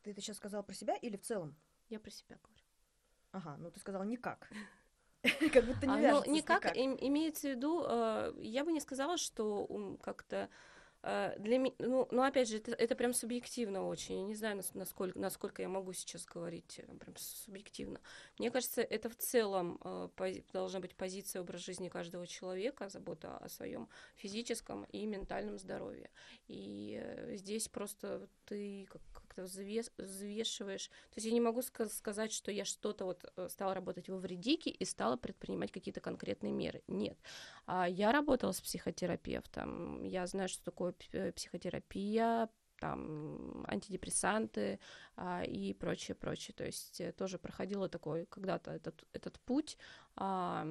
Ты 0.03 0.11
это 0.11 0.21
сейчас 0.21 0.37
сказала 0.37 0.63
про 0.63 0.75
себя 0.75 0.97
или 0.97 1.17
в 1.17 1.23
целом? 1.23 1.55
Я 1.89 2.01
про 2.01 2.11
себя 2.11 2.37
говорю. 2.43 2.63
Ага, 3.33 3.57
ну 3.59 3.71
ты 3.71 3.81
сказала 3.81 4.03
никак. 4.03 4.49
Как 5.53 5.65
будто 5.65 5.87
не 5.87 6.07
а, 6.07 6.25
ну, 6.25 6.33
никак, 6.33 6.77
имеется 6.77 7.49
в 7.49 7.51
виду, 7.53 7.85
э, 7.87 8.35
я 8.41 8.65
бы 8.65 8.73
не 8.73 8.81
сказала, 8.81 9.17
что 9.17 9.97
как-то 10.03 10.51
э, 11.03 11.37
для 11.39 11.59
меня, 11.59 11.75
ну, 11.79 12.09
ну, 12.11 12.23
опять 12.23 12.49
же, 12.49 12.57
это, 12.57 12.73
это 12.73 12.97
прям 12.97 13.15
субъективно 13.15 13.87
очень. 13.87 14.17
Я 14.17 14.25
не 14.25 14.35
знаю, 14.35 14.61
насколько, 14.75 15.17
насколько 15.17 15.63
я 15.63 15.69
могу 15.69 15.93
сейчас 15.93 16.27
говорить 16.27 16.81
э, 16.81 16.93
прям 16.97 17.15
субъективно. 17.17 18.01
Мне 18.37 18.51
кажется, 18.51 18.83
это 18.83 19.09
в 19.09 19.15
целом 19.15 19.81
должна 20.53 20.81
быть 20.81 20.97
позиция 20.97 21.43
образ 21.43 21.61
жизни 21.61 21.89
каждого 21.89 22.27
человека, 22.27 22.89
забота 22.89 23.39
о 23.39 23.49
своем 23.49 23.89
физическом 24.17 24.85
и 24.87 25.07
ментальном 25.07 25.57
здоровье. 25.57 26.11
И 26.49 27.01
здесь 27.37 27.69
просто 27.69 28.29
ты 28.45 28.89
как 28.91 29.03
как-то 29.33 29.43
взвешиваешь. 29.45 30.89
То 30.89 31.17
есть 31.17 31.27
я 31.27 31.33
не 31.33 31.41
могу 31.41 31.63
сказать, 31.63 32.33
что 32.33 32.51
я 32.51 32.65
что-то 32.65 33.05
вот 33.05 33.25
э, 33.37 33.49
стала 33.49 33.75
работать 33.75 34.09
во 34.09 34.19
вредике 34.19 34.71
и 34.71 34.85
стала 34.85 35.17
предпринимать 35.17 35.73
какие-то 35.73 36.01
конкретные 36.01 36.53
меры. 36.53 36.83
Нет. 36.89 37.19
А 37.67 37.89
я 37.89 38.13
работала 38.13 38.53
с 38.53 38.61
психотерапевтом. 38.61 40.05
Я 40.05 40.27
знаю, 40.27 40.49
что 40.49 40.65
такое 40.65 40.95
э, 41.13 41.33
психотерапия, 41.33 42.49
там 42.79 43.65
антидепрессанты 43.69 44.81
а, 45.17 45.45
и 45.45 45.73
прочее, 45.73 46.17
прочее. 46.17 46.55
То 46.57 46.65
есть 46.65 47.01
э, 47.01 47.13
тоже 47.13 47.39
проходила 47.39 47.89
такой 47.89 48.27
когда-то 48.27 48.73
этот, 48.73 49.05
этот 49.13 49.39
путь, 49.41 49.79
а, 50.17 50.67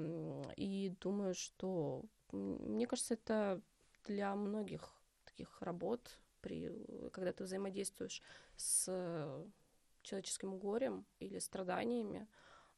и 0.58 0.94
думаю, 1.00 1.34
что 1.34 2.04
мне 2.32 2.86
кажется, 2.86 3.14
это 3.14 3.62
для 4.04 4.36
многих 4.36 4.94
таких 5.24 5.62
работ 5.62 6.21
при, 6.42 7.10
когда 7.12 7.32
ты 7.34 7.44
взаимодействуешь 7.44 8.22
с 8.56 9.46
человеческим 10.02 10.58
горем 10.58 11.06
или 11.20 11.40
страданиями, 11.40 12.28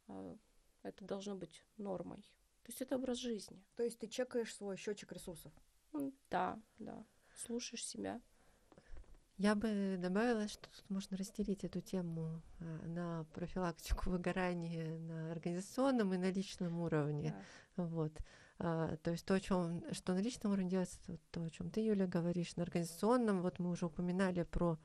а, 0.08 0.38
это 0.84 1.06
должно 1.06 1.36
быть 1.36 1.64
нормой. 1.78 2.22
То 2.64 2.70
есть 2.70 2.82
это 2.82 2.96
образ 2.96 3.18
жизни. 3.18 3.64
То 3.76 3.84
есть 3.84 4.00
ты 4.00 4.08
чекаешь 4.08 4.54
свой 4.56 4.78
счетчик 4.78 5.12
ресурсов? 5.12 5.52
Да, 6.30 6.60
да. 6.80 7.06
Слушаешь 7.36 7.86
себя. 7.86 8.22
Я 9.38 9.56
бы 9.56 9.98
добавила, 10.00 10.48
что 10.48 10.70
тут 10.70 10.90
можно 10.90 11.18
разделить 11.18 11.64
эту 11.64 11.82
тему 11.82 12.42
а, 12.60 12.64
на 12.86 13.26
профилактику 13.34 14.10
выгорания 14.10 14.98
на 15.00 15.32
организационном 15.32 16.14
и 16.14 16.18
на 16.18 16.32
личном 16.32 16.80
уровне. 16.82 17.36
Да. 17.76 17.86
Вот. 17.86 18.14
А, 18.60 18.96
то 18.98 19.12
есть 19.12 19.26
то, 19.26 19.34
о 19.34 19.40
чем, 19.40 19.84
что 19.92 20.14
на 20.14 20.20
личном 20.20 20.54
уровне 20.54 20.70
делается, 20.70 21.00
то, 21.32 21.44
о 21.44 21.50
чем 21.50 21.70
ты, 21.70 21.82
Юля, 21.82 22.08
говоришь, 22.08 22.56
на 22.56 22.64
организационном, 22.64 23.42
вот 23.42 23.60
мы 23.60 23.72
уже 23.72 23.88
упоминали 23.88 24.44
про 24.44 24.78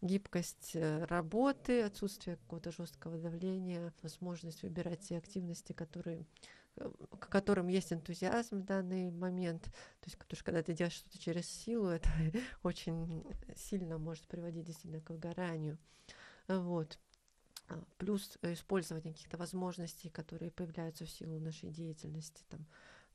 гибкость 0.00 0.72
э, 0.74 1.04
работы, 1.04 1.82
отсутствие 1.82 2.36
какого-то 2.36 2.72
жесткого 2.72 3.18
давления, 3.18 3.94
возможность 4.02 4.62
выбирать 4.62 5.00
те 5.00 5.16
активности, 5.16 5.72
которые 5.72 6.26
э, 6.76 6.90
к 7.20 7.28
которым 7.28 7.68
есть 7.68 7.92
энтузиазм 7.92 8.62
в 8.62 8.64
данный 8.64 9.10
момент. 9.12 9.62
То 9.64 10.06
есть, 10.06 10.18
потому 10.18 10.36
что 10.36 10.44
когда 10.44 10.62
ты 10.62 10.72
делаешь 10.72 10.94
что-то 10.94 11.18
через 11.18 11.48
силу, 11.48 11.88
это 11.88 12.08
очень 12.64 13.24
сильно 13.54 13.98
может 13.98 14.26
приводить 14.26 14.64
действительно 14.64 15.00
к 15.00 15.10
выгоранию. 15.10 15.78
Вот. 16.48 16.98
А, 17.68 17.80
плюс 17.98 18.38
использование 18.42 19.12
каких-то 19.12 19.36
возможностей, 19.36 20.10
которые 20.10 20.50
появляются 20.50 21.04
в 21.04 21.10
силу 21.10 21.38
нашей 21.38 21.70
деятельности, 21.70 22.42
там, 22.48 22.66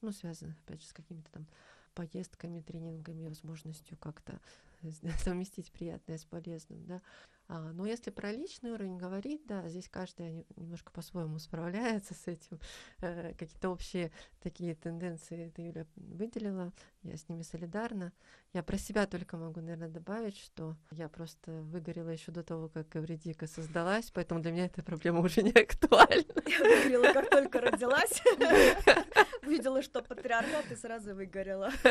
ну, 0.01 0.11
связанных, 0.11 0.55
опять 0.65 0.81
же, 0.81 0.87
с 0.87 0.93
какими-то 0.93 1.31
там 1.31 1.47
поездками, 1.93 2.61
тренингами, 2.61 3.27
возможностью 3.27 3.97
как-то 3.97 4.39
совместить 5.19 5.71
приятное 5.71 6.17
с 6.17 6.25
полезным, 6.25 6.85
да. 6.85 7.01
А, 7.49 7.71
но 7.71 7.85
если 7.85 8.09
про 8.11 8.31
личный 8.31 8.71
уровень 8.71 8.97
говорить, 8.97 9.45
да, 9.45 9.69
здесь 9.69 9.87
каждая 9.87 10.43
немножко 10.57 10.91
по-своему 10.91 11.39
справляется 11.39 12.13
с 12.13 12.27
этим. 12.27 12.59
Э, 12.99 13.33
какие-то 13.35 13.69
общие 13.69 14.11
такие 14.41 14.75
тенденции 14.75 15.49
ты, 15.55 15.61
Юля, 15.61 15.85
выделила, 15.95 16.73
я 17.03 17.15
с 17.15 17.29
ними 17.29 17.43
солидарна. 17.43 18.11
Я 18.51 18.63
про 18.63 18.77
себя 18.77 19.07
только 19.07 19.37
могу, 19.37 19.61
наверное, 19.61 19.87
добавить, 19.87 20.37
что 20.37 20.75
я 20.91 21.07
просто 21.07 21.51
выгорела 21.51 22.09
еще 22.09 22.33
до 22.33 22.43
того, 22.43 22.67
как 22.67 22.93
Эвредика 22.97 23.47
создалась, 23.47 24.11
поэтому 24.11 24.41
для 24.41 24.51
меня 24.51 24.65
эта 24.65 24.83
проблема 24.83 25.21
уже 25.21 25.41
не 25.41 25.51
актуальна. 25.51 26.33
Я 26.45 26.59
выгорела, 26.59 27.13
как 27.13 27.29
только 27.29 27.61
родилась. 27.61 28.21
Видела, 29.41 29.81
что 29.81 30.01
патриархат, 30.01 30.69
и 30.69 30.75
сразу 30.75 31.15
выгорела. 31.15 31.71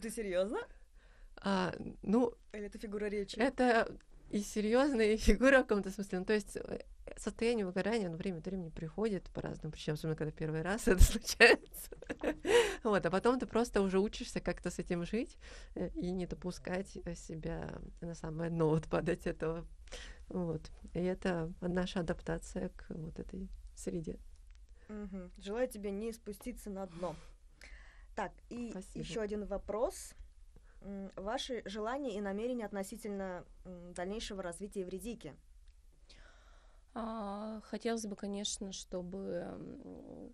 Ты 0.00 0.10
серьезно? 0.10 0.58
А, 1.44 1.74
ну, 2.02 2.32
Или 2.52 2.66
это 2.66 2.78
фигура 2.78 3.06
речи? 3.06 3.36
Это 3.36 3.88
и 4.30 4.40
серьезная 4.40 5.16
фигура 5.18 5.58
в 5.58 5.66
каком-то 5.66 5.90
смысле. 5.90 6.20
Ну, 6.20 6.24
то 6.24 6.32
есть 6.32 6.56
э, 6.56 6.84
состояние 7.16 7.66
выгорания, 7.66 8.06
оно 8.06 8.16
время 8.16 8.38
от 8.38 8.46
времени 8.46 8.70
приходит 8.70 9.28
по 9.30 9.42
разным 9.42 9.72
причинам, 9.72 9.94
особенно 9.94 10.16
когда 10.16 10.32
первый 10.32 10.62
раз 10.62 10.82
это 10.88 11.02
случается. 11.02 11.90
вот, 12.84 13.04
а 13.04 13.10
потом 13.10 13.38
ты 13.38 13.46
просто 13.46 13.82
уже 13.82 13.98
учишься 13.98 14.40
как-то 14.40 14.70
с 14.70 14.78
этим 14.78 15.04
жить 15.04 15.36
э, 15.74 15.88
и 15.96 16.12
не 16.12 16.26
допускать 16.26 16.88
себя 17.16 17.68
на 18.00 18.14
самое 18.14 18.50
дно 18.50 18.68
вот 18.70 18.88
падать 18.88 19.26
этого. 19.26 19.66
Вот. 20.28 20.70
И 20.94 21.00
это 21.00 21.52
наша 21.60 22.00
адаптация 22.00 22.68
к 22.70 22.86
вот 22.88 23.18
этой 23.18 23.48
среде. 23.74 24.18
Угу. 24.88 25.30
Желаю 25.38 25.68
тебе 25.68 25.90
не 25.90 26.12
спуститься 26.12 26.70
на 26.70 26.86
дно. 26.86 27.16
Так, 28.14 28.32
и 28.50 28.72
еще 28.94 29.20
один 29.20 29.46
вопрос. 29.46 30.14
Ваши 31.16 31.62
желания 31.64 32.16
и 32.16 32.20
намерения 32.20 32.66
относительно 32.66 33.44
дальнейшего 33.64 34.42
развития 34.42 34.84
вредики? 34.84 35.34
А, 36.94 37.60
хотелось 37.64 38.06
бы, 38.06 38.16
конечно, 38.16 38.72
чтобы 38.72 40.32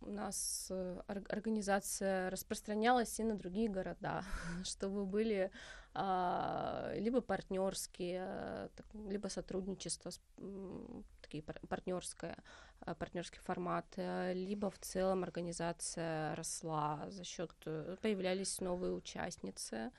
у 0.00 0.10
нас 0.10 0.68
э, 0.70 1.00
организация 1.06 2.30
распространялась 2.30 3.18
и 3.18 3.24
на 3.24 3.36
другие 3.36 3.68
города, 3.68 4.24
чтобы 4.64 5.04
были 5.04 5.50
а, 5.94 6.92
либо 6.96 7.20
партнерские, 7.20 8.70
либо 8.94 9.28
сотрудничество, 9.28 10.10
такие 10.36 11.04
партнерское, 11.40 12.36
а, 12.80 12.94
партнерский 12.94 13.40
формат, 13.40 13.86
э, 13.96 14.32
либо 14.34 14.70
в 14.70 14.78
целом 14.78 15.22
организация 15.22 16.34
росла 16.34 17.06
за 17.10 17.24
счет 17.24 17.52
э, 17.66 17.96
появлялись 18.02 18.60
новые 18.60 18.92
участницы, 18.92 19.90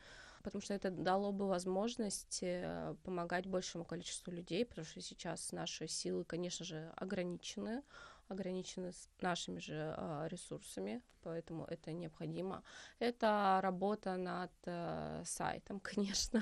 потому 0.43 0.61
что 0.61 0.73
это 0.73 0.91
дало 0.91 1.31
бы 1.31 1.47
возможность 1.47 2.39
э, 2.41 2.95
помогать 3.03 3.47
большему 3.47 3.85
количеству 3.85 4.31
людей, 4.31 4.65
потому 4.65 4.85
что 4.85 5.01
сейчас 5.01 5.51
наши 5.51 5.87
силы, 5.87 6.23
конечно 6.23 6.65
же, 6.65 6.91
ограничены 6.97 7.83
ограничены 8.27 8.91
нашими 9.21 9.59
же 9.59 9.95
э, 9.97 10.27
ресурсами, 10.29 11.01
поэтому 11.23 11.65
это 11.65 11.91
необходимо. 11.91 12.63
Это 12.99 13.59
работа 13.61 14.17
над 14.17 14.51
э, 14.65 15.23
сайтом, 15.25 15.79
конечно, 15.95 16.41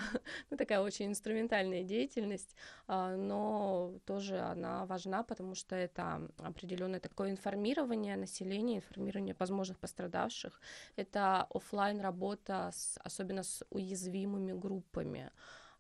ну, 0.49 0.57
такая 0.57 0.81
очень 0.81 1.07
инструментальная 1.07 1.83
деятельность, 1.83 2.55
э, 2.87 3.15
но 3.15 3.93
тоже 4.05 4.39
она 4.39 4.85
важна, 4.85 5.23
потому 5.23 5.55
что 5.55 5.75
это 5.75 6.29
определенное 6.37 6.99
такое 6.99 7.29
информирование 7.31 8.17
населения, 8.17 8.77
информирование 8.77 9.35
возможных 9.39 9.79
пострадавших. 9.79 10.61
Это 10.95 11.47
офлайн 11.49 12.01
работа, 12.01 12.71
с, 12.73 12.97
особенно 13.03 13.43
с 13.43 13.65
уязвимыми 13.69 14.53
группами 14.53 15.31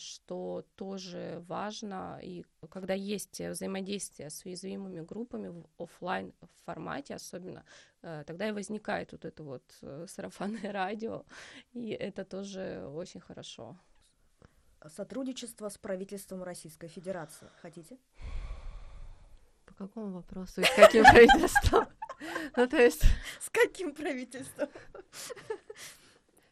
что 0.01 0.65
тоже 0.75 1.43
важно, 1.47 2.19
и 2.21 2.43
когда 2.69 2.93
есть 2.93 3.39
взаимодействие 3.39 4.29
с 4.29 4.43
уязвимыми 4.45 5.01
группами 5.01 5.47
в 5.47 5.65
офлайн 5.77 6.33
формате 6.65 7.15
особенно, 7.15 7.63
э, 8.01 8.23
тогда 8.25 8.49
и 8.49 8.51
возникает 8.51 9.11
вот 9.11 9.25
это 9.25 9.43
вот 9.43 9.63
э, 9.81 10.05
сарафанное 10.07 10.71
радио, 10.71 11.25
и 11.73 11.89
это 11.89 12.25
тоже 12.25 12.85
очень 12.87 13.21
хорошо. 13.21 13.77
Сотрудничество 14.87 15.69
с 15.69 15.77
правительством 15.77 16.43
Российской 16.43 16.87
Федерации. 16.87 17.49
Хотите? 17.61 17.97
По 19.65 19.75
какому 19.75 20.11
вопросу 20.11 20.61
и 20.61 20.63
с 20.63 20.75
каким 20.75 21.03
правительством? 21.11 21.87
Ну, 22.57 22.67
то 22.67 22.77
есть... 22.77 23.03
С 23.39 23.49
каким 23.49 23.93
правительством? 23.93 24.69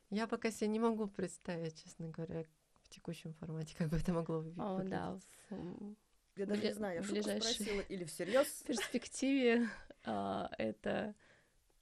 Я 0.10 0.28
пока 0.28 0.52
себе 0.52 0.68
не 0.68 0.80
могу 0.80 1.08
представить, 1.08 1.84
честно 1.84 2.10
говоря, 2.10 2.44
в 2.90 2.94
текущем 2.96 3.34
формате, 3.36 3.76
как 3.78 3.90
бы 3.90 3.98
это 3.98 4.12
могло 4.14 4.40
выглядеть. 4.40 4.60
О, 4.60 4.82
да. 4.84 5.20
В... 5.50 5.96
Я 6.36 6.46
даже 6.46 6.64
не 6.64 6.74
знаю, 6.74 7.02
я 7.02 7.08
ближайшей 7.08 7.54
спросила 7.54 7.82
или 7.82 8.04
всерьез. 8.06 8.48
В 8.48 8.64
перспективе 8.66 9.70
а, 10.04 10.50
это 10.58 11.14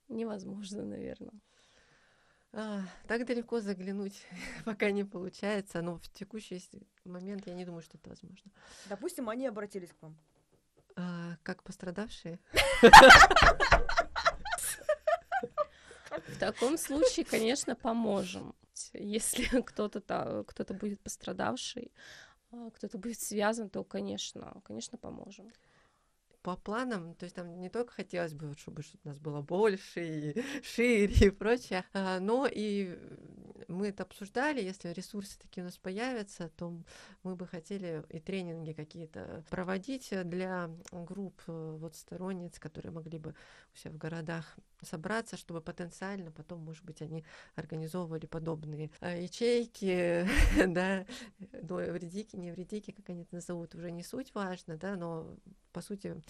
невозможно, 0.09 0.83
наверное. 0.83 1.39
А, 2.51 2.81
так 3.07 3.25
далеко 3.25 3.61
заглянуть 3.61 4.25
пока 4.65 4.91
не 4.91 5.05
получается, 5.05 5.81
но 5.81 5.97
в 5.97 6.09
текущий 6.09 6.61
момент 7.05 7.47
я 7.47 7.53
не 7.53 7.65
думаю, 7.65 7.81
что 7.81 7.97
это 7.97 8.09
возможно. 8.09 8.51
Допустим, 8.89 9.29
они 9.29 9.47
обратились 9.47 9.93
к 9.93 10.01
вам. 10.01 10.17
А, 10.97 11.37
как 11.43 11.63
пострадавшие? 11.63 12.39
В 16.27 16.39
таком 16.39 16.77
случае, 16.77 17.25
конечно, 17.25 17.75
поможем 17.75 18.55
есть, 18.77 18.91
если 18.93 19.43
кто-то 19.61 20.43
кто-то 20.47 20.73
будет 20.73 20.99
пострадавший, 21.01 21.91
а, 22.51 22.69
кто-то 22.71 22.97
будет 22.97 23.19
связан, 23.19 23.69
то, 23.69 23.83
конечно, 23.83 24.61
конечно, 24.63 24.97
поможем. 24.97 25.51
По 26.41 26.55
планам, 26.55 27.13
то 27.15 27.25
есть 27.25 27.35
там 27.35 27.59
не 27.59 27.69
только 27.69 27.91
хотелось 27.91 28.33
бы, 28.33 28.55
чтобы 28.57 28.81
у 29.03 29.07
нас 29.07 29.17
было 29.17 29.41
больше 29.41 30.05
и 30.05 30.43
шире 30.63 31.27
и 31.27 31.29
прочее, 31.29 31.83
а, 31.93 32.19
но 32.19 32.47
и 32.49 32.97
мы 33.67 33.87
это 33.87 34.03
обсуждали, 34.03 34.61
если 34.61 34.89
ресурсы 34.89 35.37
такие 35.39 35.63
у 35.63 35.65
нас 35.65 35.77
появятся, 35.77 36.49
то 36.55 36.73
мы 37.23 37.35
бы 37.35 37.45
хотели 37.45 38.03
и 38.09 38.19
тренинги 38.19 38.71
какие-то 38.71 39.43
проводить 39.49 40.09
для 40.23 40.69
групп 40.91 41.41
э, 41.47 41.77
вот 41.79 41.95
сторонниц, 41.95 42.59
которые 42.59 42.91
могли 42.91 43.17
бы 43.17 43.35
у 43.73 43.77
себя 43.77 43.91
в 43.91 43.97
городах 43.97 44.55
собраться, 44.85 45.37
чтобы 45.37 45.61
потенциально 45.61 46.31
потом, 46.31 46.59
может 46.61 46.83
быть, 46.83 47.01
они 47.01 47.23
организовывали 47.55 48.25
подобные 48.25 48.91
э, 49.01 49.23
ячейки, 49.23 50.27
да, 50.67 51.05
но 51.39 51.75
вредики, 51.75 52.35
не 52.35 52.51
вредики, 52.51 52.91
как 52.91 53.09
они 53.09 53.23
это 53.23 53.35
назовут, 53.35 53.75
уже 53.75 53.91
не 53.91 54.03
суть 54.03 54.33
важно, 54.33 54.77
да, 54.77 54.95
но 54.95 55.37
по 55.73 55.81
сути, 55.81 56.21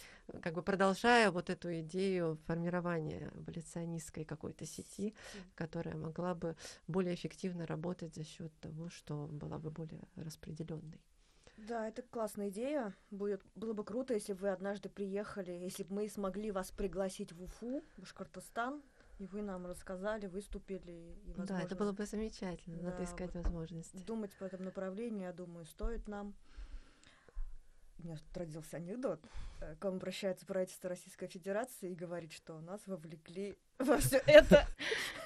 как 0.41 0.53
бы 0.53 0.61
продолжая 0.61 1.31
вот 1.31 1.49
эту 1.49 1.79
идею 1.79 2.37
формирования 2.47 3.31
эволюционистской 3.33 4.25
какой-то 4.25 4.65
сети, 4.65 5.13
которая 5.55 5.95
могла 5.95 6.35
бы 6.35 6.55
более 6.87 7.15
эффективно 7.15 7.65
работать 7.65 8.13
за 8.13 8.23
счет 8.23 8.51
того, 8.59 8.89
что 8.89 9.27
была 9.27 9.57
бы 9.57 9.71
более 9.71 10.01
распределенной. 10.15 10.99
Да, 11.57 11.87
это 11.87 12.03
классная 12.03 12.49
идея. 12.49 12.95
Будет, 13.09 13.41
было 13.55 13.73
бы 13.73 13.83
круто, 13.83 14.13
если 14.13 14.33
бы 14.33 14.41
вы 14.41 14.49
однажды 14.49 14.89
приехали, 14.89 15.51
если 15.51 15.83
бы 15.83 15.95
мы 15.95 16.09
смогли 16.09 16.51
вас 16.51 16.71
пригласить 16.71 17.33
в 17.33 17.43
Уфу, 17.43 17.83
Башкортостан, 17.97 18.83
И 19.19 19.25
вы 19.25 19.41
нам 19.41 19.65
рассказали, 19.65 20.27
выступили. 20.27 21.17
И, 21.25 21.29
возможно, 21.29 21.57
да, 21.57 21.61
это 21.63 21.75
было 21.75 21.91
бы 21.91 22.05
замечательно, 22.05 22.77
да, 22.77 22.91
надо 22.91 23.03
искать 23.03 23.33
вот 23.33 23.43
возможности. 23.43 23.97
Думать 23.97 24.35
по 24.37 24.43
этому 24.43 24.65
направлению, 24.65 25.23
я 25.23 25.33
думаю, 25.33 25.65
стоит 25.65 26.07
нам. 26.07 26.35
У 27.99 28.03
меня 28.03 28.17
тут 28.17 28.37
родился 28.37 28.77
анекдот. 28.77 29.19
Э, 29.59 29.75
к 29.79 29.83
вам 29.83 29.95
обращается 29.95 30.45
правительство 30.45 30.89
Российской 30.89 31.27
Федерации 31.27 31.91
и 31.91 31.95
говорит, 31.95 32.31
что 32.31 32.59
нас 32.59 32.81
вовлекли 32.85 33.57
во 33.79 33.97
все 33.97 34.21
это. 34.27 34.67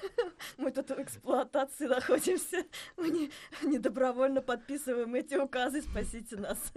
Мы 0.56 0.70
тут 0.70 0.90
в 0.90 1.00
эксплуатации 1.00 1.86
находимся. 1.86 2.64
Мы 2.96 3.10
не, 3.10 3.30
не 3.62 3.78
добровольно 3.78 4.40
подписываем 4.40 5.14
эти 5.14 5.34
указы. 5.34 5.82
Спасите 5.82 6.36
нас. 6.36 6.72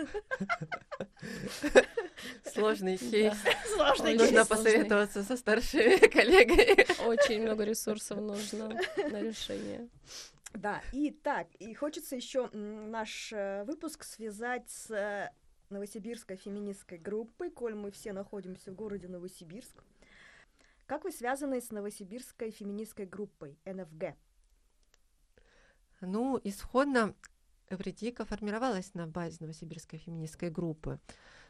Сложный 2.54 2.98
кейс. 2.98 3.34
Сложный 3.74 4.16
Нужно 4.16 4.38
кейс. 4.38 4.48
посоветоваться 4.48 5.24
со 5.24 5.38
старшими 5.38 6.08
коллегами. 6.08 7.08
Очень 7.08 7.42
много 7.42 7.64
ресурсов 7.64 8.20
нужно 8.20 8.70
на 8.70 9.22
решение. 9.22 9.90
Да, 10.54 10.82
и 10.94 11.12
так, 11.12 11.48
и 11.60 11.74
хочется 11.74 12.16
еще 12.16 12.50
наш 12.52 13.34
э, 13.34 13.66
выпуск 13.66 14.06
связать 14.06 14.70
с 14.70 14.90
э, 14.90 15.30
новосибирской 15.76 16.38
феминистской 16.38 16.97
группой, 16.97 17.52
коль 17.52 17.76
мы 17.76 17.91
все 17.91 18.14
находимся 18.14 18.72
в 18.72 18.76
городе 18.76 19.07
Новосибирск. 19.07 19.84
Как 20.85 21.03
вы 21.03 21.11
связаны 21.11 21.61
с 21.61 21.72
новосибирской 21.72 22.52
феминистской 22.52 23.06
группой 23.06 23.57
НФГ? 23.65 24.15
Ну, 26.02 26.39
исходно 26.43 27.14
Эвредика 27.69 28.26
формировалась 28.26 28.93
на 28.93 29.07
базе 29.07 29.38
новосибирской 29.41 29.99
феминистской 29.99 30.49
группы 30.49 30.99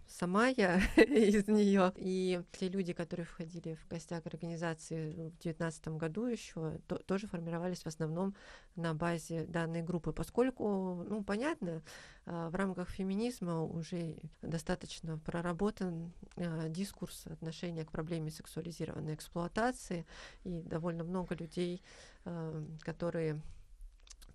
сама 0.08 0.48
я 0.48 0.78
из 0.98 1.48
нее. 1.48 1.92
И 1.96 2.42
те 2.54 2.70
люди, 2.70 2.94
которые 2.94 3.26
входили 3.26 3.76
в 3.76 3.88
костяк 3.88 4.26
организации 4.26 5.30
в 5.30 5.38
девятнадцатом 5.40 5.98
году 5.98 6.26
еще, 6.26 6.80
то, 6.88 6.98
тоже 6.98 7.28
формировались 7.28 7.84
в 7.84 7.88
основном 7.88 8.36
на 8.76 8.94
базе 8.94 9.46
данной 9.46 9.82
группы, 9.82 10.12
поскольку, 10.12 11.04
ну, 11.08 11.24
понятно, 11.24 11.82
а, 12.26 12.50
в 12.50 12.56
рамках 12.56 12.90
феминизма 12.90 13.64
уже 13.64 14.18
достаточно 14.42 15.18
проработан 15.18 16.14
а, 16.36 16.70
дискурс 16.70 17.28
отношения 17.28 17.86
к 17.86 17.92
проблеме 17.92 18.32
сексуализированной 18.32 19.16
эксплуатации, 19.16 20.06
и 20.44 20.62
довольно 20.62 21.04
много 21.04 21.36
людей, 21.36 21.84
а, 22.26 22.64
которые 22.82 23.42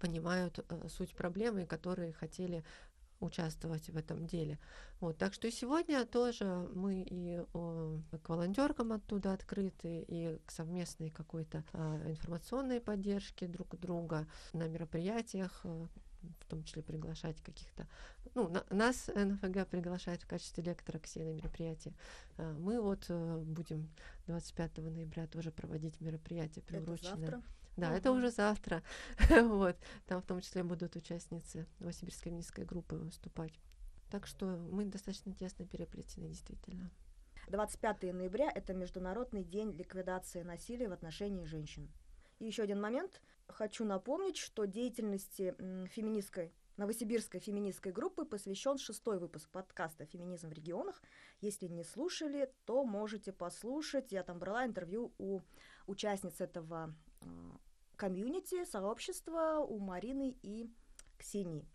понимают 0.01 0.65
суть 0.89 1.15
проблемы, 1.15 1.67
которые 1.67 2.15
хотели 2.15 2.65
участвовать 3.21 3.89
в 3.89 3.97
этом 3.97 4.27
деле. 4.27 4.59
Вот, 5.01 5.17
так 5.19 5.35
что 5.35 5.47
и 5.49 5.51
сегодня 5.51 6.05
тоже 6.05 6.69
мы 6.75 7.03
и 7.03 7.43
о, 7.55 7.99
к 8.23 8.29
волонтеркам 8.29 8.93
оттуда 8.93 9.33
открыты, 9.33 10.05
и 10.07 10.39
к 10.45 10.51
совместной 10.51 11.11
какой-то 11.11 11.65
а, 11.73 12.01
информационной 12.09 12.81
поддержке 12.81 13.47
друг 13.47 13.79
друга 13.79 14.27
на 14.53 14.69
мероприятиях, 14.69 15.61
а, 15.65 15.87
в 16.41 16.47
том 16.47 16.65
числе 16.65 16.83
приглашать 16.83 17.41
каких-то... 17.43 17.87
Ну, 18.35 18.49
на, 18.49 18.65
нас 18.71 19.09
НФГ 19.09 19.67
приглашает 19.69 20.23
в 20.23 20.27
качестве 20.27 20.63
лектора 20.63 20.99
к 20.99 21.07
себе 21.07 21.25
на 21.25 21.33
мероприятие. 21.33 21.95
А, 22.37 22.53
мы 22.59 22.81
вот 22.81 23.07
а, 23.09 23.39
будем 23.39 23.89
25 24.27 24.79
ноября 24.79 25.27
тоже 25.27 25.51
проводить 25.51 26.01
мероприятие, 26.01 26.63
приуроченное... 26.63 27.43
Да, 27.81 27.89
угу. 27.89 27.97
это 27.97 28.13
уже 28.13 28.31
завтра. 28.31 28.83
вот. 29.31 29.77
Там 30.07 30.21
в 30.23 30.27
том 30.27 30.41
числе 30.41 30.63
будут 30.63 30.97
участницы 30.97 31.67
Новосибирской 31.79 32.31
феминистской 32.31 32.65
группы 32.65 32.97
выступать. 32.97 33.53
Так 34.11 34.27
что 34.27 34.47
мы 34.47 34.85
достаточно 34.85 35.33
тесно 35.33 35.67
переплетены, 35.67 36.29
действительно. 36.29 36.91
25 37.49 38.03
ноября– 38.15 38.51
это 38.55 38.75
Международный 38.75 39.45
день 39.45 39.73
ликвидации 39.73 40.43
насилия 40.43 40.89
в 40.89 40.93
отношении 40.93 41.45
женщин. 41.45 41.91
И 42.39 42.47
еще 42.47 42.63
один 42.63 42.81
момент. 42.81 43.21
Хочу 43.49 43.85
напомнить, 43.85 44.37
что 44.37 44.67
деятельности 44.67 45.55
феминистской 45.89 46.53
Новосибирской 46.77 47.41
феминистской 47.41 47.93
группы 47.93 48.25
посвящен 48.25 48.79
шестой 48.79 49.19
выпуск 49.19 49.51
подкаста 49.51 50.07
«Феминизм 50.07 50.49
в 50.49 50.53
регионах». 50.53 51.03
Если 51.43 51.67
не 51.67 51.85
слушали, 51.85 52.51
то 52.65 52.85
можете 52.85 53.33
послушать. 53.33 54.13
Я 54.13 54.23
там 54.23 54.39
брала 54.39 54.65
интервью 54.65 55.13
у 55.19 55.41
участниц 55.87 56.41
этого 56.41 56.95
комьюнити, 58.01 58.65
сообщества 58.65 59.59
у 59.59 59.79
Марины 59.79 60.35
и 60.43 60.71
Ксении. 61.19 61.69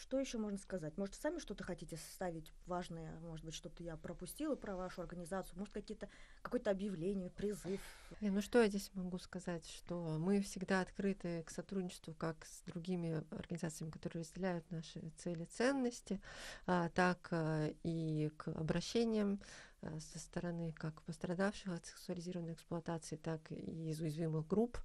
Что 0.00 0.18
еще 0.18 0.38
можно 0.38 0.58
сказать? 0.58 0.96
Может, 0.96 1.14
сами 1.16 1.38
что-то 1.38 1.64
хотите 1.64 1.96
составить 1.96 2.52
важное? 2.66 3.18
Может 3.20 3.44
быть, 3.44 3.54
что-то 3.54 3.82
я 3.82 3.96
пропустила 3.96 4.54
про 4.54 4.76
вашу 4.76 5.02
организацию? 5.02 5.58
Может, 5.58 5.74
какие-то 5.74 6.08
какое-то 6.42 6.70
объявление, 6.70 7.30
призыв? 7.30 7.80
Ну 8.20 8.40
что 8.40 8.62
я 8.62 8.68
здесь 8.68 8.90
могу 8.94 9.18
сказать? 9.18 9.66
Что 9.66 10.18
мы 10.18 10.40
всегда 10.40 10.80
открыты 10.80 11.42
к 11.42 11.50
сотрудничеству 11.50 12.14
как 12.14 12.44
с 12.44 12.62
другими 12.62 13.24
организациями, 13.30 13.90
которые 13.90 14.22
разделяют 14.22 14.70
наши 14.70 15.00
цели, 15.18 15.44
ценности, 15.44 16.20
а, 16.66 16.88
так 16.90 17.28
а, 17.30 17.68
и 17.82 18.30
к 18.36 18.48
обращениям 18.48 19.40
Э, 19.80 20.00
со 20.00 20.18
стороны 20.18 20.72
как 20.72 21.02
пострадавших 21.02 21.72
от 21.72 21.86
сексуализированной 21.86 22.54
эксплуатации, 22.54 23.16
так 23.16 23.40
и 23.52 23.90
из 23.90 24.00
уязвимых 24.00 24.46
групп. 24.46 24.78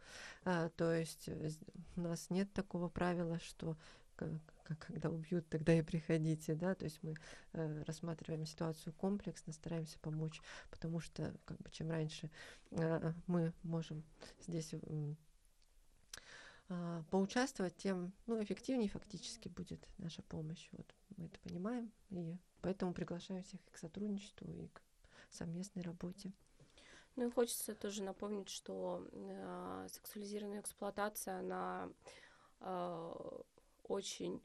А, 0.45 0.69
то 0.69 0.93
есть 0.93 1.27
э, 1.27 1.49
у 1.95 2.01
нас 2.01 2.29
нет 2.29 2.53
такого 2.53 2.89
правила, 2.89 3.39
что 3.39 3.75
когда 4.79 5.09
убьют, 5.09 5.47
тогда 5.49 5.73
и 5.73 5.81
приходите, 5.81 6.55
да, 6.55 6.75
то 6.75 6.85
есть 6.85 7.01
мы 7.03 7.15
э, 7.53 7.83
рассматриваем 7.83 8.45
ситуацию 8.45 8.93
комплексно, 8.93 9.53
стараемся 9.53 9.99
помочь, 9.99 10.41
потому 10.69 10.99
что 10.99 11.33
как 11.45 11.57
бы 11.57 11.69
чем 11.71 11.91
раньше 11.91 12.29
э, 12.71 13.13
мы 13.27 13.53
можем 13.63 14.03
здесь 14.41 14.73
э, 14.73 15.15
поучаствовать, 17.11 17.75
тем 17.75 18.13
ну, 18.25 18.41
эффективнее 18.41 18.89
фактически 18.89 19.47
будет 19.47 19.87
наша 19.97 20.21
помощь. 20.23 20.69
Вот 20.71 20.93
мы 21.17 21.25
это 21.25 21.39
понимаем, 21.39 21.91
и 22.09 22.37
поэтому 22.61 22.93
приглашаем 22.93 23.43
всех 23.43 23.59
к 23.71 23.77
сотрудничеству 23.77 24.47
и 24.49 24.67
к 24.67 24.81
совместной 25.29 25.83
работе. 25.83 26.31
Ну 27.15 27.27
и 27.27 27.31
хочется 27.31 27.75
тоже 27.75 28.01
напомнить, 28.03 28.49
что 28.49 29.07
э, 29.11 29.87
сексуализированная 29.91 30.61
эксплуатация, 30.61 31.39
она 31.39 31.89
э, 32.59 33.13
очень 33.83 34.41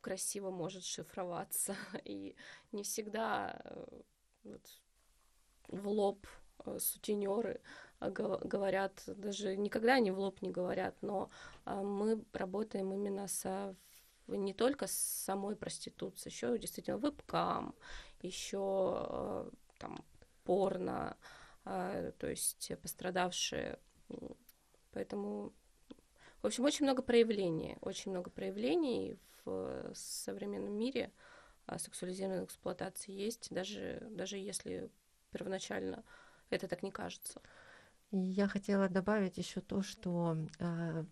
красиво 0.00 0.50
может 0.50 0.84
шифроваться, 0.84 1.76
и 2.04 2.34
не 2.72 2.82
всегда 2.82 3.60
э, 3.64 4.00
вот, 4.44 4.80
в 5.68 5.88
лоб 5.88 6.26
э, 6.64 6.78
сутенеры 6.78 7.60
э, 8.00 8.10
говорят, 8.10 9.02
даже 9.06 9.56
никогда 9.56 9.94
они 9.94 10.10
в 10.10 10.18
лоб 10.18 10.42
не 10.42 10.50
говорят, 10.50 10.96
но 11.02 11.30
э, 11.64 11.74
мы 11.80 12.22
работаем 12.32 12.92
именно 12.92 13.28
со 13.28 13.74
не 14.28 14.54
только 14.54 14.86
с 14.86 14.92
самой 14.92 15.56
проституцией, 15.56 16.32
еще 16.32 16.58
действительно 16.58 16.96
вебкам, 16.96 17.74
еще 18.20 19.06
э, 19.08 19.50
там 19.78 20.04
порно, 20.44 21.16
э, 21.64 22.12
то 22.18 22.28
есть 22.28 22.72
пострадавшие. 22.80 23.78
Поэтому, 24.92 25.52
в 26.42 26.46
общем, 26.46 26.64
очень 26.64 26.84
много 26.84 27.02
проявлений, 27.02 27.76
очень 27.80 28.10
много 28.10 28.30
проявлений 28.30 29.16
в 29.44 29.92
современном 29.94 30.72
мире 30.74 31.12
сексуализированной 31.76 32.44
эксплуатации 32.44 33.12
есть, 33.12 33.48
даже, 33.50 34.06
даже 34.10 34.36
если 34.36 34.90
первоначально 35.30 36.04
это 36.50 36.68
так 36.68 36.82
не 36.82 36.90
кажется. 36.90 37.40
Я 38.10 38.46
хотела 38.46 38.88
добавить 38.88 39.38
еще 39.38 39.60
то, 39.60 39.82
что 39.82 40.36
э, 40.58 41.04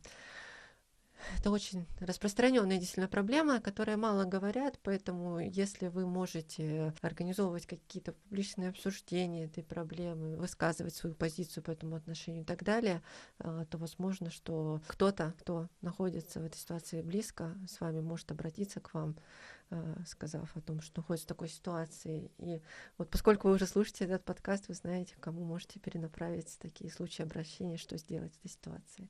это 1.38 1.50
очень 1.50 1.86
распространенная 2.00 2.78
действительно 2.78 3.08
проблема, 3.08 3.56
о 3.56 3.60
которой 3.60 3.96
мало 3.96 4.24
говорят, 4.24 4.78
поэтому 4.82 5.38
если 5.38 5.88
вы 5.88 6.06
можете 6.06 6.94
организовывать 7.02 7.66
какие-то 7.66 8.12
публичные 8.12 8.70
обсуждения 8.70 9.44
этой 9.44 9.62
проблемы, 9.62 10.36
высказывать 10.36 10.94
свою 10.94 11.14
позицию 11.14 11.62
по 11.62 11.70
этому 11.70 11.96
отношению 11.96 12.42
и 12.42 12.46
так 12.46 12.62
далее, 12.64 13.02
а, 13.38 13.64
то 13.64 13.78
возможно, 13.78 14.30
что 14.30 14.80
кто-то, 14.86 15.34
кто 15.38 15.68
находится 15.80 16.40
в 16.40 16.44
этой 16.44 16.56
ситуации 16.56 17.02
близко, 17.02 17.56
с 17.68 17.80
вами 17.80 18.00
может 18.00 18.30
обратиться 18.30 18.80
к 18.80 18.94
вам, 18.94 19.16
а, 19.70 20.02
сказав 20.06 20.56
о 20.56 20.60
том, 20.60 20.80
что 20.80 21.00
находится 21.00 21.26
в 21.26 21.28
такой 21.28 21.48
ситуации. 21.48 22.30
И 22.38 22.60
вот 22.98 23.08
поскольку 23.10 23.48
вы 23.48 23.54
уже 23.54 23.66
слушаете 23.66 24.04
этот 24.04 24.24
подкаст, 24.24 24.68
вы 24.68 24.74
знаете, 24.74 25.14
кому 25.20 25.44
можете 25.44 25.78
перенаправить 25.78 26.58
такие 26.60 26.90
случаи 26.90 27.22
обращения, 27.22 27.76
что 27.76 27.96
сделать 27.96 28.32
в 28.34 28.38
этой 28.38 28.50
ситуации. 28.50 29.08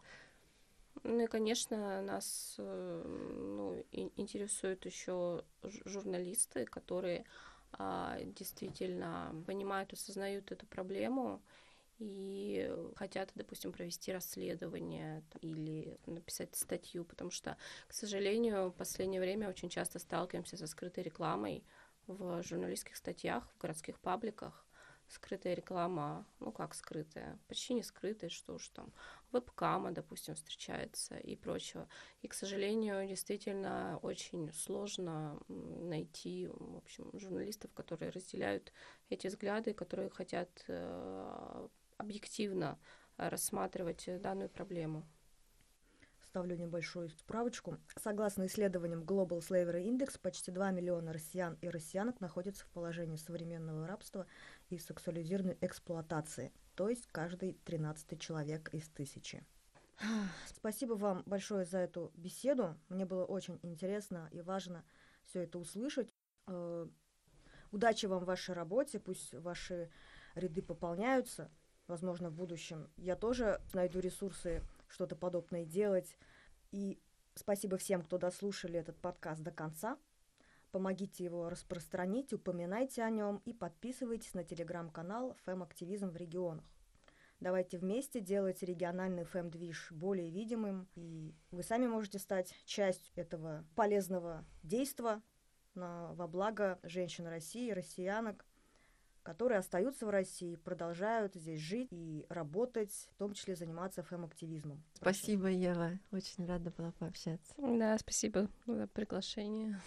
Ну 1.02 1.20
и, 1.20 1.26
конечно, 1.26 2.02
нас 2.02 2.56
э, 2.58 3.02
ну, 3.04 3.82
интересуют 3.92 4.84
еще 4.84 5.44
журналисты, 5.62 6.66
которые 6.66 7.24
а, 7.72 8.18
действительно 8.22 9.34
понимают, 9.46 9.92
осознают 9.92 10.52
эту 10.52 10.66
проблему 10.66 11.40
и 11.98 12.70
хотят, 12.96 13.30
допустим, 13.34 13.72
провести 13.72 14.12
расследование 14.12 15.22
или 15.40 15.98
написать 16.06 16.54
статью, 16.56 17.04
потому 17.04 17.30
что, 17.30 17.56
к 17.86 17.92
сожалению, 17.92 18.70
в 18.70 18.74
последнее 18.74 19.20
время 19.20 19.48
очень 19.48 19.68
часто 19.68 19.98
сталкиваемся 19.98 20.56
со 20.56 20.66
скрытой 20.66 21.04
рекламой 21.04 21.62
в 22.06 22.42
журналистских 22.42 22.96
статьях, 22.96 23.46
в 23.54 23.60
городских 23.60 23.98
пабликах, 24.00 24.66
скрытая 25.08 25.54
реклама, 25.54 26.26
ну 26.40 26.52
как 26.52 26.74
скрытая, 26.74 27.38
почти 27.48 27.74
не 27.74 27.82
скрытая, 27.82 28.30
что 28.30 28.54
уж 28.54 28.68
там, 28.68 28.92
вебкама, 29.32 29.92
допустим, 29.92 30.34
встречается 30.34 31.16
и 31.16 31.36
прочего. 31.36 31.88
И, 32.22 32.28
к 32.28 32.34
сожалению, 32.34 33.06
действительно 33.06 33.98
очень 34.02 34.52
сложно 34.52 35.40
найти, 35.48 36.48
в 36.48 36.76
общем, 36.76 37.10
журналистов, 37.18 37.72
которые 37.74 38.10
разделяют 38.10 38.72
эти 39.08 39.26
взгляды, 39.28 39.72
которые 39.74 40.10
хотят 40.10 40.48
э, 40.68 41.68
объективно 41.96 42.78
рассматривать 43.16 44.08
данную 44.20 44.48
проблему 44.48 45.06
ставлю 46.30 46.56
небольшую 46.56 47.10
справочку. 47.10 47.76
Согласно 47.96 48.46
исследованиям 48.46 49.02
Global 49.02 49.40
Slavery 49.40 49.84
Index, 49.84 50.18
почти 50.20 50.52
2 50.52 50.70
миллиона 50.70 51.12
россиян 51.12 51.58
и 51.60 51.68
россиянок 51.68 52.20
находятся 52.20 52.64
в 52.64 52.68
положении 52.68 53.16
современного 53.16 53.86
рабства 53.86 54.26
и 54.68 54.78
сексуализированной 54.78 55.58
эксплуатации, 55.60 56.52
то 56.80 56.88
есть 56.88 57.06
каждый 57.08 57.58
13 57.66 58.18
человек 58.18 58.72
из 58.72 58.88
тысячи. 58.88 59.44
Спасибо 60.46 60.94
вам 60.94 61.22
большое 61.26 61.66
за 61.66 61.76
эту 61.76 62.10
беседу. 62.14 62.74
Мне 62.88 63.04
было 63.04 63.26
очень 63.26 63.60
интересно 63.60 64.30
и 64.32 64.40
важно 64.40 64.82
все 65.26 65.42
это 65.42 65.58
услышать. 65.58 66.08
Э, 66.46 66.88
удачи 67.70 68.06
вам 68.06 68.20
в 68.20 68.24
вашей 68.24 68.54
работе, 68.54 68.98
пусть 68.98 69.34
ваши 69.34 69.90
ряды 70.34 70.62
пополняются. 70.62 71.50
Возможно, 71.86 72.30
в 72.30 72.34
будущем 72.34 72.88
я 72.96 73.14
тоже 73.14 73.60
найду 73.74 74.00
ресурсы 74.00 74.62
что-то 74.88 75.16
подобное 75.16 75.66
делать. 75.66 76.16
И 76.70 76.98
спасибо 77.34 77.76
всем, 77.76 78.02
кто 78.02 78.16
дослушали 78.16 78.78
этот 78.78 78.96
подкаст 78.96 79.42
до 79.42 79.50
конца. 79.50 79.98
Помогите 80.70 81.24
его 81.24 81.48
распространить, 81.48 82.32
упоминайте 82.32 83.02
о 83.02 83.10
нем 83.10 83.42
и 83.44 83.52
подписывайтесь 83.52 84.34
на 84.34 84.44
телеграм-канал 84.44 85.36
«Фэм-активизм 85.44 86.10
в 86.10 86.16
регионах». 86.16 86.64
Давайте 87.40 87.78
вместе 87.78 88.20
делать 88.20 88.62
региональный 88.62 89.24
фэм-движ 89.24 89.92
более 89.92 90.30
видимым, 90.30 90.86
и 90.94 91.34
вы 91.50 91.62
сами 91.62 91.86
можете 91.86 92.18
стать 92.18 92.54
частью 92.66 93.10
этого 93.16 93.64
полезного 93.74 94.44
действа 94.62 95.22
на, 95.74 96.12
во 96.12 96.28
благо 96.28 96.78
женщин 96.82 97.26
России, 97.26 97.70
россиянок, 97.70 98.44
которые 99.22 99.58
остаются 99.58 100.06
в 100.06 100.10
России, 100.10 100.56
продолжают 100.56 101.34
здесь 101.34 101.60
жить 101.60 101.88
и 101.90 102.26
работать, 102.28 103.08
в 103.12 103.16
том 103.16 103.32
числе 103.32 103.56
заниматься 103.56 104.02
фэм-активизмом. 104.02 104.82
Спасибо, 104.94 105.48
Ева. 105.48 105.98
Очень 106.12 106.46
рада 106.46 106.70
была 106.70 106.92
пообщаться. 106.92 107.54
Да, 107.56 107.96
спасибо 107.98 108.48
за 108.66 108.86
приглашение. 108.86 109.80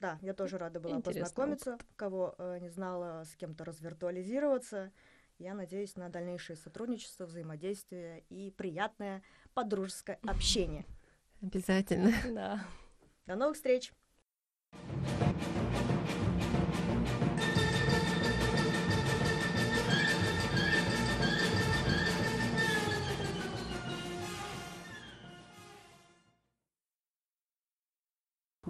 Да, 0.00 0.18
я 0.22 0.32
тоже 0.32 0.58
рада 0.58 0.80
была 0.80 0.96
Интересный 0.96 1.22
познакомиться. 1.22 1.74
Опыт. 1.74 1.86
Кого 1.96 2.34
э, 2.38 2.58
не 2.60 2.68
знала, 2.68 3.24
с 3.24 3.34
кем-то 3.36 3.64
развиртуализироваться. 3.64 4.92
Я 5.38 5.54
надеюсь 5.54 5.96
на 5.96 6.08
дальнейшее 6.08 6.56
сотрудничество, 6.56 7.26
взаимодействие 7.26 8.24
и 8.28 8.50
приятное 8.50 9.22
подружеское 9.54 10.18
общение. 10.26 10.84
Обязательно. 11.42 12.12
Да. 12.32 12.64
До 13.26 13.36
новых 13.36 13.56
встреч! 13.56 13.92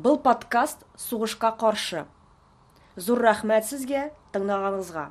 Бұл 0.08 0.16
подкаст 0.24 0.86
суғышқа 0.96 1.50
қаршы. 1.60 2.06
Зур 2.96 3.20
рахмәт 3.26 3.66
сізге 3.68 4.06
тыңдағаныңызға. 4.32 5.02